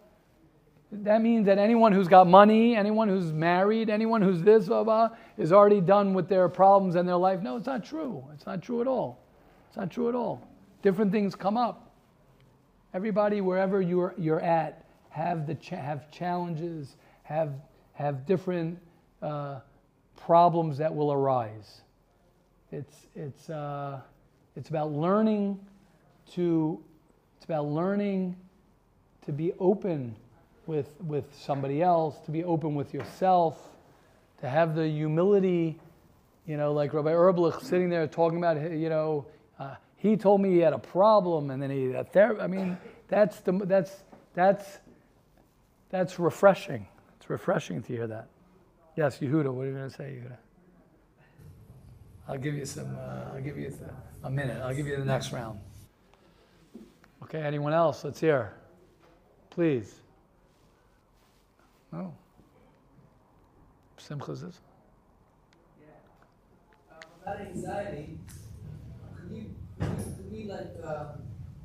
that 0.91 1.21
means 1.21 1.45
that 1.45 1.57
anyone 1.57 1.93
who's 1.93 2.09
got 2.09 2.27
money, 2.27 2.75
anyone 2.75 3.07
who's 3.07 3.31
married, 3.31 3.89
anyone 3.89 4.21
who's 4.21 4.41
this, 4.41 4.67
blah, 4.67 4.83
blah, 4.83 5.09
is 5.37 5.53
already 5.53 5.79
done 5.79 6.13
with 6.13 6.27
their 6.27 6.49
problems 6.49 6.95
and 6.95 7.07
their 7.07 7.15
life. 7.15 7.41
No, 7.41 7.55
it's 7.55 7.65
not 7.65 7.85
true. 7.85 8.23
It's 8.33 8.45
not 8.45 8.61
true 8.61 8.81
at 8.81 8.87
all. 8.87 9.23
It's 9.69 9.77
not 9.77 9.89
true 9.89 10.09
at 10.09 10.15
all. 10.15 10.45
Different 10.81 11.11
things 11.11 11.33
come 11.33 11.55
up. 11.55 11.91
Everybody, 12.93 13.39
wherever 13.39 13.81
you're, 13.81 14.13
you're 14.17 14.41
at, 14.41 14.85
have, 15.09 15.47
the 15.47 15.55
cha- 15.55 15.77
have 15.77 16.11
challenges, 16.11 16.97
have, 17.23 17.53
have 17.93 18.25
different 18.25 18.77
uh, 19.21 19.61
problems 20.17 20.77
that 20.79 20.93
will 20.93 21.13
arise. 21.13 21.81
It's, 22.69 23.07
it's, 23.15 23.49
uh, 23.49 24.01
it's 24.57 24.67
about 24.67 24.91
learning 24.91 25.57
to, 26.33 26.83
it's 27.37 27.45
about 27.45 27.67
learning 27.67 28.35
to 29.25 29.31
be 29.31 29.53
open 29.57 30.15
with, 30.71 30.95
with 31.01 31.25
somebody 31.35 31.81
else, 31.81 32.17
to 32.25 32.31
be 32.31 32.45
open 32.45 32.75
with 32.75 32.93
yourself, 32.93 33.57
to 34.39 34.47
have 34.47 34.73
the 34.73 34.87
humility, 34.87 35.77
you 36.47 36.55
know, 36.55 36.71
like 36.71 36.93
Rabbi 36.93 37.11
Erblich 37.11 37.61
sitting 37.61 37.89
there 37.89 38.07
talking 38.07 38.37
about, 38.37 38.55
you 38.71 38.87
know, 38.87 39.25
uh, 39.59 39.75
he 39.97 40.15
told 40.15 40.39
me 40.39 40.51
he 40.51 40.59
had 40.59 40.71
a 40.71 40.79
problem 40.79 41.51
and 41.51 41.61
then 41.61 41.69
he 41.69 41.91
had 41.91 42.11
therapy. 42.13 42.39
I 42.39 42.47
mean, 42.47 42.77
that's, 43.09 43.41
the, 43.41 43.51
that's, 43.51 43.91
that's, 44.33 44.79
that's 45.89 46.17
refreshing. 46.17 46.87
It's 47.17 47.29
refreshing 47.29 47.83
to 47.83 47.93
hear 47.93 48.07
that. 48.07 48.29
Yes, 48.95 49.19
Yehuda, 49.19 49.53
what 49.53 49.63
are 49.63 49.67
you 49.67 49.75
going 49.75 49.89
to 49.89 49.95
say, 49.95 50.21
Yehuda? 50.23 50.37
I'll 52.29 52.37
give 52.37 52.55
you 52.55 52.65
some, 52.65 52.95
uh, 52.95 53.33
I'll 53.35 53.41
give 53.41 53.57
you 53.57 53.73
a 54.23 54.29
minute. 54.29 54.61
I'll 54.63 54.73
give 54.73 54.87
you 54.87 54.95
the 54.95 55.03
next 55.03 55.33
round. 55.33 55.59
Okay, 57.23 57.41
anyone 57.41 57.73
else? 57.73 58.05
Let's 58.05 58.21
hear. 58.21 58.53
Please. 59.49 59.95
No. 61.91 62.13
Simcha 63.97 64.31
is 64.31 64.41
this? 64.41 64.59
Um, 66.91 66.97
about 67.21 67.41
anxiety, 67.41 68.17
could 69.15 69.35
you, 69.35 69.55
could 69.79 69.89
you, 69.89 70.03
could 70.15 70.31
we 70.31 70.43
like, 70.45 70.75
um, 70.83 71.07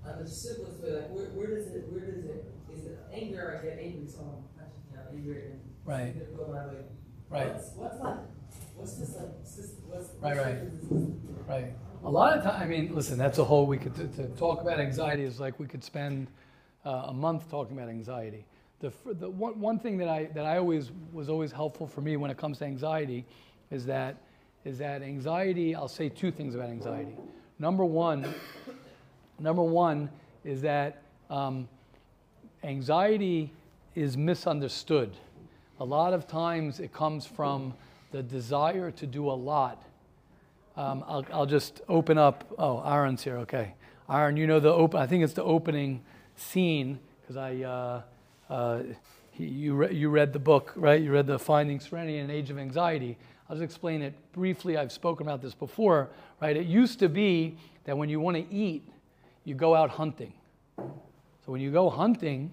on 0.04 0.22
the 0.22 0.28
simplest 0.28 0.82
way, 0.82 0.92
like, 0.92 1.10
where, 1.10 1.26
where 1.26 1.56
does 1.56 1.68
it, 1.68 1.86
where 1.90 2.00
does 2.04 2.24
it, 2.24 2.52
is 2.74 2.84
it 2.86 2.98
anger, 3.12 3.58
I 3.58 3.64
get 3.66 3.78
angry, 3.80 4.06
so 4.08 4.20
I'm 4.20 4.44
touching 4.58 4.82
down 4.92 5.04
angry 5.12 5.44
and. 5.46 5.60
Right. 5.84 6.14
it's 6.16 6.30
gonna 6.30 6.44
go 6.44 6.52
my 6.52 6.66
way. 6.66 6.82
Right. 7.30 7.54
What's, 7.54 7.70
what's 7.74 8.00
like, 8.00 8.16
what's 8.74 8.92
this 8.94 9.14
like, 9.16 9.44
sys- 9.44 9.80
what's. 9.86 10.10
Right, 10.20 10.36
right. 10.36 10.58
Right. 11.48 11.74
A 12.04 12.10
lot 12.10 12.36
of 12.36 12.44
time, 12.44 12.60
I 12.60 12.66
mean, 12.66 12.94
listen, 12.94 13.16
that's 13.16 13.38
a 13.38 13.44
whole, 13.44 13.66
we 13.66 13.78
could, 13.78 13.94
to, 13.94 14.06
to 14.08 14.26
talk 14.36 14.60
about 14.60 14.80
anxiety 14.80 15.22
is 15.22 15.40
like 15.40 15.58
we 15.58 15.66
could 15.66 15.82
spend 15.82 16.26
uh, 16.84 17.06
a 17.06 17.12
month 17.14 17.48
talking 17.50 17.76
about 17.76 17.88
anxiety. 17.88 18.44
The, 18.80 18.92
the 19.06 19.30
one, 19.30 19.58
one 19.58 19.78
thing 19.78 19.96
that 19.98 20.08
I, 20.08 20.24
that 20.34 20.44
I 20.44 20.58
always, 20.58 20.90
was 21.12 21.28
always 21.28 21.50
helpful 21.50 21.86
for 21.86 22.02
me 22.02 22.16
when 22.16 22.30
it 22.30 22.36
comes 22.36 22.58
to 22.58 22.66
anxiety 22.66 23.24
is 23.70 23.86
that, 23.86 24.16
is 24.64 24.78
that 24.78 25.02
anxiety, 25.02 25.74
I'll 25.74 25.88
say 25.88 26.08
two 26.08 26.30
things 26.30 26.54
about 26.54 26.68
anxiety. 26.68 27.16
Number 27.58 27.84
one, 27.84 28.34
number 29.38 29.62
one 29.62 30.10
is 30.44 30.60
that 30.62 31.02
um, 31.30 31.68
anxiety 32.62 33.50
is 33.94 34.16
misunderstood. 34.16 35.16
A 35.80 35.84
lot 35.84 36.12
of 36.12 36.26
times 36.26 36.78
it 36.80 36.92
comes 36.92 37.24
from 37.24 37.72
the 38.12 38.22
desire 38.22 38.90
to 38.90 39.06
do 39.06 39.30
a 39.30 39.32
lot. 39.32 39.82
Um, 40.76 41.02
I'll, 41.08 41.24
I'll 41.32 41.46
just 41.46 41.80
open 41.88 42.18
up. 42.18 42.44
Oh, 42.58 42.82
Aaron's 42.84 43.22
here. 43.22 43.38
Okay. 43.38 43.74
Aaron, 44.08 44.36
you 44.36 44.46
know 44.46 44.60
the 44.60 44.72
open, 44.72 45.00
I 45.00 45.06
think 45.06 45.24
it's 45.24 45.32
the 45.32 45.42
opening 45.42 46.02
scene 46.36 46.98
because 47.22 47.36
I, 47.38 47.56
uh, 47.62 48.02
uh, 48.48 48.82
he, 49.30 49.44
you, 49.44 49.74
re- 49.74 49.94
you 49.94 50.08
read 50.08 50.32
the 50.32 50.38
book, 50.38 50.72
right? 50.76 51.00
You 51.00 51.12
read 51.12 51.26
the 51.26 51.38
Finding 51.38 51.80
Serenity 51.80 52.18
in 52.18 52.24
an 52.24 52.30
Age 52.30 52.50
of 52.50 52.58
Anxiety. 52.58 53.18
I'll 53.48 53.56
just 53.56 53.64
explain 53.64 54.02
it 54.02 54.14
briefly. 54.32 54.76
I've 54.76 54.92
spoken 54.92 55.26
about 55.26 55.42
this 55.42 55.54
before, 55.54 56.08
right? 56.40 56.56
It 56.56 56.66
used 56.66 56.98
to 57.00 57.08
be 57.08 57.56
that 57.84 57.96
when 57.96 58.08
you 58.08 58.18
want 58.20 58.36
to 58.36 58.54
eat, 58.54 58.82
you 59.44 59.54
go 59.54 59.74
out 59.74 59.90
hunting. 59.90 60.32
So 60.76 61.52
when 61.52 61.60
you 61.60 61.70
go 61.70 61.88
hunting, 61.88 62.52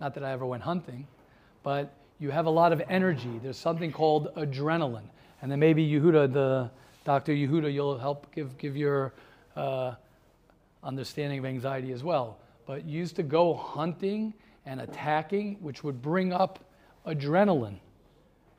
not 0.00 0.14
that 0.14 0.24
I 0.24 0.30
ever 0.32 0.46
went 0.46 0.62
hunting, 0.62 1.06
but 1.62 1.92
you 2.20 2.30
have 2.30 2.46
a 2.46 2.50
lot 2.50 2.72
of 2.72 2.80
energy. 2.88 3.40
There's 3.42 3.56
something 3.56 3.90
called 3.90 4.34
adrenaline. 4.36 5.08
And 5.40 5.50
then 5.50 5.58
maybe 5.58 5.84
Yehuda, 5.88 6.32
the 6.32 6.70
Dr. 7.04 7.32
Yehuda, 7.32 7.72
you'll 7.72 7.98
help 7.98 8.32
give, 8.32 8.56
give 8.58 8.76
your 8.76 9.12
uh, 9.56 9.94
understanding 10.84 11.40
of 11.40 11.44
anxiety 11.44 11.90
as 11.92 12.04
well. 12.04 12.38
But 12.64 12.84
you 12.84 12.98
used 12.98 13.16
to 13.16 13.24
go 13.24 13.54
hunting 13.54 14.34
and 14.66 14.80
attacking, 14.80 15.56
which 15.60 15.82
would 15.82 16.00
bring 16.00 16.32
up 16.32 16.58
adrenaline, 17.06 17.78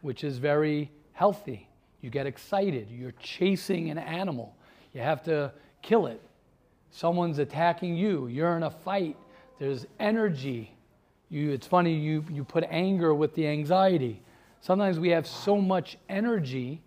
which 0.02 0.24
is 0.24 0.38
very 0.38 0.92
healthy. 1.14 1.68
You 2.02 2.10
get 2.10 2.28
excited. 2.28 2.90
You're 2.92 3.14
chasing 3.14 3.90
an 3.90 3.98
animal. 3.98 4.56
You 4.94 5.02
have 5.02 5.24
to 5.24 5.54
kill 5.82 6.08
it. 6.08 6.22
Someone's 6.92 7.40
attacking 7.40 7.96
you. 7.96 8.28
You're 8.28 8.58
in 8.58 8.64
a 8.64 8.70
fight. 8.70 9.16
There's 9.60 9.86
energy. 10.00 10.76
You, 11.30 11.52
it's 11.52 11.66
funny, 11.66 11.94
you, 11.94 12.24
you 12.30 12.44
put 12.44 12.66
anger 12.70 13.14
with 13.14 13.34
the 13.34 13.48
anxiety. 13.48 14.22
Sometimes 14.62 15.00
we 15.00 15.10
have 15.10 15.26
so 15.26 15.58
much 15.58 15.98
energy, 16.08 16.82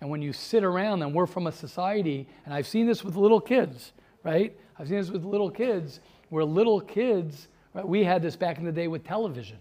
and 0.00 0.08
when 0.08 0.22
you 0.22 0.32
sit 0.32 0.64
around, 0.64 1.02
and 1.02 1.14
we're 1.14 1.26
from 1.26 1.46
a 1.46 1.52
society, 1.52 2.26
and 2.44 2.54
I've 2.54 2.66
seen 2.66 2.86
this 2.86 3.04
with 3.04 3.16
little 3.16 3.40
kids, 3.40 3.92
right? 4.22 4.56
I've 4.78 4.88
seen 4.88 4.98
this 4.98 5.10
with 5.10 5.24
little 5.24 5.50
kids, 5.50 6.00
where 6.30 6.44
little 6.44 6.80
kids, 6.80 7.48
right, 7.74 7.86
we 7.86 8.04
had 8.04 8.22
this 8.22 8.36
back 8.36 8.58
in 8.58 8.64
the 8.64 8.72
day 8.72 8.88
with 8.88 9.04
television. 9.04 9.58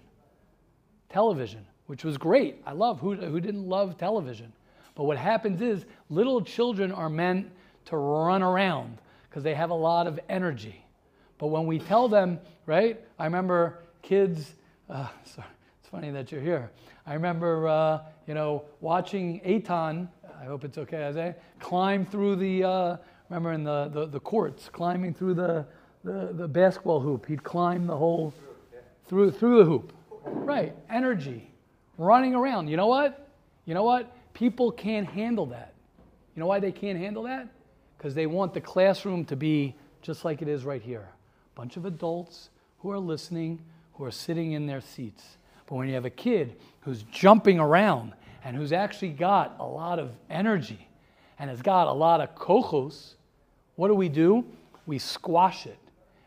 Television, 1.09 1.65
which 1.87 2.03
was 2.03 2.17
great. 2.17 2.61
I 2.65 2.71
love, 2.71 2.99
who, 2.99 3.15
who 3.15 3.39
didn't 3.39 3.67
love 3.67 3.97
television? 3.97 4.53
But 4.95 5.03
what 5.05 5.17
happens 5.17 5.61
is 5.61 5.85
little 6.09 6.41
children 6.41 6.91
are 6.91 7.09
meant 7.09 7.51
to 7.85 7.97
run 7.97 8.41
around 8.43 8.97
because 9.29 9.43
they 9.43 9.55
have 9.55 9.71
a 9.71 9.75
lot 9.75 10.07
of 10.07 10.19
energy. 10.29 10.83
But 11.37 11.47
when 11.47 11.65
we 11.65 11.79
tell 11.79 12.07
them, 12.07 12.39
right, 12.65 12.99
I 13.17 13.25
remember 13.25 13.79
kids, 14.01 14.53
uh, 14.89 15.07
sorry, 15.25 15.47
it's 15.79 15.89
funny 15.89 16.11
that 16.11 16.31
you're 16.31 16.41
here. 16.41 16.71
I 17.05 17.15
remember, 17.15 17.67
uh, 17.67 17.99
you 18.27 18.33
know, 18.33 18.63
watching 18.79 19.41
Aton, 19.43 20.07
I 20.39 20.45
hope 20.45 20.63
it's 20.63 20.77
okay, 20.77 21.05
Isaiah, 21.05 21.35
climb 21.59 22.05
through 22.05 22.37
the, 22.37 22.63
uh, 22.63 22.97
remember 23.29 23.53
in 23.53 23.63
the, 23.63 23.89
the, 23.93 24.05
the, 24.05 24.19
courts, 24.19 24.69
climbing 24.69 25.13
through 25.13 25.33
the, 25.33 25.65
the, 26.03 26.29
the 26.33 26.47
basketball 26.47 26.99
hoop. 26.99 27.25
He'd 27.25 27.43
climb 27.43 27.87
the 27.87 27.97
whole, 27.97 28.33
through, 29.07 29.31
through 29.31 29.59
the 29.59 29.65
hoop. 29.65 29.93
Right, 30.25 30.75
energy, 30.89 31.49
running 31.97 32.35
around. 32.35 32.67
You 32.67 32.77
know 32.77 32.87
what? 32.87 33.27
You 33.65 33.73
know 33.73 33.83
what? 33.83 34.15
People 34.33 34.71
can't 34.71 35.07
handle 35.07 35.45
that. 35.47 35.73
You 36.35 36.39
know 36.39 36.47
why 36.47 36.59
they 36.59 36.71
can't 36.71 36.97
handle 36.97 37.23
that? 37.23 37.47
Because 37.97 38.15
they 38.15 38.25
want 38.25 38.53
the 38.53 38.61
classroom 38.61 39.25
to 39.25 39.35
be 39.35 39.75
just 40.01 40.25
like 40.25 40.41
it 40.41 40.47
is 40.47 40.65
right 40.65 40.81
here. 40.81 41.07
A 41.55 41.59
bunch 41.59 41.77
of 41.77 41.85
adults 41.85 42.49
who 42.79 42.91
are 42.91 42.99
listening, 42.99 43.59
who 43.93 44.03
are 44.03 44.11
sitting 44.11 44.53
in 44.53 44.65
their 44.65 44.81
seats. 44.81 45.37
But 45.67 45.75
when 45.75 45.87
you 45.87 45.93
have 45.93 46.05
a 46.05 46.09
kid 46.09 46.55
who's 46.81 47.03
jumping 47.03 47.59
around 47.59 48.13
and 48.43 48.57
who's 48.57 48.73
actually 48.73 49.11
got 49.11 49.55
a 49.59 49.65
lot 49.65 49.99
of 49.99 50.11
energy 50.29 50.87
and 51.39 51.49
has 51.49 51.61
got 51.61 51.87
a 51.87 51.93
lot 51.93 52.19
of 52.19 52.35
kochos, 52.35 53.13
what 53.75 53.87
do 53.87 53.93
we 53.93 54.09
do? 54.09 54.45
We 54.85 54.99
squash 54.99 55.65
it. 55.65 55.77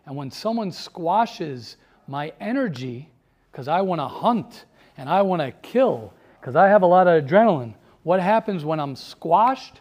And 0.06 0.16
when 0.16 0.30
someone 0.30 0.70
squashes 0.70 1.76
my 2.06 2.32
energy, 2.40 3.10
because 3.50 3.68
I 3.68 3.80
want 3.80 4.00
to 4.00 4.06
hunt 4.06 4.66
and 4.96 5.08
I 5.08 5.22
want 5.22 5.42
to 5.42 5.50
kill, 5.50 6.14
because 6.40 6.56
I 6.56 6.68
have 6.68 6.82
a 6.82 6.86
lot 6.86 7.08
of 7.08 7.24
adrenaline, 7.24 7.74
what 8.04 8.20
happens 8.20 8.64
when 8.64 8.78
I'm 8.78 8.94
squashed? 8.94 9.80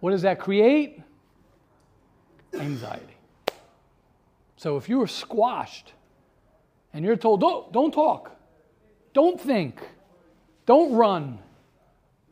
What 0.00 0.10
does 0.10 0.22
that 0.22 0.38
create? 0.38 1.00
Anxiety. 2.54 3.16
So 4.56 4.76
if 4.76 4.88
you 4.88 5.00
are 5.00 5.06
squashed 5.06 5.94
and 6.92 7.04
you're 7.04 7.16
told, 7.16 7.40
don't, 7.40 7.92
talk, 7.92 8.36
don't 9.14 9.40
think, 9.40 9.80
don't 10.66 10.92
run, 10.92 11.38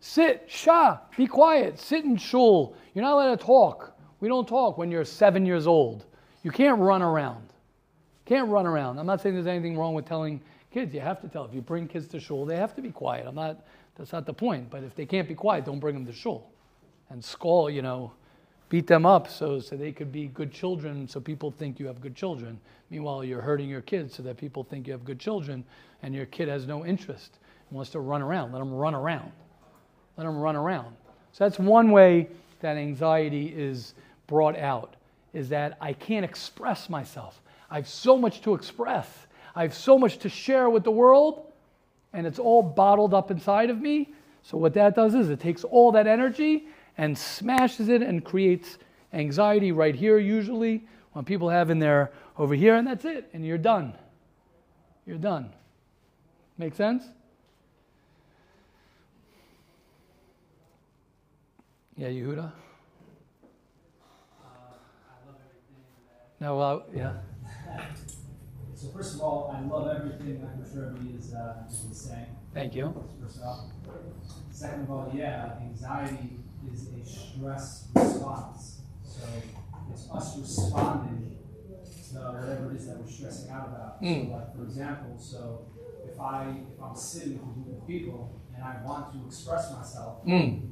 sit, 0.01 0.45
shah, 0.47 0.99
be 1.17 1.27
quiet, 1.27 1.79
sit 1.79 2.05
in 2.05 2.19
shul. 2.19 2.77
You're 2.93 3.05
not 3.05 3.15
allowed 3.15 3.39
to 3.39 3.45
talk. 3.45 3.97
We 4.21 4.29
don't 4.29 4.47
talk 4.47 4.77
when 4.77 4.91
you're 4.91 5.05
seven 5.05 5.47
years 5.47 5.67
old. 5.67 6.05
You 6.49 6.53
can't 6.53 6.79
run 6.79 7.03
around. 7.03 7.47
Can't 8.25 8.49
run 8.49 8.67
around. 8.67 8.99
I'm 8.99 9.05
not 9.05 9.21
saying 9.21 9.35
there's 9.35 9.47
anything 9.47 9.77
wrong 9.77 9.93
with 9.93 10.07
telling 10.07 10.41
kids. 10.73 10.95
You 10.95 11.01
have 11.01 11.21
to 11.21 11.29
tell. 11.29 11.45
If 11.45 11.53
you 11.53 11.61
bring 11.61 11.87
kids 11.87 12.09
to 12.09 12.19
shul, 12.19 12.47
they 12.47 12.57
have 12.57 12.75
to 12.77 12.81
be 12.81 12.91
quiet. 12.91 13.27
I'm 13.27 13.35
not. 13.35 13.67
That's 13.97 14.13
not 14.13 14.25
the 14.25 14.33
point. 14.33 14.71
But 14.71 14.83
if 14.83 14.95
they 14.95 15.05
can't 15.05 15.29
be 15.29 15.35
quiet, 15.35 15.67
don't 15.67 15.79
bring 15.79 15.93
them 15.93 16.07
to 16.07 16.13
shul, 16.15 16.51
and 17.11 17.23
skull. 17.23 17.69
You 17.69 17.83
know, 17.83 18.13
beat 18.71 18.87
them 18.87 19.05
up 19.05 19.29
so 19.29 19.61
so 19.61 19.77
they 19.77 19.93
could 19.93 20.11
be 20.11 20.29
good 20.29 20.51
children. 20.51 21.07
So 21.07 21.21
people 21.21 21.51
think 21.51 21.79
you 21.79 21.87
have 21.87 22.01
good 22.01 22.15
children. 22.15 22.59
Meanwhile, 22.89 23.25
you're 23.25 23.43
hurting 23.43 23.69
your 23.69 23.83
kids 23.83 24.15
so 24.15 24.23
that 24.23 24.39
people 24.39 24.65
think 24.65 24.87
you 24.87 24.95
have 24.95 25.05
good 25.05 25.21
children, 25.21 25.63
and 26.03 26.15
your 26.15 26.25
kid 26.25 26.49
has 26.49 26.67
no 26.67 26.87
interest 26.87 27.41
and 27.69 27.77
wants 27.77 27.91
to 27.91 28.01
run 28.01 28.23
around. 28.23 28.53
Let 28.53 28.61
them 28.61 28.73
run 28.73 28.95
around. 28.95 29.33
Let 30.17 30.25
them 30.25 30.39
run 30.39 30.57
around. 30.57 30.97
So 31.33 31.45
that's 31.45 31.59
one 31.59 31.91
way 31.91 32.31
that 32.61 32.79
anxiety 32.79 33.53
is 33.55 33.93
brought 34.27 34.57
out 34.57 34.95
is 35.33 35.49
that 35.51 35.77
I 35.81 35.93
can't 35.93 36.25
express 36.25 36.89
myself. 36.89 37.41
I 37.71 37.77
have 37.77 37.89
so 37.89 38.17
much 38.17 38.41
to 38.43 38.55
express. 38.55 39.27
I 39.55 39.63
have 39.63 39.75
so 39.75 39.99
much 39.99 40.19
to 40.19 40.29
share 40.29 40.71
with 40.71 40.85
the 40.85 40.91
world, 40.91 41.53
and 42.13 42.27
it's 42.27 42.39
all 42.39 42.63
bottled 42.63 43.13
up 43.13 43.31
inside 43.31 43.71
of 43.71 43.81
me. 43.81 44.13
So, 44.43 44.57
what 44.57 44.75
that 44.75 44.95
does 44.95 45.15
is 45.15 45.31
it 45.31 45.41
takes 45.41 45.65
all 45.65 45.93
that 45.93 46.07
energy 46.07 46.69
and 46.97 47.17
smashes 47.17 47.89
it 47.89 48.03
and 48.03 48.25
creates 48.25 48.79
anxiety 49.13 49.73
right 49.73 49.95
here, 49.95 50.19
usually, 50.19 50.87
when 51.13 51.25
people 51.25 51.49
have 51.49 51.71
in 51.71 51.79
there 51.79 52.13
over 52.37 52.55
here, 52.55 52.77
and 52.77 52.87
that's 52.87 53.05
it, 53.05 53.29
and 53.33 53.45
you're 53.45 53.59
done. 53.59 53.95
You're 55.07 55.19
done. 55.19 55.53
Make 56.57 56.75
sense? 56.75 57.05
Yeah, 61.97 62.09
Yehuda? 62.09 62.53
No, 66.41 66.57
well, 66.57 66.85
yeah. 66.95 67.15
So 68.75 68.89
first 68.89 69.17
of 69.17 69.23
all, 69.23 69.53
I 69.55 69.61
love 69.67 69.89
everything 69.89 70.41
that 70.41 70.59
Mr. 70.61 70.95
Rebbe 70.95 71.19
is, 71.19 71.35
uh, 71.35 71.65
is 71.69 72.01
saying. 72.01 72.27
Thank 72.55 72.75
you. 72.77 72.95
First 73.21 73.43
off. 73.43 73.65
Second 74.53 74.83
of 74.83 74.91
all, 74.91 75.11
yeah, 75.15 75.55
anxiety 75.61 76.39
is 76.73 76.89
a 76.89 77.05
stress 77.05 77.89
response. 77.95 78.81
So 79.05 79.23
it's 79.91 80.09
us 80.11 80.39
responding 80.39 81.39
to 82.13 82.19
whatever 82.19 82.71
it 82.71 82.77
is 82.77 82.87
that 82.87 82.99
we're 82.99 83.11
stressing 83.11 83.51
out 83.51 83.69
about. 83.69 84.03
Mm. 84.03 84.29
So 84.29 84.35
like 84.37 84.57
for 84.57 84.63
example, 84.63 85.17
so 85.19 85.67
if 86.05 86.19
I 86.21 86.55
if 86.75 86.83
I'm 86.83 86.95
sitting 86.97 87.35
with 87.35 87.57
a 87.57 87.61
group 87.61 87.83
of 87.83 87.87
people 87.87 88.41
and 88.55 88.65
I 88.65 88.77
want 88.85 89.13
to 89.13 89.27
express 89.27 89.73
myself, 89.73 90.25
Mm. 90.25 90.71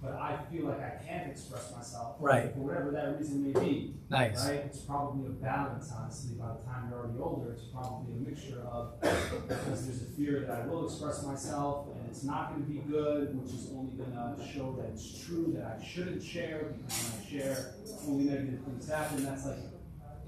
But 0.00 0.12
I 0.12 0.38
feel 0.50 0.66
like 0.66 0.80
I 0.80 1.02
can't 1.04 1.30
express 1.30 1.74
myself, 1.74 2.16
Right. 2.20 2.52
For 2.54 2.60
whatever 2.60 2.90
that 2.92 3.18
reason 3.18 3.42
may 3.52 3.58
be, 3.58 3.94
Nice. 4.08 4.46
right? 4.46 4.60
It's 4.66 4.78
probably 4.78 5.26
a 5.26 5.30
balance, 5.30 5.90
honestly. 5.92 6.36
By 6.36 6.48
the 6.54 6.62
time 6.70 6.88
you're 6.88 7.00
already 7.00 7.18
older, 7.18 7.52
it's 7.52 7.64
probably 7.64 8.14
a 8.14 8.16
mixture 8.28 8.60
of 8.70 9.00
because 9.00 9.86
there's 9.86 10.02
a 10.02 10.12
fear 10.16 10.40
that 10.46 10.50
I 10.62 10.66
will 10.66 10.86
express 10.86 11.24
myself 11.24 11.88
and 11.96 12.08
it's 12.08 12.22
not 12.22 12.50
going 12.54 12.64
to 12.64 12.70
be 12.70 12.78
good, 12.90 13.36
which 13.42 13.52
is 13.52 13.70
only 13.76 13.92
going 13.96 14.12
to 14.12 14.46
show 14.46 14.76
that 14.80 14.90
it's 14.92 15.24
true 15.24 15.52
that 15.56 15.78
I 15.80 15.84
shouldn't 15.84 16.22
share 16.22 16.74
because 16.76 17.02
when 17.02 17.20
I 17.20 17.28
share, 17.44 17.74
only 18.06 18.24
negative 18.24 18.60
things 18.64 18.88
happen. 18.88 19.24
That's 19.24 19.46
like 19.46 19.58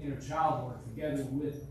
inner 0.03 0.19
child 0.19 0.65
work 0.67 0.83
together 0.83 1.23
with 1.31 1.65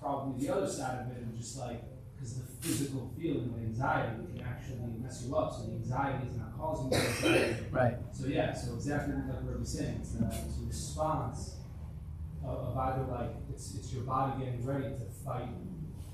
probably 0.00 0.44
the 0.46 0.52
other 0.54 0.68
side 0.68 1.02
of 1.06 1.16
it, 1.16 1.22
and 1.22 1.36
just 1.36 1.58
like 1.58 1.82
because 2.18 2.34
the 2.34 2.46
physical 2.60 3.12
feeling 3.16 3.52
of 3.54 3.58
anxiety 3.58 4.24
can 4.36 4.46
actually 4.46 4.78
mess 5.00 5.24
you 5.26 5.36
up. 5.36 5.52
So 5.52 5.66
the 5.66 5.72
anxiety 5.72 6.28
is 6.28 6.36
not 6.36 6.58
causing 6.58 6.90
you 6.92 6.98
anxiety. 6.98 7.64
Right. 7.70 7.94
So 8.12 8.26
yeah, 8.26 8.52
so 8.52 8.74
exactly 8.74 9.14
like 9.14 9.42
what 9.42 9.58
we're 9.58 9.64
saying, 9.64 9.98
it's 10.00 10.14
a, 10.14 10.24
it's 10.26 10.58
a 10.58 10.66
response 10.66 11.56
of, 12.44 12.58
of 12.58 12.76
either 12.76 13.02
like 13.04 13.30
it's 13.50 13.74
it's 13.74 13.92
your 13.92 14.02
body 14.02 14.44
getting 14.44 14.64
ready 14.66 14.88
to 14.88 15.04
fight 15.24 15.48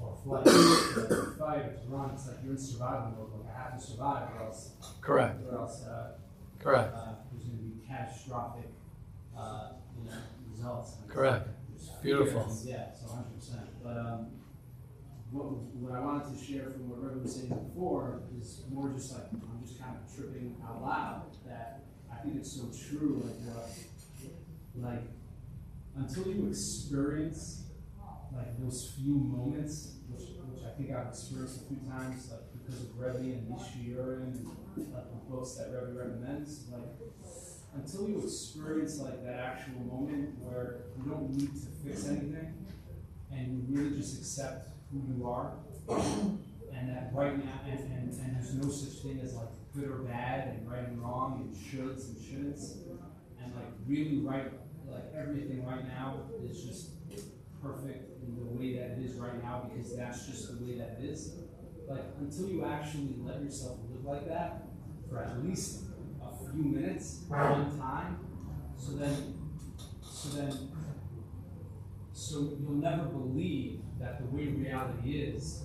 or 0.00 0.16
flight, 0.22 0.44
fight 0.44 1.64
or 1.64 1.72
to 1.72 1.84
run. 1.88 2.10
It's 2.14 2.26
like 2.26 2.36
you're 2.42 2.52
in 2.52 2.58
survival 2.58 3.12
mode. 3.16 3.40
Like 3.40 3.54
I 3.54 3.62
have 3.62 3.80
to 3.80 3.86
survive, 3.86 4.28
or 4.36 4.46
else, 4.46 4.72
Correct. 5.00 5.40
or 5.48 5.58
else 5.58 5.84
uh, 5.84 6.12
Correct. 6.60 6.94
uh, 6.94 7.14
there's 7.32 7.44
going 7.44 7.56
to 7.58 7.64
be 7.64 7.86
catastrophic 7.86 8.68
uh, 9.36 9.68
you 9.98 10.10
know, 10.10 10.16
results. 10.50 10.96
Correct. 11.08 11.48
Beautiful. 12.02 12.46
Yeah, 12.64 12.92
so 12.92 13.08
hundred 13.14 13.34
percent. 13.38 13.66
But 13.82 13.96
um, 13.96 14.26
what 15.34 15.50
what 15.82 15.98
I 15.98 16.00
wanted 16.00 16.30
to 16.30 16.38
share 16.38 16.70
from 16.70 16.88
what 16.88 17.02
Rebbe 17.02 17.18
was 17.18 17.34
saying 17.34 17.50
before 17.50 18.22
is 18.38 18.62
more 18.70 18.94
just 18.94 19.12
like 19.12 19.26
I'm 19.34 19.58
just 19.66 19.82
kind 19.82 19.98
of 19.98 20.06
tripping 20.06 20.54
out 20.62 20.80
loud 20.80 21.34
that 21.44 21.82
I 22.06 22.22
think 22.22 22.36
it's 22.36 22.52
so 22.52 22.70
true. 22.70 23.18
Like 23.18 23.42
what, 23.50 23.66
like 24.78 25.02
until 25.96 26.30
you 26.30 26.46
experience 26.46 27.66
like 28.30 28.58
those 28.62 28.94
few 28.96 29.14
moments, 29.14 29.98
which, 30.08 30.38
which 30.46 30.62
I 30.62 30.70
think 30.78 30.94
I've 30.94 31.08
experienced 31.08 31.62
a 31.62 31.64
few 31.66 31.82
times, 31.90 32.30
like 32.30 32.46
because 32.54 32.82
of 32.82 32.98
Rebbe 32.98 33.34
and 33.34 33.50
Nishiurim 33.50 34.22
and 34.22 34.94
like 34.94 35.10
the 35.10 35.20
books 35.30 35.54
that 35.58 35.74
Rebbe 35.74 35.98
recommends, 35.98 36.70
like 36.70 36.94
until 37.74 38.08
you 38.08 38.22
experience 38.22 39.00
like 39.00 39.24
that 39.24 39.34
actual 39.34 39.82
moment 39.82 40.38
where 40.38 40.86
you 40.96 41.10
don't 41.10 41.30
need 41.30 41.50
to 41.50 41.66
fix 41.82 42.06
anything 42.06 42.54
and 43.32 43.50
you 43.50 43.64
really 43.66 43.96
just 43.96 44.18
accept 44.18 44.73
who 44.94 45.14
you 45.16 45.26
are. 45.28 45.54
And 46.72 46.88
that 46.88 47.10
right 47.12 47.36
now 47.36 47.60
and, 47.68 47.78
and, 47.78 48.12
and 48.12 48.36
there's 48.36 48.54
no 48.54 48.70
such 48.70 49.02
thing 49.02 49.20
as 49.22 49.34
like 49.34 49.48
good 49.74 49.90
or 49.90 49.98
bad 49.98 50.48
and 50.48 50.70
right 50.70 50.86
and 50.86 51.00
wrong 51.02 51.40
and 51.42 51.54
shoulds 51.54 52.08
and 52.08 52.16
shouldn'ts 52.16 52.76
and 53.42 53.54
like 53.54 53.66
really 53.86 54.18
right 54.18 54.52
like 54.86 55.04
everything 55.16 55.64
right 55.64 55.86
now 55.86 56.20
is 56.42 56.62
just 56.62 56.90
perfect 57.62 58.22
in 58.22 58.36
the 58.36 58.44
way 58.44 58.76
that 58.76 58.98
it 58.98 59.04
is 59.04 59.14
right 59.14 59.42
now 59.42 59.68
because 59.68 59.96
that's 59.96 60.26
just 60.26 60.48
the 60.48 60.64
way 60.64 60.78
that 60.78 60.98
it 61.00 61.04
is. 61.04 61.34
Like 61.88 62.02
until 62.18 62.48
you 62.48 62.64
actually 62.64 63.16
let 63.20 63.42
yourself 63.42 63.78
live 63.90 64.04
like 64.04 64.28
that 64.28 64.64
for 65.08 65.22
at 65.22 65.44
least 65.44 65.84
a 66.22 66.50
few 66.50 66.62
minutes 66.62 67.24
one 67.28 67.78
time 67.78 68.18
so 68.76 68.92
then 68.92 69.34
so 70.02 70.28
then 70.36 70.70
so 72.12 72.56
you'll 72.60 72.72
never 72.72 73.04
believe 73.04 73.80
that 74.04 74.18
the 74.20 74.26
way 74.36 74.44
reality 74.46 75.18
is 75.20 75.62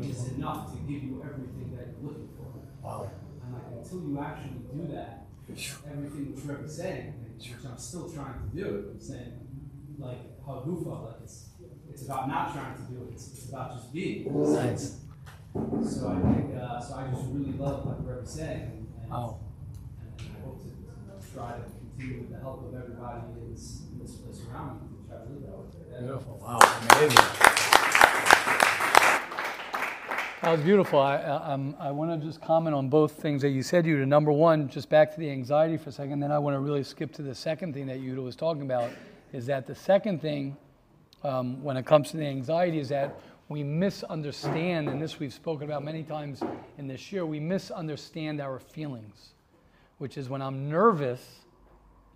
is 0.00 0.28
enough 0.32 0.72
to 0.72 0.78
give 0.90 1.02
you 1.02 1.22
everything 1.22 1.76
that 1.76 1.88
you're 2.00 2.10
looking 2.10 2.28
for. 2.36 2.48
Wow. 2.82 3.10
And 3.44 3.52
like 3.54 3.64
until 3.76 4.00
you 4.00 4.18
actually 4.20 4.62
do 4.72 4.92
that, 4.94 5.26
everything 5.90 6.32
which 6.34 6.44
Rebbe's 6.44 6.76
saying, 6.76 7.12
which 7.36 7.50
I'm 7.66 7.76
still 7.78 8.08
trying 8.08 8.34
to 8.40 8.56
do, 8.56 8.90
I'm 8.92 9.00
saying 9.00 9.32
like 9.98 10.40
Hagufa, 10.46 11.04
like 11.06 11.16
it's 11.24 11.50
it's 11.90 12.04
about 12.06 12.28
not 12.28 12.52
trying 12.54 12.74
to 12.74 12.82
do 12.82 13.02
it, 13.04 13.12
it's, 13.12 13.32
it's 13.32 13.48
about 13.50 13.72
just 13.74 13.92
being. 13.92 14.24
Nice. 14.54 15.00
So 15.54 16.08
I 16.08 16.32
think 16.32 16.56
uh, 16.56 16.80
so 16.80 16.94
I 16.94 17.08
just 17.10 17.24
really 17.28 17.52
love 17.58 17.84
what 17.84 18.06
Rebbe's 18.06 18.30
saying 18.30 18.62
and, 18.62 18.86
and, 19.02 19.10
Wow. 19.10 19.40
and 20.00 20.28
I 20.36 20.40
hope 20.46 20.62
to, 20.62 20.68
to 20.70 21.34
try 21.34 21.52
to 21.58 21.64
continue 21.68 22.20
with 22.22 22.30
the 22.32 22.38
help 22.40 22.64
of 22.64 22.74
everybody 22.74 23.20
in 23.36 23.52
this, 23.52 23.82
in 23.92 23.98
this 23.98 24.12
place 24.16 24.40
around 24.50 24.80
me 24.80 24.96
to 24.96 25.08
try 25.08 25.18
to 25.18 25.30
live 25.30 25.42
that 25.42 25.58
way. 25.58 26.00
Beautiful. 26.00 26.40
Wow. 26.42 26.58
Amazing. 26.96 27.71
That 30.42 30.50
was 30.50 30.60
beautiful. 30.62 30.98
I, 30.98 31.18
I, 31.18 31.56
I 31.78 31.90
want 31.92 32.20
to 32.20 32.26
just 32.26 32.42
comment 32.42 32.74
on 32.74 32.88
both 32.88 33.12
things 33.12 33.42
that 33.42 33.50
you 33.50 33.62
said, 33.62 33.84
Yuda. 33.84 34.08
Number 34.08 34.32
one, 34.32 34.68
just 34.68 34.88
back 34.88 35.14
to 35.14 35.20
the 35.20 35.30
anxiety 35.30 35.76
for 35.76 35.90
a 35.90 35.92
second. 35.92 36.18
Then 36.18 36.32
I 36.32 36.38
want 36.40 36.56
to 36.56 36.58
really 36.58 36.82
skip 36.82 37.12
to 37.12 37.22
the 37.22 37.32
second 37.32 37.74
thing 37.74 37.86
that 37.86 38.00
Yuda 38.00 38.24
was 38.24 38.34
talking 38.34 38.62
about. 38.62 38.90
Is 39.32 39.46
that 39.46 39.68
the 39.68 39.74
second 39.76 40.20
thing 40.20 40.56
um, 41.22 41.62
when 41.62 41.76
it 41.76 41.86
comes 41.86 42.10
to 42.10 42.16
the 42.16 42.26
anxiety 42.26 42.80
is 42.80 42.88
that 42.88 43.20
we 43.48 43.62
misunderstand, 43.62 44.88
and 44.88 45.00
this 45.00 45.20
we've 45.20 45.32
spoken 45.32 45.62
about 45.62 45.84
many 45.84 46.02
times 46.02 46.42
in 46.76 46.88
this 46.88 47.12
year, 47.12 47.24
we 47.24 47.38
misunderstand 47.38 48.40
our 48.40 48.58
feelings, 48.58 49.34
which 49.98 50.18
is 50.18 50.28
when 50.28 50.42
I'm 50.42 50.68
nervous, 50.68 51.24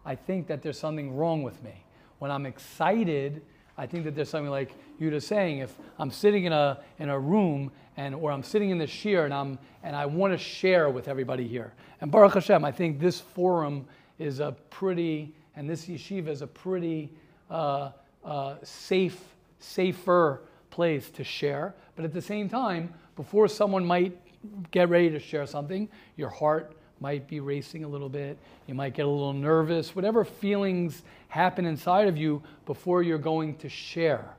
I 0.05 0.17
think 0.17 0.49
that 0.49 0.63
there's 0.63 0.81
something 0.81 1.15
wrong 1.15 1.45
with 1.45 1.63
me. 1.63 1.85
When 2.19 2.33
I'm 2.33 2.45
excited, 2.45 3.43
I 3.79 3.87
think 3.87 4.03
that 4.05 4.17
there's 4.17 4.31
something 4.31 4.51
like 4.51 4.73
you 4.99 5.11
were 5.11 5.21
saying. 5.21 5.59
If 5.59 5.75
I'm 5.99 6.11
sitting 6.11 6.45
in 6.45 6.53
a 6.53 6.81
in 6.99 7.09
a 7.09 7.19
room 7.19 7.71
and 7.97 8.15
or 8.15 8.31
I'm 8.31 8.43
sitting 8.43 8.71
in 8.71 8.79
the 8.79 8.87
shiur 8.87 9.25
and 9.25 9.35
I'm 9.35 9.59
and 9.83 9.95
I 9.97 10.07
want 10.07 10.33
to 10.33 10.39
share 10.39 10.91
with 10.91 11.09
everybody 11.09 11.47
here. 11.47 11.73
And 12.01 12.11
Baruch 12.11 12.35
Hashem, 12.35 12.65
I 12.65 12.73
think 12.73 13.01
this 13.01 13.21
forum 13.21 13.87
is 14.19 14.41
a 14.41 14.57
pretty 14.71 15.35
and 15.57 15.69
this 15.69 15.87
yeshiva 15.87 16.29
is 16.29 16.43
a 16.43 16.47
pretty 16.47 17.11
uh, 17.51 17.91
uh, 18.25 18.57
safe, 18.63 19.19
safer 19.59 20.43
place 20.71 21.11
to 21.11 21.25
share. 21.25 21.75
But 21.97 22.05
at 22.05 22.13
the 22.13 22.21
same 22.21 22.49
time, 22.49 22.93
before 23.17 23.49
someone 23.49 23.85
might 23.85 24.17
get 24.71 24.91
ready 24.91 25.09
to 25.11 25.19
share 25.19 25.47
something, 25.47 25.89
your 26.17 26.29
heart 26.29 26.77
might 27.01 27.27
be 27.27 27.41
racing 27.41 27.85
a 27.85 27.89
little 27.89 28.09
bit. 28.09 28.39
You 28.67 28.75
might 28.75 28.95
get 28.95 29.07
a 29.07 29.09
little 29.09 29.33
nervous. 29.33 29.97
Whatever 29.97 30.25
feelings 30.25 31.03
happen 31.29 31.65
inside 31.67 32.09
of 32.09 32.17
you 32.17 32.43
before 32.67 33.03
you're 33.03 33.19
going 33.19 33.57
to 33.57 33.69
share. 33.69 34.37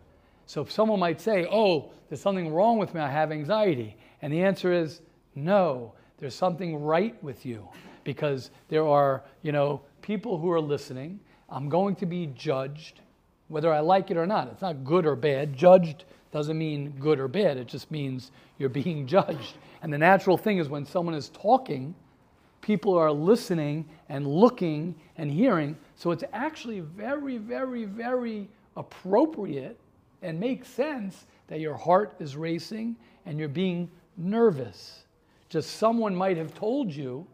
So 0.47 0.61
if 0.61 0.71
someone 0.71 0.99
might 0.99 1.21
say, 1.21 1.45
Oh, 1.51 1.91
there's 2.09 2.21
something 2.21 2.51
wrong 2.51 2.79
with 2.79 2.93
me, 2.95 3.01
I 3.01 3.09
have 3.09 3.31
anxiety. 3.31 3.95
And 4.21 4.33
the 4.33 4.41
answer 4.41 4.71
is 4.71 5.01
no, 5.35 5.93
there's 6.17 6.33
something 6.33 6.75
right 6.81 7.21
with 7.23 7.45
you 7.45 7.67
because 8.03 8.49
there 8.69 8.87
are, 8.87 9.23
you 9.43 9.51
know, 9.51 9.81
people 10.01 10.39
who 10.39 10.49
are 10.49 10.61
listening. 10.61 11.19
I'm 11.49 11.69
going 11.69 11.95
to 11.97 12.05
be 12.05 12.27
judged, 12.27 13.01
whether 13.49 13.71
I 13.71 13.81
like 13.81 14.09
it 14.09 14.17
or 14.17 14.25
not. 14.25 14.47
It's 14.47 14.61
not 14.61 14.83
good 14.83 15.05
or 15.05 15.15
bad. 15.15 15.55
Judged 15.55 16.05
doesn't 16.31 16.57
mean 16.57 16.91
good 16.99 17.19
or 17.19 17.27
bad, 17.27 17.57
it 17.57 17.67
just 17.67 17.91
means 17.91 18.31
you're 18.57 18.69
being 18.69 19.05
judged. 19.15 19.57
And 19.81 19.93
the 19.93 19.97
natural 19.97 20.37
thing 20.37 20.57
is 20.57 20.69
when 20.69 20.85
someone 20.85 21.13
is 21.13 21.29
talking, 21.29 21.93
people 22.61 22.97
are 22.97 23.11
listening 23.11 23.85
and 24.09 24.25
looking 24.25 24.95
and 25.17 25.31
hearing. 25.31 25.77
So 25.95 26.11
it's 26.11 26.23
actually 26.33 26.79
very, 26.79 27.37
very, 27.37 27.85
very 27.85 28.49
appropriate 28.75 29.79
and 30.21 30.39
makes 30.39 30.67
sense 30.67 31.25
that 31.47 31.59
your 31.59 31.75
heart 31.75 32.15
is 32.19 32.35
racing 32.35 32.95
and 33.25 33.39
you're 33.39 33.49
being 33.49 33.89
nervous. 34.17 35.03
Just 35.49 35.77
someone 35.77 36.15
might 36.15 36.37
have 36.37 36.53
told 36.53 36.93
you, 36.93 37.25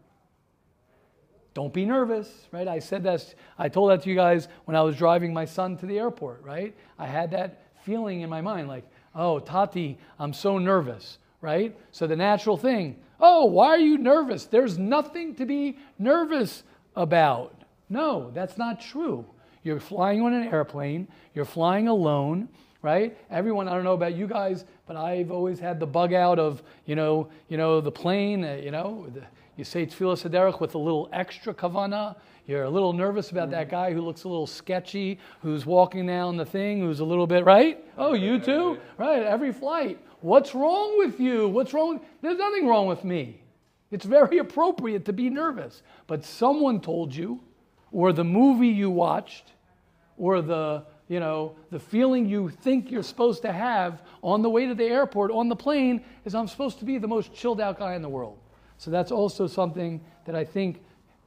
don't 1.54 1.72
be 1.72 1.84
nervous, 1.84 2.48
right? 2.50 2.66
I 2.66 2.80
said 2.80 3.04
that, 3.04 3.34
I 3.58 3.68
told 3.68 3.90
that 3.90 4.02
to 4.02 4.10
you 4.10 4.16
guys 4.16 4.48
when 4.64 4.76
I 4.76 4.82
was 4.82 4.96
driving 4.96 5.32
my 5.32 5.44
son 5.44 5.76
to 5.78 5.86
the 5.86 5.98
airport, 5.98 6.42
right? 6.42 6.74
I 6.98 7.06
had 7.06 7.30
that 7.30 7.62
feeling 7.84 8.22
in 8.22 8.30
my 8.30 8.40
mind 8.40 8.66
like, 8.66 8.84
oh, 9.14 9.38
Tati, 9.38 9.98
I'm 10.18 10.32
so 10.32 10.58
nervous, 10.58 11.18
right? 11.40 11.76
So 11.92 12.08
the 12.08 12.16
natural 12.16 12.56
thing, 12.56 12.96
oh, 13.20 13.44
why 13.46 13.68
are 13.68 13.78
you 13.78 13.98
nervous? 13.98 14.46
There's 14.46 14.78
nothing 14.78 15.34
to 15.36 15.46
be 15.46 15.78
nervous 15.98 16.64
about. 16.96 17.62
No, 17.88 18.30
that's 18.32 18.58
not 18.58 18.80
true. 18.80 19.24
You're 19.62 19.80
flying 19.80 20.22
on 20.22 20.34
an 20.34 20.48
airplane, 20.48 21.08
you're 21.34 21.44
flying 21.44 21.88
alone, 21.88 22.48
right? 22.84 23.16
Everyone, 23.30 23.66
I 23.66 23.72
don't 23.72 23.82
know 23.82 23.94
about 23.94 24.14
you 24.14 24.26
guys, 24.26 24.66
but 24.86 24.94
I've 24.94 25.30
always 25.30 25.58
had 25.58 25.80
the 25.80 25.86
bug 25.86 26.12
out 26.12 26.38
of, 26.38 26.62
you 26.84 26.94
know, 26.94 27.30
you 27.48 27.56
know, 27.56 27.80
the 27.80 27.90
plane, 27.90 28.44
uh, 28.44 28.60
you 28.62 28.70
know, 28.70 29.06
the, 29.12 29.22
you 29.56 29.64
say 29.64 29.86
Tfilas 29.86 30.28
Haderech 30.28 30.60
with 30.60 30.74
a 30.74 30.78
little 30.78 31.08
extra 31.10 31.54
kavana. 31.54 32.14
You're 32.46 32.64
a 32.64 32.70
little 32.70 32.92
nervous 32.92 33.30
about 33.30 33.50
that 33.52 33.70
guy 33.70 33.94
who 33.94 34.02
looks 34.02 34.24
a 34.24 34.28
little 34.28 34.46
sketchy, 34.46 35.18
who's 35.40 35.64
walking 35.64 36.06
down 36.06 36.36
the 36.36 36.44
thing, 36.44 36.80
who's 36.80 37.00
a 37.00 37.04
little 37.04 37.26
bit, 37.26 37.46
right? 37.46 37.82
Oh, 37.96 38.12
you 38.12 38.38
too? 38.38 38.78
Right, 38.98 39.22
every 39.22 39.50
flight. 39.50 39.98
What's 40.20 40.54
wrong 40.54 40.98
with 40.98 41.18
you? 41.18 41.48
What's 41.48 41.72
wrong? 41.72 42.00
There's 42.20 42.36
nothing 42.36 42.66
wrong 42.66 42.86
with 42.86 43.02
me. 43.02 43.40
It's 43.90 44.04
very 44.04 44.38
appropriate 44.38 45.06
to 45.06 45.14
be 45.14 45.30
nervous. 45.30 45.82
But 46.06 46.22
someone 46.22 46.80
told 46.80 47.14
you, 47.14 47.40
or 47.92 48.12
the 48.12 48.24
movie 48.24 48.68
you 48.68 48.90
watched, 48.90 49.52
or 50.18 50.42
the, 50.42 50.84
you 51.08 51.20
know, 51.20 51.54
the 51.70 51.78
feeling 51.78 52.26
you 52.26 52.48
think 52.48 52.90
you're 52.90 53.02
supposed 53.02 53.42
to 53.42 53.52
have 53.52 54.02
on 54.22 54.42
the 54.42 54.48
way 54.48 54.66
to 54.66 54.74
the 54.74 54.84
airport, 54.84 55.30
on 55.30 55.48
the 55.48 55.56
plane, 55.56 56.02
is 56.24 56.34
I'm 56.34 56.48
supposed 56.48 56.78
to 56.78 56.84
be 56.84 56.98
the 56.98 57.08
most 57.08 57.34
chilled 57.34 57.60
out 57.60 57.78
guy 57.78 57.94
in 57.94 58.02
the 58.02 58.08
world. 58.08 58.38
So 58.78 58.90
that's 58.90 59.12
also 59.12 59.46
something 59.46 60.00
that 60.24 60.34
I 60.34 60.44
think 60.44 60.82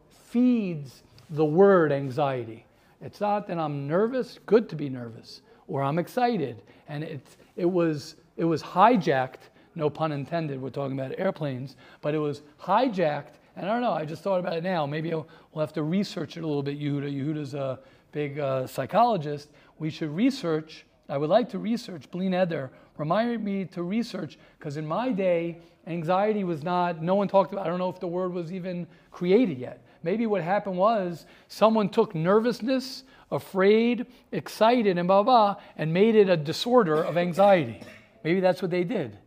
feeds 0.10 1.04
the 1.30 1.46
word 1.46 1.92
anxiety. 1.92 2.66
It's 3.02 3.22
not 3.22 3.48
that 3.48 3.60
I'm 3.60 3.88
nervous, 3.88 4.40
good 4.46 4.68
to 4.70 4.76
be 4.76 4.90
nervous, 4.90 5.42
or 5.68 5.84
I'm 5.84 6.00
excited. 6.00 6.62
And 6.88 7.04
it, 7.04 7.22
it, 7.56 7.66
was, 7.66 8.16
it 8.36 8.46
was 8.46 8.64
hijacked, 8.64 9.50
no 9.76 9.90
pun 9.90 10.12
intended, 10.12 10.60
we're 10.60 10.70
talking 10.70 11.00
about 11.00 11.18
airplanes, 11.20 11.76
but 12.02 12.16
it 12.16 12.20
was 12.20 12.42
hijacked. 12.60 13.36
And 13.58 13.68
I 13.68 13.74
don't 13.74 13.82
know, 13.82 13.92
I 13.92 14.06
just 14.06 14.22
thought 14.22 14.40
about 14.40 14.56
it 14.56 14.64
now. 14.64 14.86
Maybe 14.86 15.10
we'll 15.10 15.26
have 15.58 15.74
to 15.74 15.82
research 15.82 16.38
it 16.38 16.44
a 16.44 16.48
little 16.48 16.62
bit, 16.62 16.80
Yehuda. 16.80 17.12
Yehuda's 17.12 17.56
a 17.56 17.80
big 18.12 18.38
uh, 18.38 18.68
psychologist. 18.68 19.50
We 19.80 19.90
should 19.90 20.12
research, 20.12 20.86
I 21.10 21.18
would 21.18 21.32
like 21.32 21.50
to 21.50 21.58
research, 21.58 22.10
Bli 22.12 22.28
Neder 22.28 22.70
reminded 22.98 23.44
me 23.44 23.66
to 23.66 23.82
research, 23.82 24.38
because 24.60 24.78
in 24.78 24.86
my 24.86 25.12
day, 25.12 25.58
anxiety 25.88 26.44
was 26.44 26.62
not, 26.62 27.02
no 27.02 27.16
one 27.16 27.28
talked 27.28 27.52
about, 27.52 27.66
I 27.66 27.70
don't 27.70 27.80
know 27.80 27.90
if 27.90 28.00
the 28.00 28.08
word 28.08 28.32
was 28.32 28.54
even 28.54 28.86
created 29.10 29.58
yet. 29.58 29.84
Maybe 30.04 30.28
what 30.28 30.44
happened 30.44 30.78
was 30.78 31.26
someone 31.48 31.90
took 31.90 32.14
nervousness, 32.14 33.06
afraid, 33.32 34.06
excited, 34.32 35.00
and 35.00 35.08
blah, 35.08 35.24
blah, 35.24 35.56
and 35.78 35.92
made 35.92 36.16
it 36.16 36.30
a 36.30 36.38
disorder 36.38 37.02
of 37.02 37.18
anxiety. 37.18 37.82
Maybe 38.24 38.40
that's 38.40 38.62
what 38.62 38.70
they 38.70 38.84
did. 38.84 39.18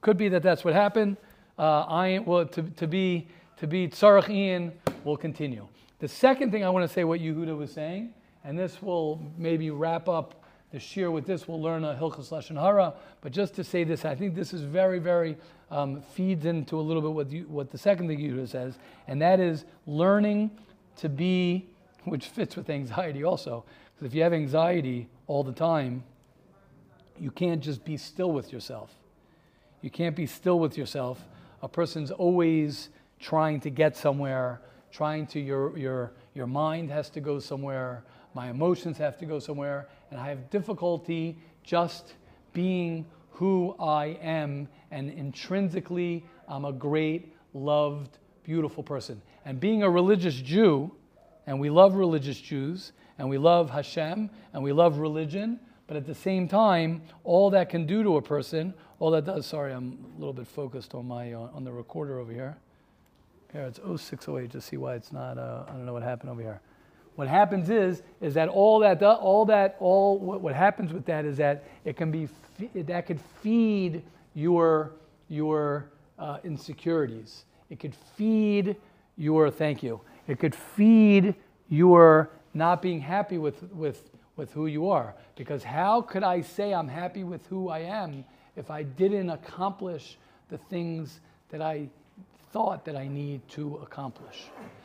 Could 0.00 0.16
be 0.16 0.28
that 0.30 0.42
that's 0.42 0.64
what 0.64 0.74
happened. 0.74 1.18
Uh, 1.58 1.82
I 1.82 2.18
well 2.24 2.46
to, 2.46 2.62
to 2.62 2.86
be 2.86 3.28
to 3.60 3.66
be 3.66 3.86
tzarich 3.86 4.24
iyun 4.24 4.72
will 5.04 5.18
continue. 5.18 5.68
The 5.98 6.08
second 6.08 6.50
thing 6.50 6.64
I 6.64 6.70
want 6.70 6.88
to 6.88 6.92
say, 6.92 7.04
what 7.04 7.20
Yehuda 7.20 7.56
was 7.56 7.70
saying, 7.70 8.14
and 8.42 8.58
this 8.58 8.80
will 8.80 9.22
maybe 9.36 9.70
wrap 9.70 10.08
up 10.08 10.42
the 10.72 10.78
shiur 10.78 11.12
with 11.12 11.26
this. 11.26 11.46
We'll 11.46 11.60
learn 11.60 11.84
a 11.84 11.94
Hilchas 11.94 12.30
Lashon 12.30 12.58
Hara, 12.58 12.94
but 13.20 13.32
just 13.32 13.54
to 13.56 13.64
say 13.64 13.84
this, 13.84 14.06
I 14.06 14.14
think 14.14 14.34
this 14.34 14.54
is 14.54 14.62
very, 14.62 14.98
very 14.98 15.36
um, 15.70 16.00
feeds 16.00 16.46
into 16.46 16.80
a 16.80 16.80
little 16.80 17.02
bit 17.02 17.12
what, 17.12 17.30
you, 17.30 17.42
what 17.48 17.70
the 17.70 17.76
second 17.76 18.08
thing 18.08 18.18
Yehuda 18.18 18.48
says, 18.48 18.78
and 19.06 19.20
that 19.20 19.40
is 19.40 19.66
learning 19.86 20.50
to 20.96 21.10
be, 21.10 21.68
which 22.04 22.26
fits 22.26 22.56
with 22.56 22.70
anxiety 22.70 23.24
also. 23.24 23.64
Because 23.94 24.06
if 24.06 24.14
you 24.14 24.22
have 24.22 24.32
anxiety 24.32 25.06
all 25.26 25.44
the 25.44 25.52
time, 25.52 26.02
you 27.18 27.30
can't 27.30 27.62
just 27.62 27.84
be 27.84 27.98
still 27.98 28.32
with 28.32 28.54
yourself. 28.54 28.94
You 29.82 29.90
can't 29.90 30.16
be 30.16 30.24
still 30.24 30.58
with 30.58 30.78
yourself. 30.78 31.26
A 31.62 31.68
person's 31.68 32.10
always 32.10 32.88
trying 33.20 33.60
to 33.60 33.70
get 33.70 33.96
somewhere, 33.96 34.62
trying 34.90 35.26
to, 35.28 35.40
your, 35.40 35.76
your, 35.76 36.12
your 36.34 36.46
mind 36.46 36.90
has 36.90 37.10
to 37.10 37.20
go 37.20 37.38
somewhere, 37.38 38.02
my 38.34 38.50
emotions 38.50 38.96
have 38.98 39.18
to 39.18 39.26
go 39.26 39.38
somewhere, 39.38 39.88
and 40.10 40.18
I 40.18 40.28
have 40.28 40.50
difficulty 40.50 41.38
just 41.62 42.14
being 42.52 43.06
who 43.30 43.74
I 43.78 44.18
am, 44.22 44.68
and 44.90 45.10
intrinsically, 45.10 46.24
I'm 46.48 46.64
a 46.64 46.72
great, 46.72 47.34
loved, 47.54 48.18
beautiful 48.42 48.82
person. 48.82 49.22
And 49.44 49.58
being 49.58 49.82
a 49.82 49.90
religious 49.90 50.34
Jew, 50.34 50.92
and 51.46 51.58
we 51.58 51.70
love 51.70 51.94
religious 51.94 52.40
Jews, 52.40 52.92
and 53.18 53.28
we 53.28 53.38
love 53.38 53.70
Hashem, 53.70 54.30
and 54.52 54.62
we 54.62 54.72
love 54.72 54.98
religion, 54.98 55.60
but 55.86 55.96
at 55.96 56.06
the 56.06 56.14
same 56.14 56.48
time, 56.48 57.02
all 57.24 57.50
that 57.50 57.68
can 57.68 57.86
do 57.86 58.02
to 58.02 58.16
a 58.16 58.22
person, 58.22 58.74
all 58.98 59.10
that 59.10 59.24
does, 59.24 59.46
sorry, 59.46 59.72
I'm 59.72 59.98
a 60.16 60.18
little 60.18 60.32
bit 60.32 60.46
focused 60.46 60.94
on 60.94 61.06
my 61.06 61.32
uh, 61.32 61.48
on 61.52 61.64
the 61.64 61.72
recorder 61.72 62.18
over 62.18 62.32
here. 62.32 62.56
Here, 63.52 63.62
it's 63.62 63.78
0608, 63.78 64.50
just 64.50 64.68
see 64.68 64.76
why 64.76 64.94
it's 64.94 65.12
not, 65.12 65.38
uh, 65.38 65.64
I 65.68 65.72
don't 65.72 65.86
know 65.86 65.92
what 65.92 66.02
happened 66.02 66.30
over 66.30 66.40
here. 66.40 66.60
What 67.16 67.28
happens 67.28 67.68
is, 67.68 68.02
is 68.20 68.34
that 68.34 68.48
all 68.48 68.78
that, 68.80 69.02
all 69.02 69.44
that, 69.46 69.76
all 69.80 70.18
what, 70.18 70.40
what 70.40 70.54
happens 70.54 70.92
with 70.92 71.04
that 71.06 71.24
is 71.24 71.36
that 71.38 71.64
it 71.84 71.96
can 71.96 72.10
be, 72.10 72.28
that 72.74 73.06
could 73.06 73.20
feed 73.42 74.02
your, 74.34 74.92
your 75.28 75.90
uh, 76.18 76.38
insecurities. 76.44 77.44
It 77.68 77.80
could 77.80 77.94
feed 78.16 78.76
your, 79.16 79.50
thank 79.50 79.82
you, 79.82 80.00
it 80.28 80.38
could 80.38 80.54
feed 80.54 81.34
your 81.68 82.30
not 82.54 82.82
being 82.82 83.00
happy 83.00 83.38
with, 83.38 83.62
with 83.72 84.10
with 84.40 84.52
who 84.54 84.66
you 84.66 84.88
are. 84.88 85.14
Because 85.36 85.62
how 85.62 86.00
could 86.00 86.24
I 86.24 86.40
say 86.40 86.72
I'm 86.72 86.88
happy 86.88 87.24
with 87.24 87.46
who 87.46 87.68
I 87.68 87.80
am 87.80 88.24
if 88.56 88.70
I 88.70 88.82
didn't 88.82 89.28
accomplish 89.28 90.16
the 90.48 90.56
things 90.58 91.20
that 91.50 91.60
I 91.60 91.88
thought 92.52 92.84
that 92.84 92.96
I 92.96 93.08
need 93.08 93.46
to 93.50 93.76
accomplish? 93.82 94.44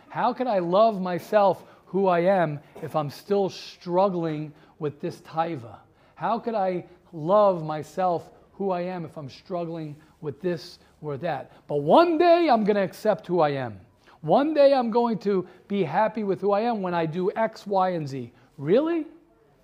How 0.09 0.33
could 0.33 0.47
I 0.47 0.59
love 0.59 1.01
myself 1.01 1.63
who 1.85 2.07
I 2.07 2.19
am 2.19 2.59
if 2.81 2.95
I'm 2.95 3.09
still 3.09 3.49
struggling 3.49 4.53
with 4.79 5.01
this 5.01 5.17
taiva? 5.21 5.77
How 6.15 6.39
could 6.39 6.55
I 6.55 6.85
love 7.11 7.63
myself 7.63 8.29
who 8.53 8.71
I 8.71 8.81
am 8.81 9.05
if 9.05 9.17
I'm 9.17 9.29
struggling 9.29 9.95
with 10.21 10.41
this 10.41 10.79
or 11.01 11.17
that? 11.17 11.51
But 11.67 11.77
one 11.77 12.17
day 12.17 12.49
I'm 12.49 12.63
going 12.63 12.75
to 12.75 12.83
accept 12.83 13.27
who 13.27 13.39
I 13.39 13.49
am. 13.49 13.79
One 14.21 14.53
day 14.53 14.73
I'm 14.73 14.89
going 14.89 15.19
to 15.19 15.47
be 15.67 15.83
happy 15.83 16.23
with 16.23 16.41
who 16.41 16.51
I 16.51 16.61
am 16.61 16.81
when 16.81 16.93
I 16.93 17.05
do 17.05 17.31
X, 17.35 17.67
Y, 17.67 17.89
and 17.89 18.07
Z. 18.07 18.31
Really? 18.57 19.05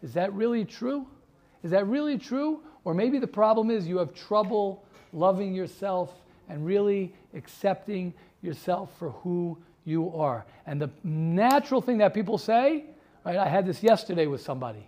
Is 0.03 0.13
that 0.13 0.33
really 0.33 0.65
true? 0.65 1.07
Is 1.63 1.71
that 1.71 1.87
really 1.87 2.17
true? 2.17 2.61
Or 2.83 2.93
maybe 2.93 3.19
the 3.19 3.27
problem 3.27 3.71
is 3.71 3.87
you 3.87 3.97
have 3.97 4.13
trouble 4.13 4.83
loving 5.13 5.53
yourself 5.53 6.20
and 6.51 6.65
really 6.65 7.13
accepting 7.33 8.13
yourself 8.41 8.91
for 8.99 9.11
who 9.11 9.57
you 9.85 10.13
are. 10.13 10.45
And 10.65 10.81
the 10.81 10.89
natural 11.03 11.81
thing 11.81 11.99
that 11.99 12.13
people 12.13 12.37
say, 12.37 12.83
right? 13.25 13.37
I 13.37 13.47
had 13.47 13.65
this 13.65 13.81
yesterday 13.81 14.27
with 14.27 14.41
somebody, 14.41 14.85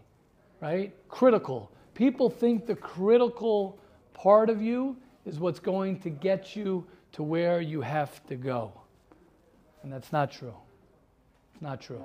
right? 0.61 0.93
Critical. 1.07 1.72
People 1.93 2.30
think 2.30 2.66
the 2.66 2.76
critical 2.76 3.80
part 4.14 4.49
of 4.49 4.61
you 4.61 4.97
is 5.26 5.39
what's 5.39 5.59
going 5.59 5.99
to 6.01 6.09
get 6.09 6.55
you 6.55 6.86
to 7.14 7.24
where 7.24 7.61
you 7.61 7.82
have 7.82 8.26
to 8.28 8.36
go. 8.36 8.74
And 9.84 9.91
that's 9.91 10.11
not 10.11 10.32
true. 10.32 10.55
It's 11.53 11.61
not 11.61 11.80
true. 11.80 12.03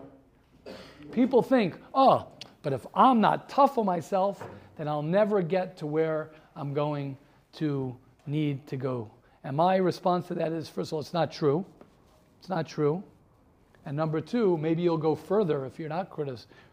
People 1.13 1.43
think, 1.43 1.77
oh, 1.95 2.27
but 2.63 2.73
if 2.73 2.87
I'm 2.95 3.21
not 3.21 3.49
tough 3.49 3.79
on 3.79 3.87
myself, 3.87 4.43
then 4.77 4.87
I'll 4.87 5.03
never 5.03 5.43
get 5.43 5.79
to 5.79 5.87
where 5.87 6.31
I'm 6.55 6.75
going 6.75 7.17
to 7.55 7.97
need 8.27 8.67
to 8.69 8.77
go. 8.77 9.11
And 9.45 9.57
my 9.57 9.77
response 9.77 10.27
to 10.29 10.35
that 10.35 10.53
is 10.53 10.69
first 10.69 10.91
of 10.91 10.95
all, 10.95 11.01
it's 11.01 11.15
not 11.15 11.33
true. 11.33 11.65
It's 12.41 12.49
not 12.49 12.67
true. 12.67 13.03
And 13.87 13.97
number 13.97 14.21
two, 14.21 14.59
maybe 14.59 14.83
you'll 14.83 14.99
go 14.99 15.15
further 15.15 15.65
if 15.65 15.79
you're 15.79 15.89
not 15.89 16.11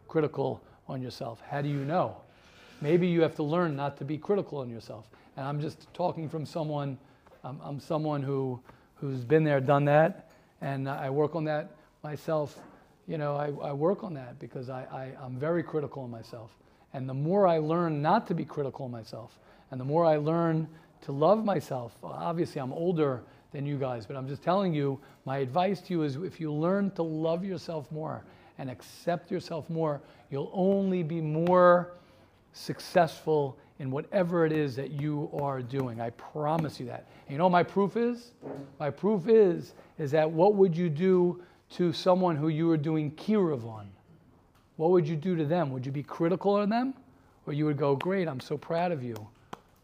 critical 0.07 0.61
on 0.88 1.01
yourself. 1.01 1.41
How 1.49 1.61
do 1.61 1.70
you 1.70 1.86
know? 1.86 2.18
Maybe 2.82 3.07
you 3.07 3.22
have 3.22 3.36
to 3.36 3.43
learn 3.43 3.76
not 3.76 3.97
to 3.97 4.05
be 4.05 4.18
critical 4.18 4.59
on 4.59 4.70
yourself. 4.70 5.07
And 5.38 5.45
I'm 5.47 5.61
just 5.61 5.93
talking 5.93 6.28
from 6.28 6.45
someone, 6.45 6.97
I'm, 7.43 7.59
I'm 7.63 7.80
someone 7.80 8.22
who, 8.22 8.59
who's 8.95 9.24
been 9.24 9.43
there, 9.43 9.61
done 9.61 9.86
that, 9.86 10.30
and 10.61 10.89
I 10.89 11.09
work 11.09 11.36
on 11.36 11.45
that 11.45 11.72
myself 12.03 12.59
you 13.07 13.18
know, 13.18 13.36
I, 13.36 13.70
I 13.70 13.74
work 13.74 14.03
on 14.03 14.13
that 14.16 14.39
because 14.39 14.70
I, 14.70 14.84
I, 14.91 15.24
I'm 15.24 15.38
very 15.38 15.63
critical 15.63 16.05
of 16.05 16.09
myself. 16.09 16.51
And 16.93 17.07
the 17.07 17.13
more 17.13 17.47
I 17.47 17.59
learn 17.59 18.01
not 18.01 18.28
to 18.28 18.34
be 18.34 18.45
critical 18.45 18.86
of 18.86 18.91
myself, 18.91 19.38
and 19.70 19.80
the 19.80 19.86
more 19.86 20.05
I 20.05 20.18
learn 20.18 20.68
to 21.06 21.12
love 21.12 21.45
myself, 21.45 21.93
obviously 22.03 22.60
I'm 22.60 22.74
older 22.74 23.22
than 23.51 23.66
you 23.66 23.78
guys, 23.78 24.06
but 24.06 24.16
I'm 24.16 24.28
just 24.28 24.41
telling 24.41 24.74
you, 24.74 24.99
my 25.26 25.38
advice 25.38 25.80
to 25.82 25.93
you 25.93 26.01
is 26.01 26.16
if 26.16 26.39
you 26.39 26.51
learn 26.51 26.91
to 26.91 27.03
love 27.03 27.45
yourself 27.45 27.91
more 27.91 28.24
and 28.58 28.70
accept 28.70 29.30
yourself 29.30 29.70
more, 29.70 30.01
you'll 30.32 30.51
only 30.51 31.03
be 31.03 31.22
more 31.22 31.93
successful 32.53 33.58
in 33.80 33.91
whatever 33.91 34.45
it 34.45 34.51
is 34.51 34.76
that 34.76 34.91
you 34.91 35.30
are 35.39 35.62
doing. 35.62 36.01
I 36.01 36.10
promise 36.12 36.80
you 36.80 36.88
that. 36.88 37.08
And 37.28 37.34
you 37.34 37.38
know 37.38 37.49
my 37.49 37.64
proof 37.64 37.97
is? 37.97 38.32
My 38.80 38.89
proof 38.89 39.28
is 39.28 39.74
is 39.99 40.12
that 40.12 40.30
what 40.30 40.56
would 40.56 40.76
you 40.76 40.89
do 40.89 41.41
to 41.72 41.93
someone 41.93 42.36
who 42.36 42.47
you 42.47 42.68
were 42.68 42.78
doing 42.78 43.12
kiruv 43.12 43.66
on, 43.68 43.89
what 44.78 44.91
would 44.91 45.08
you 45.08 45.16
do 45.16 45.36
to 45.36 45.45
them? 45.45 45.72
Would 45.72 45.86
you 45.86 45.91
be 45.91 46.03
critical 46.03 46.58
of 46.58 46.70
them? 46.70 46.93
Or 47.47 47.53
you 47.53 47.66
would 47.66 47.78
go, 47.78 47.95
Great, 47.95 48.28
I'm 48.28 48.39
so 48.39 48.58
proud 48.58 48.91
of 48.91 49.03
you. 49.03 49.16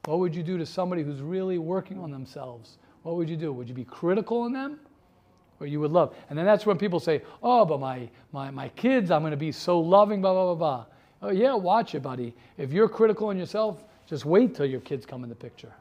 What 0.05 0.19
would 0.19 0.35
you 0.35 0.43
do 0.43 0.57
to 0.57 0.65
somebody 0.65 1.03
who's 1.03 1.21
really 1.21 1.57
working 1.57 1.99
on 1.99 2.11
themselves? 2.11 2.77
What 3.03 3.15
would 3.15 3.29
you 3.29 3.37
do? 3.37 3.53
Would 3.53 3.69
you 3.69 3.75
be 3.75 3.85
critical 3.85 4.45
in 4.45 4.53
them? 4.53 4.79
Or 5.59 5.67
you 5.67 5.79
would 5.79 5.91
love? 5.91 6.15
And 6.29 6.37
then 6.37 6.45
that's 6.45 6.65
when 6.65 6.77
people 6.77 6.99
say, 6.99 7.21
Oh, 7.43 7.65
but 7.65 7.79
my, 7.79 8.09
my, 8.31 8.49
my 8.49 8.69
kids, 8.69 9.11
I'm 9.11 9.21
going 9.21 9.31
to 9.31 9.37
be 9.37 9.51
so 9.51 9.79
loving, 9.79 10.21
blah, 10.21 10.33
blah, 10.33 10.55
blah, 10.55 10.55
blah. 10.55 10.85
Oh, 11.21 11.29
yeah, 11.29 11.53
watch 11.53 11.93
it, 11.93 12.01
buddy. 12.01 12.35
If 12.57 12.73
you're 12.73 12.89
critical 12.89 13.27
on 13.27 13.37
yourself, 13.37 13.83
just 14.07 14.25
wait 14.25 14.55
till 14.55 14.65
your 14.65 14.81
kids 14.81 15.05
come 15.05 15.23
in 15.23 15.29
the 15.29 15.35
picture. 15.35 15.71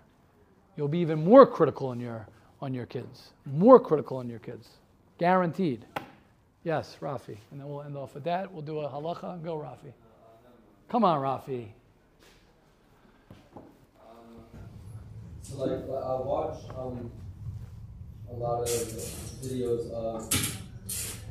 You'll 0.76 0.88
be 0.88 0.98
even 0.98 1.24
more 1.24 1.46
critical 1.46 1.88
on 1.88 1.98
your, 1.98 2.28
on 2.60 2.74
your 2.74 2.86
kids, 2.86 3.32
more 3.46 3.80
critical 3.80 4.18
on 4.18 4.28
your 4.28 4.38
kids. 4.38 4.68
Guaranteed. 5.18 5.86
Yes, 6.62 6.98
Rafi. 7.00 7.38
And 7.50 7.60
then 7.60 7.68
we'll 7.68 7.82
end 7.82 7.96
off 7.96 8.14
with 8.14 8.24
that. 8.24 8.52
We'll 8.52 8.62
do 8.62 8.80
a 8.80 8.88
halacha 8.88 9.34
and 9.34 9.42
go, 9.42 9.56
Rafi. 9.56 9.92
Come 10.90 11.04
on, 11.04 11.20
Rafi. 11.20 11.68
Like 15.54 15.70
I 15.70 16.14
watch 16.20 16.56
um, 16.76 17.10
a 18.30 18.34
lot 18.34 18.62
of 18.62 18.68
videos 18.68 19.90
of 19.90 20.22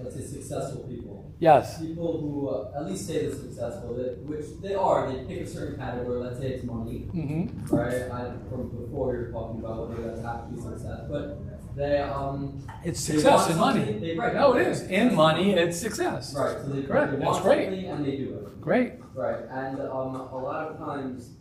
let's 0.01 0.15
say 0.15 0.22
successful 0.22 0.82
people. 0.84 1.34
Yes. 1.39 1.80
People 1.82 2.20
who 2.20 2.49
uh, 2.49 2.72
at 2.78 2.86
least 2.89 3.07
say 3.07 3.26
they're 3.26 3.36
successful, 3.36 3.95
that, 3.95 4.17
which 4.24 4.45
they 4.61 4.76
are. 4.76 5.11
They 5.11 5.24
pick 5.24 5.45
a 5.45 5.47
certain 5.47 5.78
category. 5.78 6.20
Let's 6.20 6.38
say 6.39 6.47
it's 6.53 6.63
money, 6.65 7.07
Mm-hmm. 7.13 7.74
right? 7.76 8.11
I, 8.11 8.32
from 8.49 8.70
before 8.70 9.13
you're 9.13 9.32
talking 9.32 9.59
about 9.61 9.89
whether 9.89 10.03
that's 10.03 10.26
actually 10.26 10.61
success, 10.61 11.01
but 11.09 11.39
they 11.78 11.99
um 11.99 12.61
It's 12.84 12.99
success 12.99 13.49
in 13.49 13.57
money. 13.57 13.93
They, 13.99 14.15
right, 14.17 14.34
No, 14.34 14.53
it 14.57 14.67
is. 14.67 14.82
In 14.84 15.15
money, 15.15 15.53
it's 15.53 15.78
success. 15.80 16.36
Right. 16.36 16.57
So 16.61 16.67
they, 16.74 16.84
Correct. 16.84 17.11
they 17.13 17.20
That's 17.26 17.39
great. 17.41 17.67
and 17.67 18.05
they 18.05 18.17
do 18.17 18.34
it. 18.36 18.59
Great. 18.61 18.93
Right, 19.13 19.43
and 19.49 19.80
um, 19.82 20.15
a 20.15 20.38
lot 20.38 20.67
of 20.72 20.78
times 20.78 21.32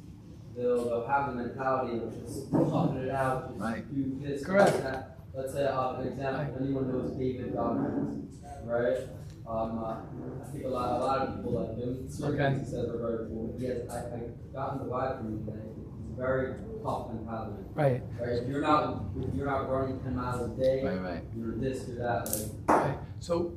they'll, 0.59 0.85
they'll 0.85 1.07
have 1.07 1.31
the 1.35 1.43
mentality 1.43 1.99
of 1.99 2.13
just 2.21 2.51
pumping 2.51 3.05
it 3.05 3.11
out, 3.11 3.49
just 3.51 3.61
Right. 3.61 3.95
do 3.95 4.19
this, 4.27 4.45
Correct. 4.45 4.77
do 4.77 4.83
that. 4.83 5.19
Let's 5.35 5.53
say, 5.53 5.67
uh, 5.67 5.95
an 6.01 6.09
example, 6.09 6.43
Right. 6.45 6.61
anyone 6.63 6.89
knows 6.93 7.11
David 7.13 7.55
Goggins, 7.55 8.35
right? 8.65 8.99
Um, 9.47 9.79
uh, 9.79 9.97
I 10.43 10.45
think 10.53 10.65
a 10.65 10.69
lot, 10.69 11.01
a 11.01 11.05
lot 11.05 11.19
of 11.29 11.37
people 11.37 11.53
like 11.53 11.77
him. 11.79 12.09
Certain 12.11 12.35
Okay. 12.35 12.55
things 12.57 12.69
he 12.69 12.75
says 12.75 12.89
are 12.91 12.99
very 12.99 13.29
cool. 13.29 13.55
He 13.59 13.67
has, 13.67 13.89
I, 13.89 13.99
I 13.99 14.21
gotten 14.53 14.79
the 14.81 14.93
vibe 14.93 15.19
from 15.19 15.27
him 15.29 15.47
that 15.47 15.55
he's 15.55 16.17
very 16.17 16.55
tough 16.83 17.09
mentality. 17.15 17.63
Right. 17.75 18.03
Right? 18.21 18.29
If 18.43 18.49
you're 18.49 18.61
not, 18.61 19.05
if 19.21 19.35
you're 19.35 19.47
not 19.47 19.71
running 19.71 20.01
ten 20.01 20.17
miles 20.17 20.51
a 20.51 20.61
day, 20.63 20.85
Right, 20.85 21.01
right. 21.03 21.25
you're 21.37 21.53
this, 21.57 21.87
you're 21.89 21.99
that. 21.99 22.29
Like, 22.69 22.81
Okay. 22.83 22.95
So 23.21 23.53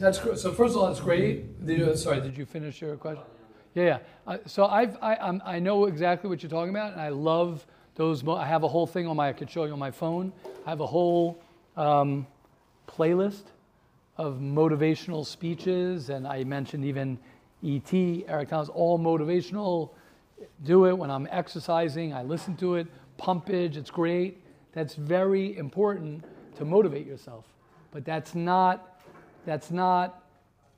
that's 0.00 0.18
gr- 0.18 0.34
so. 0.34 0.52
First 0.52 0.74
of 0.74 0.80
all, 0.82 0.86
that's 0.88 1.00
great. 1.00 1.64
Did 1.64 1.78
you, 1.78 1.96
sorry, 1.96 2.20
did 2.20 2.36
you 2.36 2.44
finish 2.46 2.80
your 2.82 2.96
question? 2.96 3.22
Yeah, 3.78 3.84
yeah. 3.84 3.98
Uh, 4.26 4.38
so 4.44 4.66
I've 4.66 4.96
I, 5.00 5.14
I'm, 5.14 5.40
I 5.44 5.60
know 5.60 5.84
exactly 5.84 6.28
what 6.28 6.42
you're 6.42 6.50
talking 6.50 6.70
about, 6.70 6.92
and 6.92 7.00
I 7.00 7.10
love 7.10 7.64
those. 7.94 8.26
I 8.26 8.44
have 8.44 8.64
a 8.64 8.68
whole 8.68 8.88
thing 8.88 9.06
on 9.06 9.14
my. 9.14 9.28
I 9.28 9.32
could 9.32 9.48
show 9.48 9.66
you 9.66 9.72
on 9.72 9.78
my 9.78 9.92
phone. 9.92 10.32
I 10.66 10.70
have 10.70 10.80
a 10.80 10.86
whole 10.86 11.40
um, 11.76 12.26
playlist 12.88 13.44
of 14.16 14.40
motivational 14.40 15.24
speeches, 15.24 16.10
and 16.10 16.26
I 16.26 16.42
mentioned 16.42 16.84
even 16.84 17.20
E.T., 17.62 18.24
Eric 18.26 18.48
Thomas, 18.48 18.68
all 18.68 18.98
motivational. 18.98 19.90
Do 20.64 20.86
it 20.86 20.98
when 20.98 21.08
I'm 21.08 21.28
exercising, 21.30 22.12
I 22.12 22.24
listen 22.24 22.56
to 22.56 22.74
it. 22.74 22.88
Pumpage, 23.16 23.76
it's 23.76 23.90
great. 23.92 24.42
That's 24.72 24.96
very 24.96 25.56
important 25.56 26.24
to 26.56 26.64
motivate 26.64 27.06
yourself. 27.06 27.44
But 27.92 28.04
that's 28.04 28.34
not, 28.34 29.00
that's 29.46 29.70
not 29.70 30.27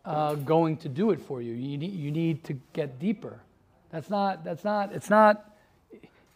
uh, 0.04 0.34
going 0.34 0.76
to 0.78 0.88
do 0.88 1.10
it 1.10 1.20
for 1.20 1.42
you. 1.42 1.52
You 1.52 1.78
need, 1.78 1.92
you 1.92 2.10
need 2.10 2.44
to 2.44 2.54
get 2.72 2.98
deeper. 2.98 3.40
That's 3.90 4.10
not, 4.10 4.44
that's 4.44 4.64
not, 4.64 4.92
it's 4.92 5.10
not, 5.10 5.56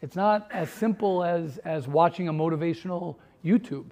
it's 0.03 0.17
not 0.17 0.49
as 0.53 0.71
simple 0.71 1.25
as, 1.25 1.59
as 1.59 1.89
watching 1.89 2.29
a 2.29 2.33
motivational 2.33 3.17
YouTube. 3.45 3.87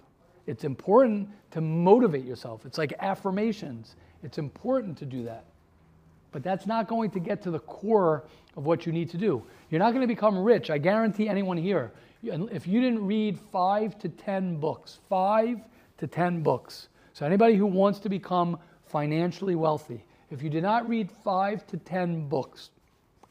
It's 0.46 0.64
important 0.64 1.28
to 1.52 1.60
motivate 1.60 2.24
yourself. 2.24 2.66
It's 2.66 2.78
like 2.78 2.92
affirmations. 2.98 3.94
It's 4.22 4.38
important 4.38 4.98
to 4.98 5.06
do 5.06 5.24
that. 5.24 5.44
But 6.32 6.42
that's 6.42 6.66
not 6.66 6.88
going 6.88 7.10
to 7.10 7.20
get 7.20 7.42
to 7.42 7.50
the 7.50 7.60
core 7.60 8.24
of 8.56 8.64
what 8.64 8.86
you 8.86 8.92
need 8.92 9.10
to 9.10 9.18
do. 9.18 9.42
You're 9.70 9.78
not 9.78 9.90
going 9.90 10.00
to 10.00 10.06
become 10.06 10.38
rich. 10.38 10.70
I 10.70 10.78
guarantee 10.78 11.28
anyone 11.28 11.56
here, 11.56 11.92
if 12.22 12.66
you 12.66 12.80
didn't 12.80 13.04
read 13.06 13.38
five 13.38 13.98
to 13.98 14.08
10 14.08 14.56
books, 14.56 14.98
five 15.08 15.58
to 15.98 16.06
10 16.06 16.42
books. 16.42 16.88
So, 17.14 17.26
anybody 17.26 17.56
who 17.56 17.66
wants 17.66 17.98
to 18.00 18.08
become 18.08 18.58
financially 18.92 19.56
wealthy, 19.56 20.04
if 20.30 20.42
you 20.42 20.50
did 20.50 20.62
not 20.62 20.88
read 20.88 21.10
five 21.24 21.66
to 21.68 21.78
10 21.78 22.28
books, 22.28 22.70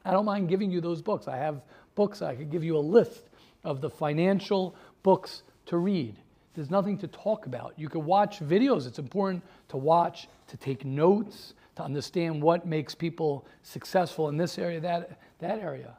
I 0.03 0.11
don't 0.11 0.25
mind 0.25 0.49
giving 0.49 0.71
you 0.71 0.81
those 0.81 1.01
books. 1.01 1.27
I 1.27 1.37
have 1.37 1.61
books, 1.95 2.21
I 2.21 2.35
could 2.35 2.51
give 2.51 2.63
you 2.63 2.75
a 2.75 2.79
list 2.79 3.29
of 3.63 3.79
the 3.79 3.89
financial 3.89 4.75
books 5.03 5.43
to 5.67 5.77
read. 5.77 6.15
There's 6.55 6.71
nothing 6.71 6.97
to 6.97 7.07
talk 7.07 7.45
about. 7.45 7.73
You 7.77 7.87
could 7.87 8.03
watch 8.03 8.39
videos. 8.39 8.87
It's 8.87 8.99
important 8.99 9.43
to 9.69 9.77
watch, 9.77 10.27
to 10.47 10.57
take 10.57 10.83
notes, 10.83 11.53
to 11.75 11.83
understand 11.83 12.41
what 12.41 12.65
makes 12.65 12.93
people 12.93 13.45
successful 13.63 14.27
in 14.27 14.37
this 14.37 14.57
area, 14.57 14.81
that, 14.81 15.19
that 15.39 15.59
area. 15.59 15.95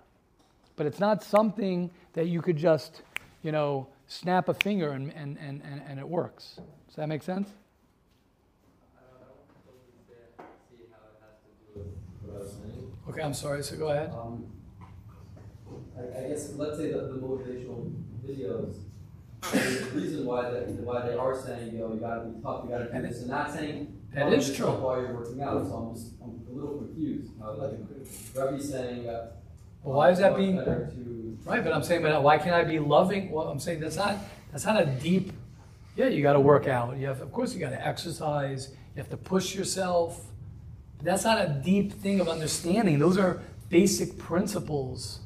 But 0.77 0.87
it's 0.87 1.01
not 1.01 1.23
something 1.23 1.91
that 2.13 2.27
you 2.27 2.43
could 2.43 2.57
just, 2.57 3.03
you 3.43 3.53
know, 3.53 3.87
snap 4.09 4.49
a 4.49 4.55
finger 4.55 4.91
and, 4.91 5.13
and, 5.15 5.39
and, 5.39 5.63
and, 5.63 5.83
and 5.89 5.99
it 5.99 6.07
works. 6.07 6.57
Does 6.89 6.97
that 6.97 7.09
make 7.09 7.23
sense? 7.23 7.49
Okay, 13.09 13.21
I'm 13.23 13.35
sorry, 13.35 13.63
so 13.63 13.77
go 13.77 13.89
ahead. 13.89 14.11
Um, 14.11 14.47
I, 15.97 16.25
I 16.25 16.29
guess, 16.29 16.53
let's 16.57 16.79
say 16.79 16.93
that 16.93 17.13
the 17.13 17.19
motivational 17.19 17.93
videos, 18.25 18.77
the 19.53 19.91
reason 19.95 20.25
why 20.25 20.51
they, 20.51 20.61
why 20.83 21.07
they 21.07 21.15
are 21.15 21.41
saying, 21.41 21.73
you 21.73 21.79
know, 21.81 21.93
you 21.93 22.01
gotta 22.01 22.27
be 22.27 22.41
tough, 22.43 22.65
you 22.65 22.71
gotta 22.71 22.93
do 22.93 23.03
this, 23.03 23.19
and 23.21 23.29
not 23.29 23.53
saying, 23.53 24.01
That 24.15 24.33
is 24.33 24.49
do 24.51 24.57
true. 24.57 24.67
While 24.71 25.01
you're 25.01 25.15
working 25.15 25.43
out, 25.43 25.67
so 25.67 25.75
I'm 25.75 25.95
just, 25.95 26.13
I'm 26.23 26.41
a 26.49 26.55
little 26.55 26.79
confused. 26.79 27.33
Uh, 27.43 27.55
like, 27.55 27.73
Rebbe's 28.35 28.71
saying, 28.71 29.09
uh. 29.09 29.31
Well, 29.83 29.97
why 29.97 30.11
is 30.11 30.19
that 30.19 30.37
being- 30.37 30.57
to- 30.57 30.89
Right, 31.45 31.65
but 31.65 31.73
I'm 31.73 31.83
saying, 31.83 32.03
but 32.03 32.23
why 32.23 32.39
can't 32.39 32.55
I 32.55 32.63
be 32.63 32.79
loving? 32.79 33.33
Well, 33.33 33.49
I'm 33.49 33.59
saying 33.59 33.81
that's 33.81 33.97
not 33.97 34.17
that's 34.53 34.65
not 34.65 34.81
a 34.81 34.87
deep. 34.87 35.33
Yeah, 35.97 36.07
you 36.07 36.23
got 36.23 36.35
to 36.35 36.41
work 36.41 36.69
out. 36.69 36.97
You 36.99 37.09
have, 37.09 37.21
of 37.21 37.33
course, 37.33 37.53
you 37.53 37.59
got 37.59 37.71
to 37.71 37.85
exercise. 37.85 38.69
You 38.95 39.03
have 39.03 39.11
to 39.11 39.17
push 39.17 39.53
yourself. 39.53 40.25
That's 41.03 41.25
not 41.25 41.41
a 41.41 41.49
deep 41.49 41.93
thing 41.93 42.21
of 42.21 42.29
understanding. 42.29 42.99
Those 42.99 43.19
are 43.19 43.43
basic 43.69 44.19
principles 44.19 45.21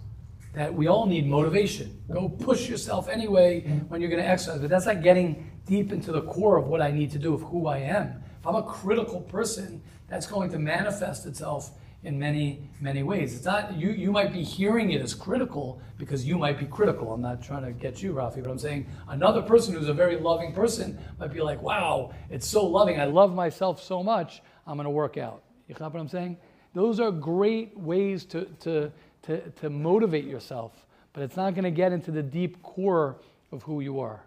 that 0.54 0.72
we 0.72 0.86
all 0.86 1.06
need 1.06 1.26
motivation. 1.26 2.02
Go 2.10 2.30
push 2.30 2.68
yourself 2.68 3.08
anyway 3.08 3.60
when 3.88 4.00
you're 4.00 4.08
going 4.10 4.22
to 4.22 4.28
exercise. 4.28 4.60
But 4.60 4.70
that's 4.70 4.86
not 4.86 5.02
getting 5.02 5.50
deep 5.66 5.92
into 5.92 6.12
the 6.12 6.22
core 6.22 6.56
of 6.56 6.66
what 6.66 6.80
I 6.80 6.90
need 6.90 7.10
to 7.10 7.18
do, 7.18 7.34
of 7.34 7.42
who 7.42 7.66
I 7.66 7.78
am. 7.78 8.22
If 8.40 8.46
I'm 8.46 8.54
a 8.54 8.62
critical 8.62 9.20
person, 9.20 9.82
that's 10.08 10.26
going 10.26 10.50
to 10.50 10.58
manifest 10.58 11.26
itself 11.26 11.72
in 12.04 12.18
many, 12.18 12.70
many 12.80 13.02
ways. 13.02 13.34
It's 13.34 13.44
not 13.44 13.76
you. 13.76 13.90
You 13.90 14.12
might 14.12 14.32
be 14.32 14.42
hearing 14.42 14.92
it 14.92 15.02
as 15.02 15.12
critical 15.12 15.80
because 15.98 16.24
you 16.24 16.38
might 16.38 16.58
be 16.58 16.66
critical. 16.66 17.12
I'm 17.12 17.20
not 17.20 17.42
trying 17.42 17.64
to 17.64 17.72
get 17.72 18.02
you, 18.02 18.12
Rafi, 18.12 18.42
but 18.42 18.50
I'm 18.50 18.58
saying 18.58 18.86
another 19.08 19.42
person 19.42 19.74
who's 19.74 19.88
a 19.88 19.94
very 19.94 20.16
loving 20.16 20.54
person 20.54 20.98
might 21.18 21.32
be 21.32 21.40
like, 21.40 21.60
"Wow, 21.60 22.12
it's 22.30 22.46
so 22.46 22.64
loving. 22.64 23.00
I 23.00 23.06
love 23.06 23.34
myself 23.34 23.82
so 23.82 24.02
much. 24.02 24.40
I'm 24.66 24.76
going 24.76 24.84
to 24.84 24.90
work 24.90 25.16
out." 25.18 25.42
You 25.68 25.74
know 25.78 25.88
what 25.88 26.00
I'm 26.00 26.08
saying? 26.08 26.36
Those 26.74 27.00
are 27.00 27.10
great 27.10 27.76
ways 27.76 28.24
to 28.26 28.44
to 28.60 28.92
to, 29.22 29.40
to 29.50 29.70
motivate 29.70 30.24
yourself, 30.24 30.86
but 31.12 31.22
it's 31.22 31.36
not 31.36 31.54
going 31.54 31.64
to 31.64 31.70
get 31.70 31.92
into 31.92 32.10
the 32.10 32.22
deep 32.22 32.62
core 32.62 33.16
of 33.50 33.62
who 33.64 33.80
you 33.80 33.98
are. 34.00 34.22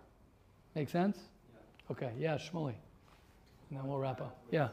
Make 0.76 0.90
sense? 0.90 1.18
Okay. 1.90 2.12
Yeah, 2.20 2.36
Shmuley. 2.36 2.76
And 3.70 3.80
then 3.80 3.88
we'll 3.88 4.00
wrap 4.00 4.20
up. 4.20 4.38
Yeah. 4.52 4.70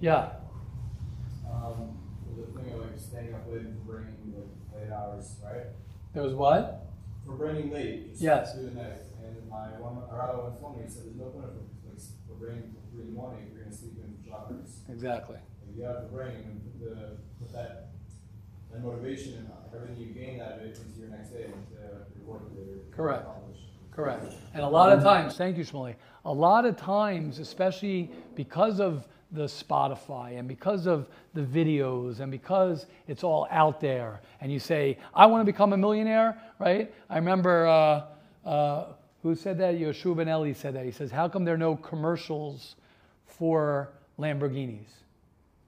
Yeah. 0.00 0.30
Um, 1.46 1.98
the 2.36 2.60
thing 2.60 2.72
of 2.72 2.80
like 2.80 2.98
staying 2.98 3.34
up 3.34 3.46
late 3.48 3.60
and 3.60 3.86
bringing 3.86 4.16
like 4.34 4.82
late 4.82 4.92
hours, 4.92 5.36
right? 5.44 5.66
There 6.14 6.22
was 6.22 6.34
what? 6.34 6.86
Farbrenging 7.26 7.72
late. 7.72 8.10
just 8.10 8.22
Yes. 8.22 8.54
Through 8.54 8.70
the 8.70 8.74
night. 8.74 9.02
And 9.22 9.48
my 9.48 9.68
one, 9.78 10.02
our 10.10 10.30
other 10.30 10.42
one 10.42 10.56
told 10.58 10.78
me, 10.78 10.84
he 10.84 10.90
said, 10.90 11.04
there's 11.04 11.16
no 11.16 11.26
point 11.26 11.44
of 11.44 11.54
like, 11.54 12.00
farbrenging 12.28 12.72
till 12.72 12.82
three 12.90 13.02
in 13.02 13.06
the 13.08 13.12
morning 13.12 13.46
if 13.46 13.54
you're 13.54 13.64
gonna 13.64 13.76
sleep 13.76 13.92
in 14.02 14.30
joggers. 14.30 14.88
Exactly. 14.90 15.36
You 15.78 15.84
have 15.84 16.00
to 16.00 16.06
bring 16.08 16.34
and 16.34 16.60
put 16.64 16.90
the, 16.90 17.16
put 17.38 17.52
that, 17.52 17.90
that 18.72 18.82
motivation 18.82 19.34
and 19.34 19.48
everything 19.72 19.96
you 19.96 20.12
gain 20.12 20.40
out 20.40 20.54
of 20.54 20.62
it 20.62 20.76
into 20.76 20.98
your 20.98 21.08
next 21.08 21.30
day, 21.30 21.44
into 21.44 22.18
your 22.18 22.26
work 22.26 22.48
that 22.48 22.66
you're 22.66 22.78
Correct. 22.90 23.28
Correct. 23.92 24.32
And 24.54 24.64
a 24.64 24.68
lot 24.68 24.92
of 24.92 25.04
times, 25.04 25.36
thank 25.36 25.56
you, 25.56 25.64
Shmuley. 25.64 25.94
A 26.24 26.32
lot 26.32 26.64
of 26.64 26.76
times, 26.76 27.38
especially 27.38 28.10
because 28.34 28.80
of 28.80 29.06
the 29.30 29.44
Spotify 29.44 30.36
and 30.36 30.48
because 30.48 30.86
of 30.86 31.06
the 31.34 31.42
videos 31.42 32.18
and 32.18 32.32
because 32.32 32.86
it's 33.06 33.22
all 33.22 33.46
out 33.52 33.80
there, 33.80 34.20
and 34.40 34.50
you 34.52 34.58
say, 34.58 34.98
I 35.14 35.26
want 35.26 35.42
to 35.42 35.44
become 35.52 35.72
a 35.74 35.76
millionaire, 35.76 36.40
right? 36.58 36.92
I 37.08 37.18
remember, 37.18 37.68
uh, 37.68 38.48
uh, 38.48 38.86
who 39.22 39.36
said 39.36 39.58
that? 39.58 39.76
Yoshua 39.76 40.16
Benelli 40.16 40.56
said 40.56 40.74
that. 40.74 40.84
He 40.84 40.92
says, 40.92 41.12
How 41.12 41.28
come 41.28 41.44
there 41.44 41.54
are 41.54 41.58
no 41.58 41.76
commercials 41.76 42.74
for 43.26 43.92
Lamborghinis? 44.18 44.88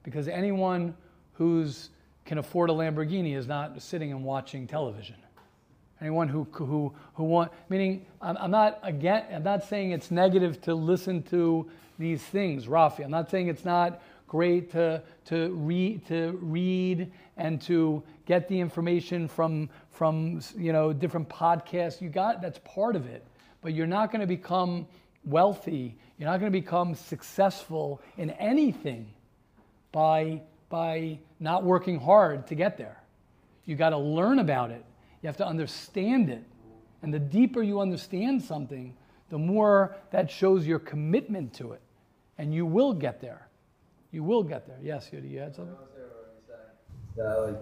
Because 0.03 0.27
anyone 0.27 0.95
who's 1.33 1.89
can 2.25 2.37
afford 2.37 2.69
a 2.69 2.73
Lamborghini 2.73 3.35
is 3.35 3.47
not 3.47 3.81
sitting 3.81 4.11
and 4.11 4.23
watching 4.23 4.67
television. 4.67 5.15
Anyone 5.99 6.27
who 6.27 6.47
who 6.51 6.93
who 7.13 7.23
want 7.23 7.51
meaning 7.69 8.05
I'm, 8.21 8.51
not 8.51 8.79
again 8.83 9.25
I'm 9.31 9.43
not 9.43 9.63
saying 9.63 9.91
it's 9.91 10.09
negative 10.09 10.61
to 10.61 10.73
listen 10.73 11.21
to 11.23 11.69
these 11.99 12.21
things, 12.21 12.65
Rafi. 12.65 13.03
I'm 13.03 13.11
not 13.11 13.29
saying 13.29 13.47
it's 13.47 13.65
not 13.65 14.01
great 14.27 14.71
to 14.71 15.03
to 15.25 15.51
read 15.51 16.05
to 16.07 16.39
read 16.41 17.11
and 17.37 17.61
to 17.61 18.01
get 18.25 18.47
the 18.47 18.59
information 18.59 19.27
from 19.27 19.69
from 19.91 20.41
you 20.57 20.73
know 20.73 20.91
different 20.91 21.29
podcasts. 21.29 22.01
You 22.01 22.09
got 22.09 22.41
that's 22.41 22.59
part 22.59 22.95
of 22.95 23.05
it, 23.05 23.23
but 23.61 23.73
you're 23.73 23.87
not 23.87 24.11
going 24.11 24.21
to 24.21 24.27
become 24.27 24.87
wealthy. 25.23 25.95
You're 26.17 26.29
not 26.29 26.39
going 26.39 26.51
to 26.51 26.59
become 26.59 26.95
successful 26.95 28.01
in 28.17 28.31
anything 28.31 29.11
by 29.91 30.41
by 30.69 31.19
not 31.39 31.63
working 31.63 31.99
hard 31.99 32.47
to 32.47 32.55
get 32.55 32.77
there. 32.77 33.03
You 33.65 33.75
got 33.75 33.89
to 33.89 33.97
learn 33.97 34.39
about 34.39 34.71
it. 34.71 34.83
You 35.21 35.27
have 35.27 35.37
to 35.37 35.45
understand 35.45 36.29
it. 36.29 36.43
And 37.03 37.13
the 37.13 37.19
deeper 37.19 37.61
you 37.61 37.79
understand 37.81 38.41
something, 38.41 38.95
the 39.29 39.37
more 39.37 39.95
that 40.11 40.31
shows 40.31 40.65
your 40.65 40.79
commitment 40.79 41.53
to 41.55 41.73
it. 41.73 41.81
And 42.37 42.53
you 42.53 42.65
will 42.65 42.93
get 42.93 43.21
there. 43.21 43.47
You 44.11 44.23
will 44.23 44.43
get 44.43 44.65
there. 44.67 44.77
Yes, 44.81 45.09
you, 45.11 45.19
you 45.19 45.39
had 45.39 45.55
something? 45.55 45.75
that 47.17 47.41
like 47.41 47.57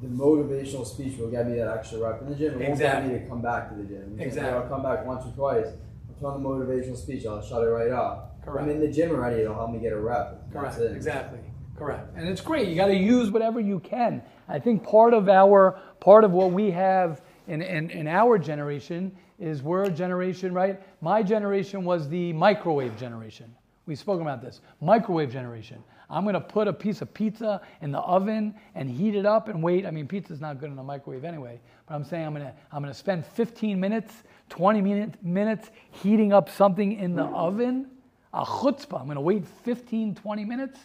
the 0.00 0.08
motivational 0.08 0.86
speech 0.86 1.18
will 1.18 1.30
get 1.30 1.48
me 1.48 1.56
that 1.56 1.68
extra 1.68 1.98
rep 1.98 2.20
in 2.22 2.30
the 2.30 2.34
gym. 2.34 2.60
It 2.60 2.68
won't 2.68 2.78
get 2.78 3.06
me 3.06 3.18
to 3.18 3.26
come 3.26 3.42
back 3.42 3.70
to 3.70 3.76
the 3.76 3.84
gym. 3.84 4.16
Exactly. 4.18 4.52
I'll 4.52 4.68
come 4.68 4.82
back 4.82 5.04
once 5.04 5.26
or 5.26 5.32
twice. 5.32 5.66
I'll 6.08 6.32
turn 6.32 6.42
the 6.42 6.48
motivational 6.48 6.96
speech. 6.96 7.26
I'll 7.26 7.42
shut 7.42 7.62
it 7.62 7.66
right 7.66 7.90
off. 7.90 8.24
Correct. 8.48 8.64
I'm 8.64 8.70
in 8.70 8.80
the 8.80 8.88
gym 8.88 9.10
already. 9.10 9.42
It'll 9.42 9.54
help 9.54 9.70
me 9.70 9.78
get 9.78 9.92
a 9.92 10.00
rep. 10.00 10.50
Correct. 10.52 10.78
It. 10.78 10.96
Exactly. 10.96 11.40
Correct. 11.76 12.16
And 12.16 12.28
it's 12.28 12.40
great. 12.40 12.68
You 12.68 12.74
got 12.74 12.86
to 12.86 12.96
use 12.96 13.30
whatever 13.30 13.60
you 13.60 13.78
can. 13.80 14.22
I 14.48 14.58
think 14.58 14.82
part 14.82 15.14
of 15.14 15.28
our 15.28 15.78
part 16.00 16.24
of 16.24 16.32
what 16.32 16.52
we 16.52 16.70
have 16.70 17.22
in, 17.46 17.62
in, 17.62 17.90
in 17.90 18.08
our 18.08 18.38
generation 18.38 19.14
is 19.38 19.62
we're 19.62 19.84
a 19.84 19.90
generation, 19.90 20.52
right? 20.52 20.80
My 21.00 21.22
generation 21.22 21.84
was 21.84 22.08
the 22.08 22.32
microwave 22.32 22.96
generation. 22.98 23.54
We've 23.86 23.98
spoken 23.98 24.22
about 24.22 24.42
this. 24.42 24.60
Microwave 24.80 25.32
generation. 25.32 25.82
I'm 26.10 26.24
going 26.24 26.34
to 26.34 26.40
put 26.40 26.68
a 26.68 26.72
piece 26.72 27.02
of 27.02 27.12
pizza 27.12 27.60
in 27.82 27.92
the 27.92 28.00
oven 28.00 28.54
and 28.74 28.90
heat 28.90 29.14
it 29.14 29.26
up 29.26 29.48
and 29.48 29.62
wait. 29.62 29.86
I 29.86 29.90
mean, 29.90 30.08
pizza's 30.08 30.40
not 30.40 30.58
good 30.58 30.70
in 30.70 30.78
a 30.78 30.82
microwave 30.82 31.24
anyway, 31.24 31.60
but 31.86 31.94
I'm 31.94 32.04
saying 32.04 32.26
I'm 32.26 32.34
going 32.34 32.46
to 32.46 32.54
I'm 32.72 32.82
going 32.82 32.92
to 32.92 32.98
spend 32.98 33.24
15 33.26 33.78
minutes, 33.78 34.12
20 34.48 34.80
minute, 34.80 35.22
minutes 35.22 35.70
heating 35.90 36.32
up 36.32 36.48
something 36.48 36.98
in 36.98 37.14
the 37.14 37.24
oven. 37.24 37.88
A 38.34 38.44
chutzpah. 38.44 39.00
I'm 39.00 39.06
going 39.06 39.16
to 39.16 39.20
wait 39.20 39.46
15, 39.64 40.14
20 40.14 40.44
minutes. 40.44 40.78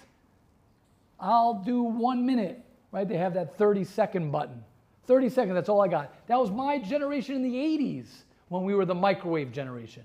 I'll 1.19 1.55
do 1.55 1.83
one 1.83 2.25
minute, 2.25 2.59
right? 2.91 3.07
They 3.07 3.17
have 3.17 3.33
that 3.35 3.57
30 3.57 3.83
second 3.83 4.31
button. 4.31 4.63
30 5.07 5.29
seconds, 5.29 5.55
that's 5.55 5.69
all 5.69 5.81
I 5.81 5.87
got. 5.87 6.13
That 6.27 6.39
was 6.39 6.51
my 6.51 6.77
generation 6.79 7.35
in 7.35 7.43
the 7.43 7.55
80s 7.55 8.07
when 8.49 8.63
we 8.63 8.75
were 8.75 8.85
the 8.85 8.95
microwave 8.95 9.51
generation. 9.51 10.03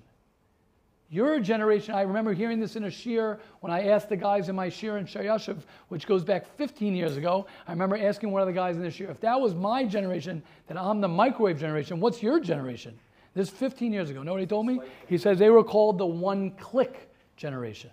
Your 1.10 1.40
generation, 1.40 1.94
I 1.94 2.02
remember 2.02 2.34
hearing 2.34 2.60
this 2.60 2.76
in 2.76 2.84
a 2.84 2.88
shiur 2.88 3.38
when 3.60 3.72
I 3.72 3.88
asked 3.88 4.10
the 4.10 4.16
guys 4.16 4.50
in 4.50 4.56
my 4.56 4.68
shiur 4.68 4.98
in 4.98 5.06
Shayashiv, 5.06 5.56
which 5.88 6.06
goes 6.06 6.22
back 6.22 6.46
15 6.56 6.94
years 6.94 7.16
ago. 7.16 7.46
I 7.66 7.72
remember 7.72 7.96
asking 7.96 8.30
one 8.30 8.42
of 8.42 8.46
the 8.46 8.52
guys 8.52 8.76
in 8.76 8.82
the 8.82 8.88
shiur, 8.88 9.10
if 9.10 9.20
that 9.20 9.40
was 9.40 9.54
my 9.54 9.84
generation, 9.84 10.42
that 10.66 10.76
I'm 10.76 11.00
the 11.00 11.08
microwave 11.08 11.58
generation, 11.58 11.98
what's 11.98 12.22
your 12.22 12.40
generation? 12.40 12.98
This 13.34 13.48
is 13.48 13.54
15 13.54 13.92
years 13.92 14.10
ago. 14.10 14.22
Know 14.22 14.32
what 14.32 14.40
he 14.40 14.46
told 14.46 14.66
me? 14.66 14.80
He 15.08 15.16
says 15.16 15.38
they 15.38 15.48
were 15.48 15.64
called 15.64 15.96
the 15.96 16.06
one 16.06 16.50
click 16.52 17.07
generation. 17.38 17.90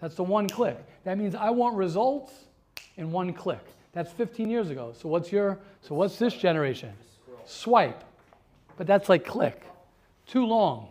That's 0.00 0.14
the 0.14 0.24
one 0.24 0.48
click. 0.48 0.78
That 1.04 1.16
means 1.16 1.34
I 1.34 1.50
want 1.50 1.76
results 1.76 2.32
in 2.96 3.10
one 3.10 3.32
click. 3.32 3.64
That's 3.92 4.12
15 4.12 4.50
years 4.50 4.68
ago. 4.68 4.92
So 5.00 5.08
what's 5.08 5.32
your 5.32 5.58
so 5.80 5.94
what's 5.94 6.18
this 6.18 6.34
generation? 6.34 6.92
Swipe. 7.46 8.04
But 8.76 8.86
that's 8.86 9.08
like 9.08 9.24
click. 9.24 9.62
Too 10.26 10.44
long. 10.44 10.88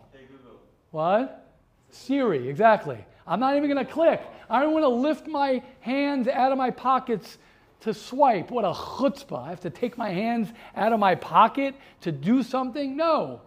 What? 0.92 1.46
Siri, 1.92 2.50
exactly. 2.50 2.98
I'm 3.28 3.40
not 3.40 3.56
even 3.56 3.70
going 3.70 3.86
to 3.86 3.92
click. 3.92 4.22
I 4.50 4.62
don't 4.62 4.74
want 4.74 4.84
to 4.84 4.90
lift 4.90 5.28
my 5.28 5.62
hands 5.82 6.28
out 6.28 6.52
of 6.52 6.58
my 6.58 6.72
pockets 6.72 7.38
to 7.82 7.94
swipe. 7.94 8.50
What 8.50 8.66
a 8.66 8.72
chutzpah. 8.72 9.46
I 9.46 9.50
have 9.50 9.62
to 9.62 9.70
take 9.70 9.98
my 9.98 10.10
hands 10.10 10.50
out 10.76 10.94
of 10.94 11.00
my 11.00 11.16
pocket 11.16 11.76
to 12.02 12.12
do 12.12 12.42
something? 12.42 12.96
No. 12.96 13.42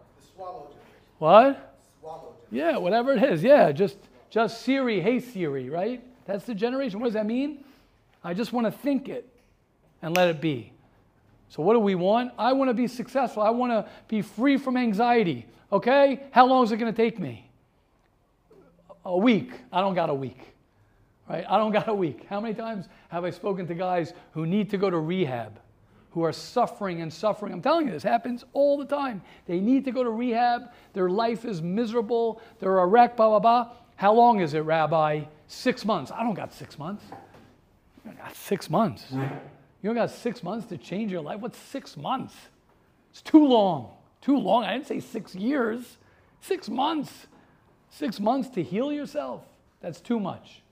What? 1.18 1.76
Yeah, 2.50 2.76
whatever 2.76 3.12
it 3.12 3.22
is. 3.22 3.42
Yeah, 3.42 3.72
just 3.72 3.96
just 4.30 4.62
Siri, 4.62 5.00
hey 5.00 5.20
Siri, 5.20 5.68
right? 5.68 6.02
That's 6.24 6.44
the 6.44 6.54
generation. 6.54 7.00
What 7.00 7.06
does 7.06 7.14
that 7.14 7.26
mean? 7.26 7.64
I 8.22 8.34
just 8.34 8.52
want 8.52 8.66
to 8.66 8.70
think 8.70 9.08
it 9.08 9.28
and 10.02 10.16
let 10.16 10.28
it 10.28 10.40
be. 10.40 10.72
So 11.48 11.62
what 11.62 11.74
do 11.74 11.80
we 11.80 11.96
want? 11.96 12.32
I 12.38 12.52
want 12.52 12.70
to 12.70 12.74
be 12.74 12.86
successful. 12.86 13.42
I 13.42 13.50
want 13.50 13.72
to 13.72 13.90
be 14.06 14.22
free 14.22 14.56
from 14.56 14.76
anxiety. 14.76 15.46
Okay? 15.72 16.20
How 16.30 16.46
long 16.46 16.64
is 16.64 16.72
it 16.72 16.76
going 16.76 16.92
to 16.92 16.96
take 16.96 17.18
me? 17.18 17.50
A 19.04 19.16
week. 19.16 19.52
I 19.72 19.80
don't 19.80 19.94
got 19.94 20.10
a 20.10 20.14
week. 20.14 20.38
Right? 21.28 21.44
I 21.48 21.58
don't 21.58 21.72
got 21.80 21.88
a 21.88 21.94
week. 21.94 22.26
How 22.30 22.40
many 22.40 22.54
times 22.54 22.86
have 23.08 23.24
I 23.24 23.30
spoken 23.30 23.66
to 23.66 23.74
guys 23.74 24.14
who 24.32 24.46
need 24.46 24.70
to 24.70 24.78
go 24.78 24.90
to 24.90 24.98
rehab, 24.98 25.58
who 26.12 26.22
are 26.22 26.32
suffering 26.32 27.02
and 27.02 27.12
suffering? 27.12 27.52
I'm 27.52 27.62
telling 27.62 27.86
you, 27.86 27.92
this 27.92 28.04
happens 28.04 28.44
all 28.52 28.78
the 28.78 28.84
time. 28.84 29.20
They 29.46 29.58
need 29.58 29.84
to 29.86 29.90
go 29.90 30.04
to 30.04 30.10
rehab. 30.10 30.70
Their 30.92 31.08
life 31.08 31.44
is 31.44 31.60
miserable. 31.60 32.40
They're 32.60 32.78
a 32.78 32.86
wreck, 32.86 33.16
blah, 33.16 33.28
blah, 33.28 33.40
blah. 33.40 33.72
How 34.00 34.14
long 34.14 34.40
is 34.40 34.54
it, 34.54 34.60
Rabbi? 34.60 35.24
Six 35.46 35.84
months. 35.84 36.10
I 36.10 36.22
don't 36.22 36.32
got 36.32 36.54
six 36.54 36.78
months. 36.78 37.04
I 38.08 38.12
got 38.14 38.34
six 38.34 38.70
months. 38.70 39.04
You 39.12 39.20
don't 39.82 39.94
got 39.94 40.10
six 40.10 40.42
months 40.42 40.66
to 40.68 40.78
change 40.78 41.12
your 41.12 41.20
life? 41.20 41.40
What's 41.40 41.58
six 41.58 41.98
months? 41.98 42.34
It's 43.10 43.20
too 43.20 43.46
long. 43.46 43.90
Too 44.22 44.38
long. 44.38 44.64
I 44.64 44.72
didn't 44.72 44.86
say 44.86 45.00
six 45.00 45.34
years. 45.34 45.98
Six 46.40 46.70
months. 46.70 47.26
Six 47.90 48.18
months 48.18 48.48
to 48.54 48.62
heal 48.62 48.90
yourself. 48.90 49.42
That's 49.82 50.00
too 50.00 50.18
much. 50.18 50.62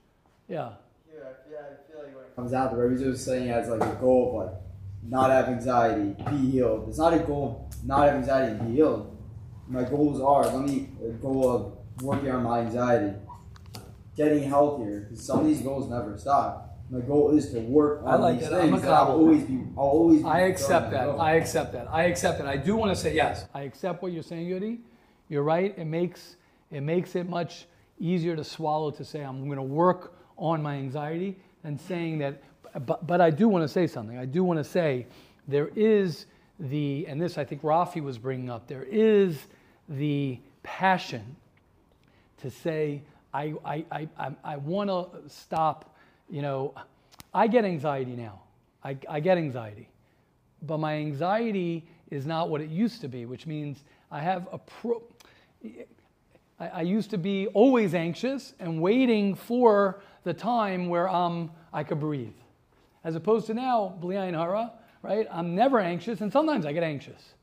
Yeah. 0.48 0.70
Yeah, 1.12 1.24
yeah, 1.52 1.58
I 1.58 1.92
feel 1.92 2.02
like 2.02 2.16
when 2.16 2.24
it 2.24 2.34
comes 2.34 2.54
out, 2.54 2.70
the 2.70 2.78
Rebbe 2.78 3.10
was 3.10 3.22
saying 3.22 3.50
as 3.50 3.68
like 3.68 3.82
a 3.82 3.94
goal 3.96 4.40
of 4.40 4.46
like 4.46 4.58
not 5.06 5.30
have 5.30 5.48
anxiety, 5.48 6.16
be 6.30 6.50
healed. 6.50 6.88
It's 6.88 6.96
not 6.96 7.12
a 7.12 7.18
goal 7.18 7.68
not 7.84 8.06
have 8.08 8.14
anxiety 8.14 8.52
and 8.52 8.68
be 8.68 8.76
healed. 8.76 9.14
My 9.68 9.84
goals 9.84 10.18
are 10.22 10.46
let 10.46 10.66
me 10.66 10.88
a 11.04 11.10
goal 11.10 11.46
of 11.46 11.77
working 12.02 12.30
on 12.30 12.42
my 12.42 12.60
anxiety, 12.60 13.16
getting 14.16 14.42
healthier. 14.42 15.00
Because 15.00 15.24
some 15.24 15.40
of 15.40 15.46
these 15.46 15.60
goals 15.60 15.88
never 15.90 16.16
stop. 16.18 16.78
My 16.90 17.00
goal 17.00 17.36
is 17.36 17.50
to 17.52 17.60
work 17.60 18.02
on 18.02 18.08
I 18.08 18.16
like 18.16 18.40
these 18.40 18.48
that. 18.48 18.62
I'm 18.62 18.70
things. 18.70 18.82
a 18.82 18.86
that 18.86 18.94
I'll 18.94 19.08
always 19.08 19.42
be. 19.42 19.62
I'll 19.76 19.84
always. 19.84 20.22
Be 20.22 20.28
I 20.28 20.40
accept 20.40 20.90
that. 20.92 21.08
I 21.08 21.34
accept 21.34 21.72
that. 21.72 21.86
I 21.90 22.04
accept 22.04 22.38
that. 22.38 22.46
I 22.46 22.56
do 22.56 22.76
want 22.76 22.90
to 22.92 22.96
say 22.96 23.14
yes. 23.14 23.44
I 23.52 23.62
accept 23.62 24.02
what 24.02 24.12
you're 24.12 24.22
saying, 24.22 24.46
Yudi. 24.46 24.78
You're 25.28 25.42
right. 25.42 25.74
It 25.76 25.84
makes 25.84 26.36
it 26.70 26.80
makes 26.80 27.14
it 27.14 27.28
much 27.28 27.66
easier 27.98 28.36
to 28.36 28.44
swallow 28.44 28.90
to 28.92 29.04
say 29.04 29.20
I'm 29.20 29.44
going 29.44 29.56
to 29.56 29.62
work 29.62 30.14
on 30.38 30.62
my 30.62 30.76
anxiety 30.76 31.36
than 31.62 31.78
saying 31.78 32.18
that. 32.18 32.42
But, 32.86 33.06
but 33.06 33.20
I 33.20 33.30
do 33.30 33.48
want 33.48 33.64
to 33.64 33.68
say 33.68 33.86
something. 33.86 34.16
I 34.16 34.24
do 34.24 34.44
want 34.44 34.58
to 34.58 34.64
say 34.64 35.06
there 35.46 35.68
is 35.74 36.26
the 36.58 37.06
and 37.06 37.20
this 37.20 37.36
I 37.36 37.44
think 37.44 37.62
Rafi 37.62 38.02
was 38.02 38.16
bringing 38.16 38.48
up. 38.48 38.66
There 38.66 38.84
is 38.84 39.46
the 39.88 40.38
passion 40.62 41.36
to 42.42 42.50
say 42.50 43.02
I 43.32 43.54
I 43.64 43.84
I 43.90 44.30
I, 44.44 44.56
want 44.56 44.90
to 44.90 45.28
stop. 45.28 45.96
You 46.30 46.42
know, 46.42 46.74
I 47.32 47.46
get 47.46 47.64
anxiety 47.64 48.16
now. 48.16 48.40
I, 48.84 48.96
I 49.08 49.20
get 49.20 49.38
anxiety 49.38 49.88
but 50.62 50.78
my 50.78 50.94
anxiety 50.94 51.86
is 52.10 52.26
not 52.26 52.48
what 52.48 52.60
it 52.60 52.70
used 52.70 53.00
to 53.02 53.08
be, 53.08 53.26
which 53.26 53.46
means 53.46 53.84
I 54.10 54.20
have 54.20 54.48
a 54.52 54.58
pro. 54.58 55.02
I, 56.58 56.68
I 56.68 56.82
used 56.82 57.10
to 57.10 57.18
be 57.18 57.46
always 57.48 57.94
anxious 57.94 58.54
and 58.58 58.80
waiting 58.80 59.34
for 59.34 60.00
the 60.24 60.34
time 60.34 60.88
where 60.88 61.08
um, 61.08 61.50
I 61.72 61.84
could 61.84 62.00
breathe. 62.00 62.34
As 63.04 63.14
opposed 63.14 63.46
to 63.46 63.54
now, 63.54 63.96
Bli 64.00 64.16
Ayin 64.16 64.34
Hara, 64.34 64.72
right? 65.02 65.26
I'm 65.30 65.54
never 65.54 65.78
anxious, 65.78 66.20
and 66.20 66.32
sometimes 66.32 66.66
I 66.66 66.72
get 66.72 66.82
anxious. 66.82 67.34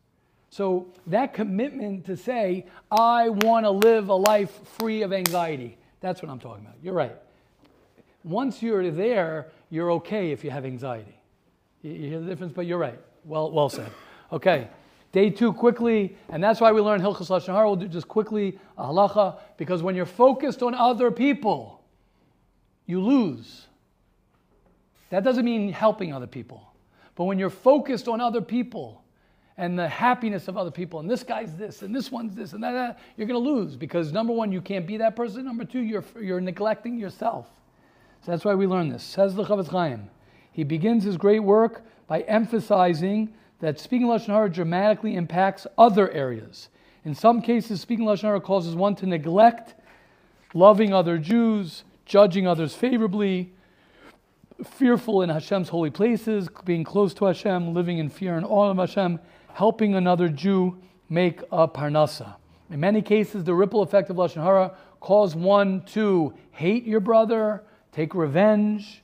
So 0.50 0.88
that 1.08 1.34
commitment 1.34 2.06
to 2.06 2.16
say, 2.16 2.66
I 2.90 3.30
want 3.30 3.66
to 3.66 3.72
live 3.72 4.10
a 4.10 4.16
life 4.16 4.52
free 4.80 5.02
of 5.02 5.12
anxiety, 5.12 5.78
that's 6.00 6.22
what 6.22 6.32
I'm 6.32 6.40
talking 6.40 6.66
about. 6.66 6.78
You're 6.82 6.94
right. 6.94 7.16
Once 8.24 8.62
you're 8.62 8.90
there, 8.92 9.52
you're 9.70 9.92
okay 9.94 10.32
if 10.32 10.44
you 10.44 10.52
have 10.52 10.66
anxiety. 10.66 11.20
You 11.82 12.10
hear 12.10 12.20
the 12.20 12.28
difference? 12.28 12.54
But 12.54 12.66
you're 12.66 12.78
right. 12.78 13.00
Well, 13.24 13.52
well 13.52 13.70
said. 13.70 13.92
Okay. 14.32 14.68
Day 15.12 15.30
two, 15.30 15.54
quickly, 15.54 16.18
and 16.28 16.44
that's 16.44 16.60
why 16.60 16.74
we 16.74 16.82
learn 16.82 17.00
Hilchas 17.00 17.30
Lashon 17.30 17.54
Hara. 17.54 17.68
We'll 17.68 17.78
do 17.78 17.88
just 17.88 18.08
quickly 18.08 18.60
a 18.78 18.84
halacha, 18.84 19.40
because 19.56 19.82
when 19.82 19.96
you're 19.96 20.06
focused 20.06 20.62
on 20.62 20.74
other 20.74 21.10
people, 21.10 21.82
you 22.86 23.00
lose. 23.02 23.68
That 25.12 25.24
doesn't 25.24 25.46
mean 25.46 25.72
helping 25.72 26.12
other 26.12 26.28
people. 26.28 26.74
But 27.16 27.26
when 27.26 27.40
you're 27.40 27.50
focused 27.50 28.10
on 28.10 28.20
other 28.20 28.42
people 28.42 29.05
and 29.58 29.80
the 29.80 29.88
happiness 29.88 30.48
of 30.48 30.58
other 30.58 30.72
people, 30.72 31.00
and 31.00 31.10
this 31.10 31.24
guy's 31.24 31.56
this, 31.56 31.82
and 31.82 31.96
this 31.96 32.12
one's 32.12 32.36
this, 32.36 32.54
and 32.54 32.64
that, 32.64 32.74
that 32.74 33.00
you're 33.16 33.28
going 33.28 33.42
to 33.42 33.50
lose 33.50 33.76
because 33.76 34.12
number 34.12 34.34
one, 34.34 34.52
you 34.52 34.62
can't 34.62 34.86
be 34.86 34.98
that 34.98 35.16
person. 35.16 35.46
Number 35.46 35.64
two, 35.64 35.80
you're, 35.80 36.04
you're 36.20 36.42
neglecting 36.42 36.98
yourself. 36.98 37.48
So 38.26 38.32
that's 38.32 38.44
why 38.44 38.56
we 38.56 38.68
learn 38.68 38.90
this. 38.90 39.04
Says 39.04 39.36
the 39.36 39.44
Chofetz 39.44 39.70
Chaim. 39.70 40.10
He 40.52 40.64
begins 40.64 41.04
his 41.04 41.18
great 41.18 41.42
work 41.42 41.84
by 42.08 42.22
emphasizing 42.22 43.34
that 43.60 43.80
speaking 43.80 44.08
Lashon 44.08 44.28
Hara 44.28 44.50
dramatically 44.50 45.16
impacts 45.16 45.68
other 45.78 46.10
areas. 46.12 46.70
In 47.04 47.16
some 47.16 47.42
cases, 47.42 47.82
speaking 47.82 48.06
Lashon 48.06 48.24
Hara 48.24 48.42
causes 48.42 48.76
one 48.76 48.96
to 48.96 49.06
neglect 49.06 49.76
loving 50.54 50.94
other 50.94 51.18
Jews, 51.18 51.84
judging 52.06 52.48
others 52.48 52.74
favorably, 52.74 53.52
fearful 54.64 55.22
in 55.22 55.30
Hashem's 55.30 55.70
holy 55.70 55.90
places, 55.90 56.48
being 56.64 56.84
close 56.84 57.14
to 57.16 57.26
Hashem, 57.26 57.74
living 57.74 57.98
in 57.98 58.10
fear 58.10 58.38
and 58.38 58.46
awe 58.46 58.72
of 58.72 58.78
Hashem, 58.78 59.20
helping 59.56 59.96
another 59.96 60.28
Jew 60.28 60.78
make 61.08 61.42
a 61.50 61.66
parnasa. 61.66 62.36
In 62.70 62.82
many 62.82 63.02
cases, 63.02 63.46
the 63.46 63.54
ripple 63.54 63.82
effect 63.82 64.10
of 64.10 64.18
Lashon 64.18 64.44
Hara 64.44 64.76
cause 65.00 65.34
one 65.34 65.82
to 65.94 66.34
hate 66.52 66.84
your 66.84 67.00
brother, 67.00 67.64
take 67.94 68.14
revenge, 68.14 69.02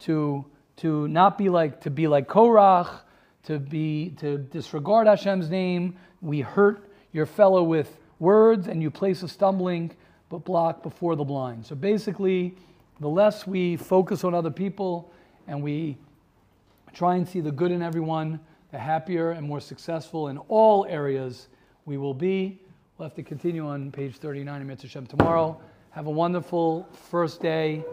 to, 0.00 0.44
to 0.78 1.06
not 1.06 1.38
be 1.38 1.48
like, 1.48 1.80
to 1.82 1.90
be 1.90 2.08
like 2.08 2.26
Korach, 2.26 2.90
to 3.44 3.60
be, 3.60 4.10
to 4.18 4.38
disregard 4.38 5.06
Hashem's 5.06 5.48
name. 5.48 5.96
We 6.20 6.40
hurt 6.40 6.90
your 7.12 7.26
fellow 7.26 7.62
with 7.62 7.96
words 8.18 8.66
and 8.66 8.82
you 8.82 8.90
place 8.90 9.22
a 9.22 9.28
stumbling 9.28 9.94
but 10.30 10.44
block 10.44 10.82
before 10.82 11.14
the 11.14 11.24
blind. 11.24 11.64
So 11.64 11.76
basically, 11.76 12.56
the 12.98 13.08
less 13.08 13.46
we 13.46 13.76
focus 13.76 14.24
on 14.24 14.34
other 14.34 14.50
people 14.50 15.12
and 15.46 15.62
we 15.62 15.96
try 16.92 17.14
and 17.14 17.28
see 17.28 17.38
the 17.38 17.52
good 17.52 17.70
in 17.70 17.82
everyone, 17.82 18.40
the 18.72 18.78
happier 18.78 19.32
and 19.32 19.46
more 19.46 19.60
successful 19.60 20.28
in 20.28 20.38
all 20.48 20.86
areas 20.86 21.48
we 21.84 21.98
will 21.98 22.14
be. 22.14 22.58
We'll 22.96 23.06
have 23.06 23.14
to 23.16 23.22
continue 23.22 23.66
on 23.68 23.92
page 23.92 24.16
39 24.16 24.62
of 24.62 24.66
Mitzvah 24.66 24.88
Shem 24.88 25.06
tomorrow. 25.06 25.60
Have 25.90 26.06
a 26.06 26.10
wonderful 26.10 26.88
first 27.10 27.42
day 27.42 27.84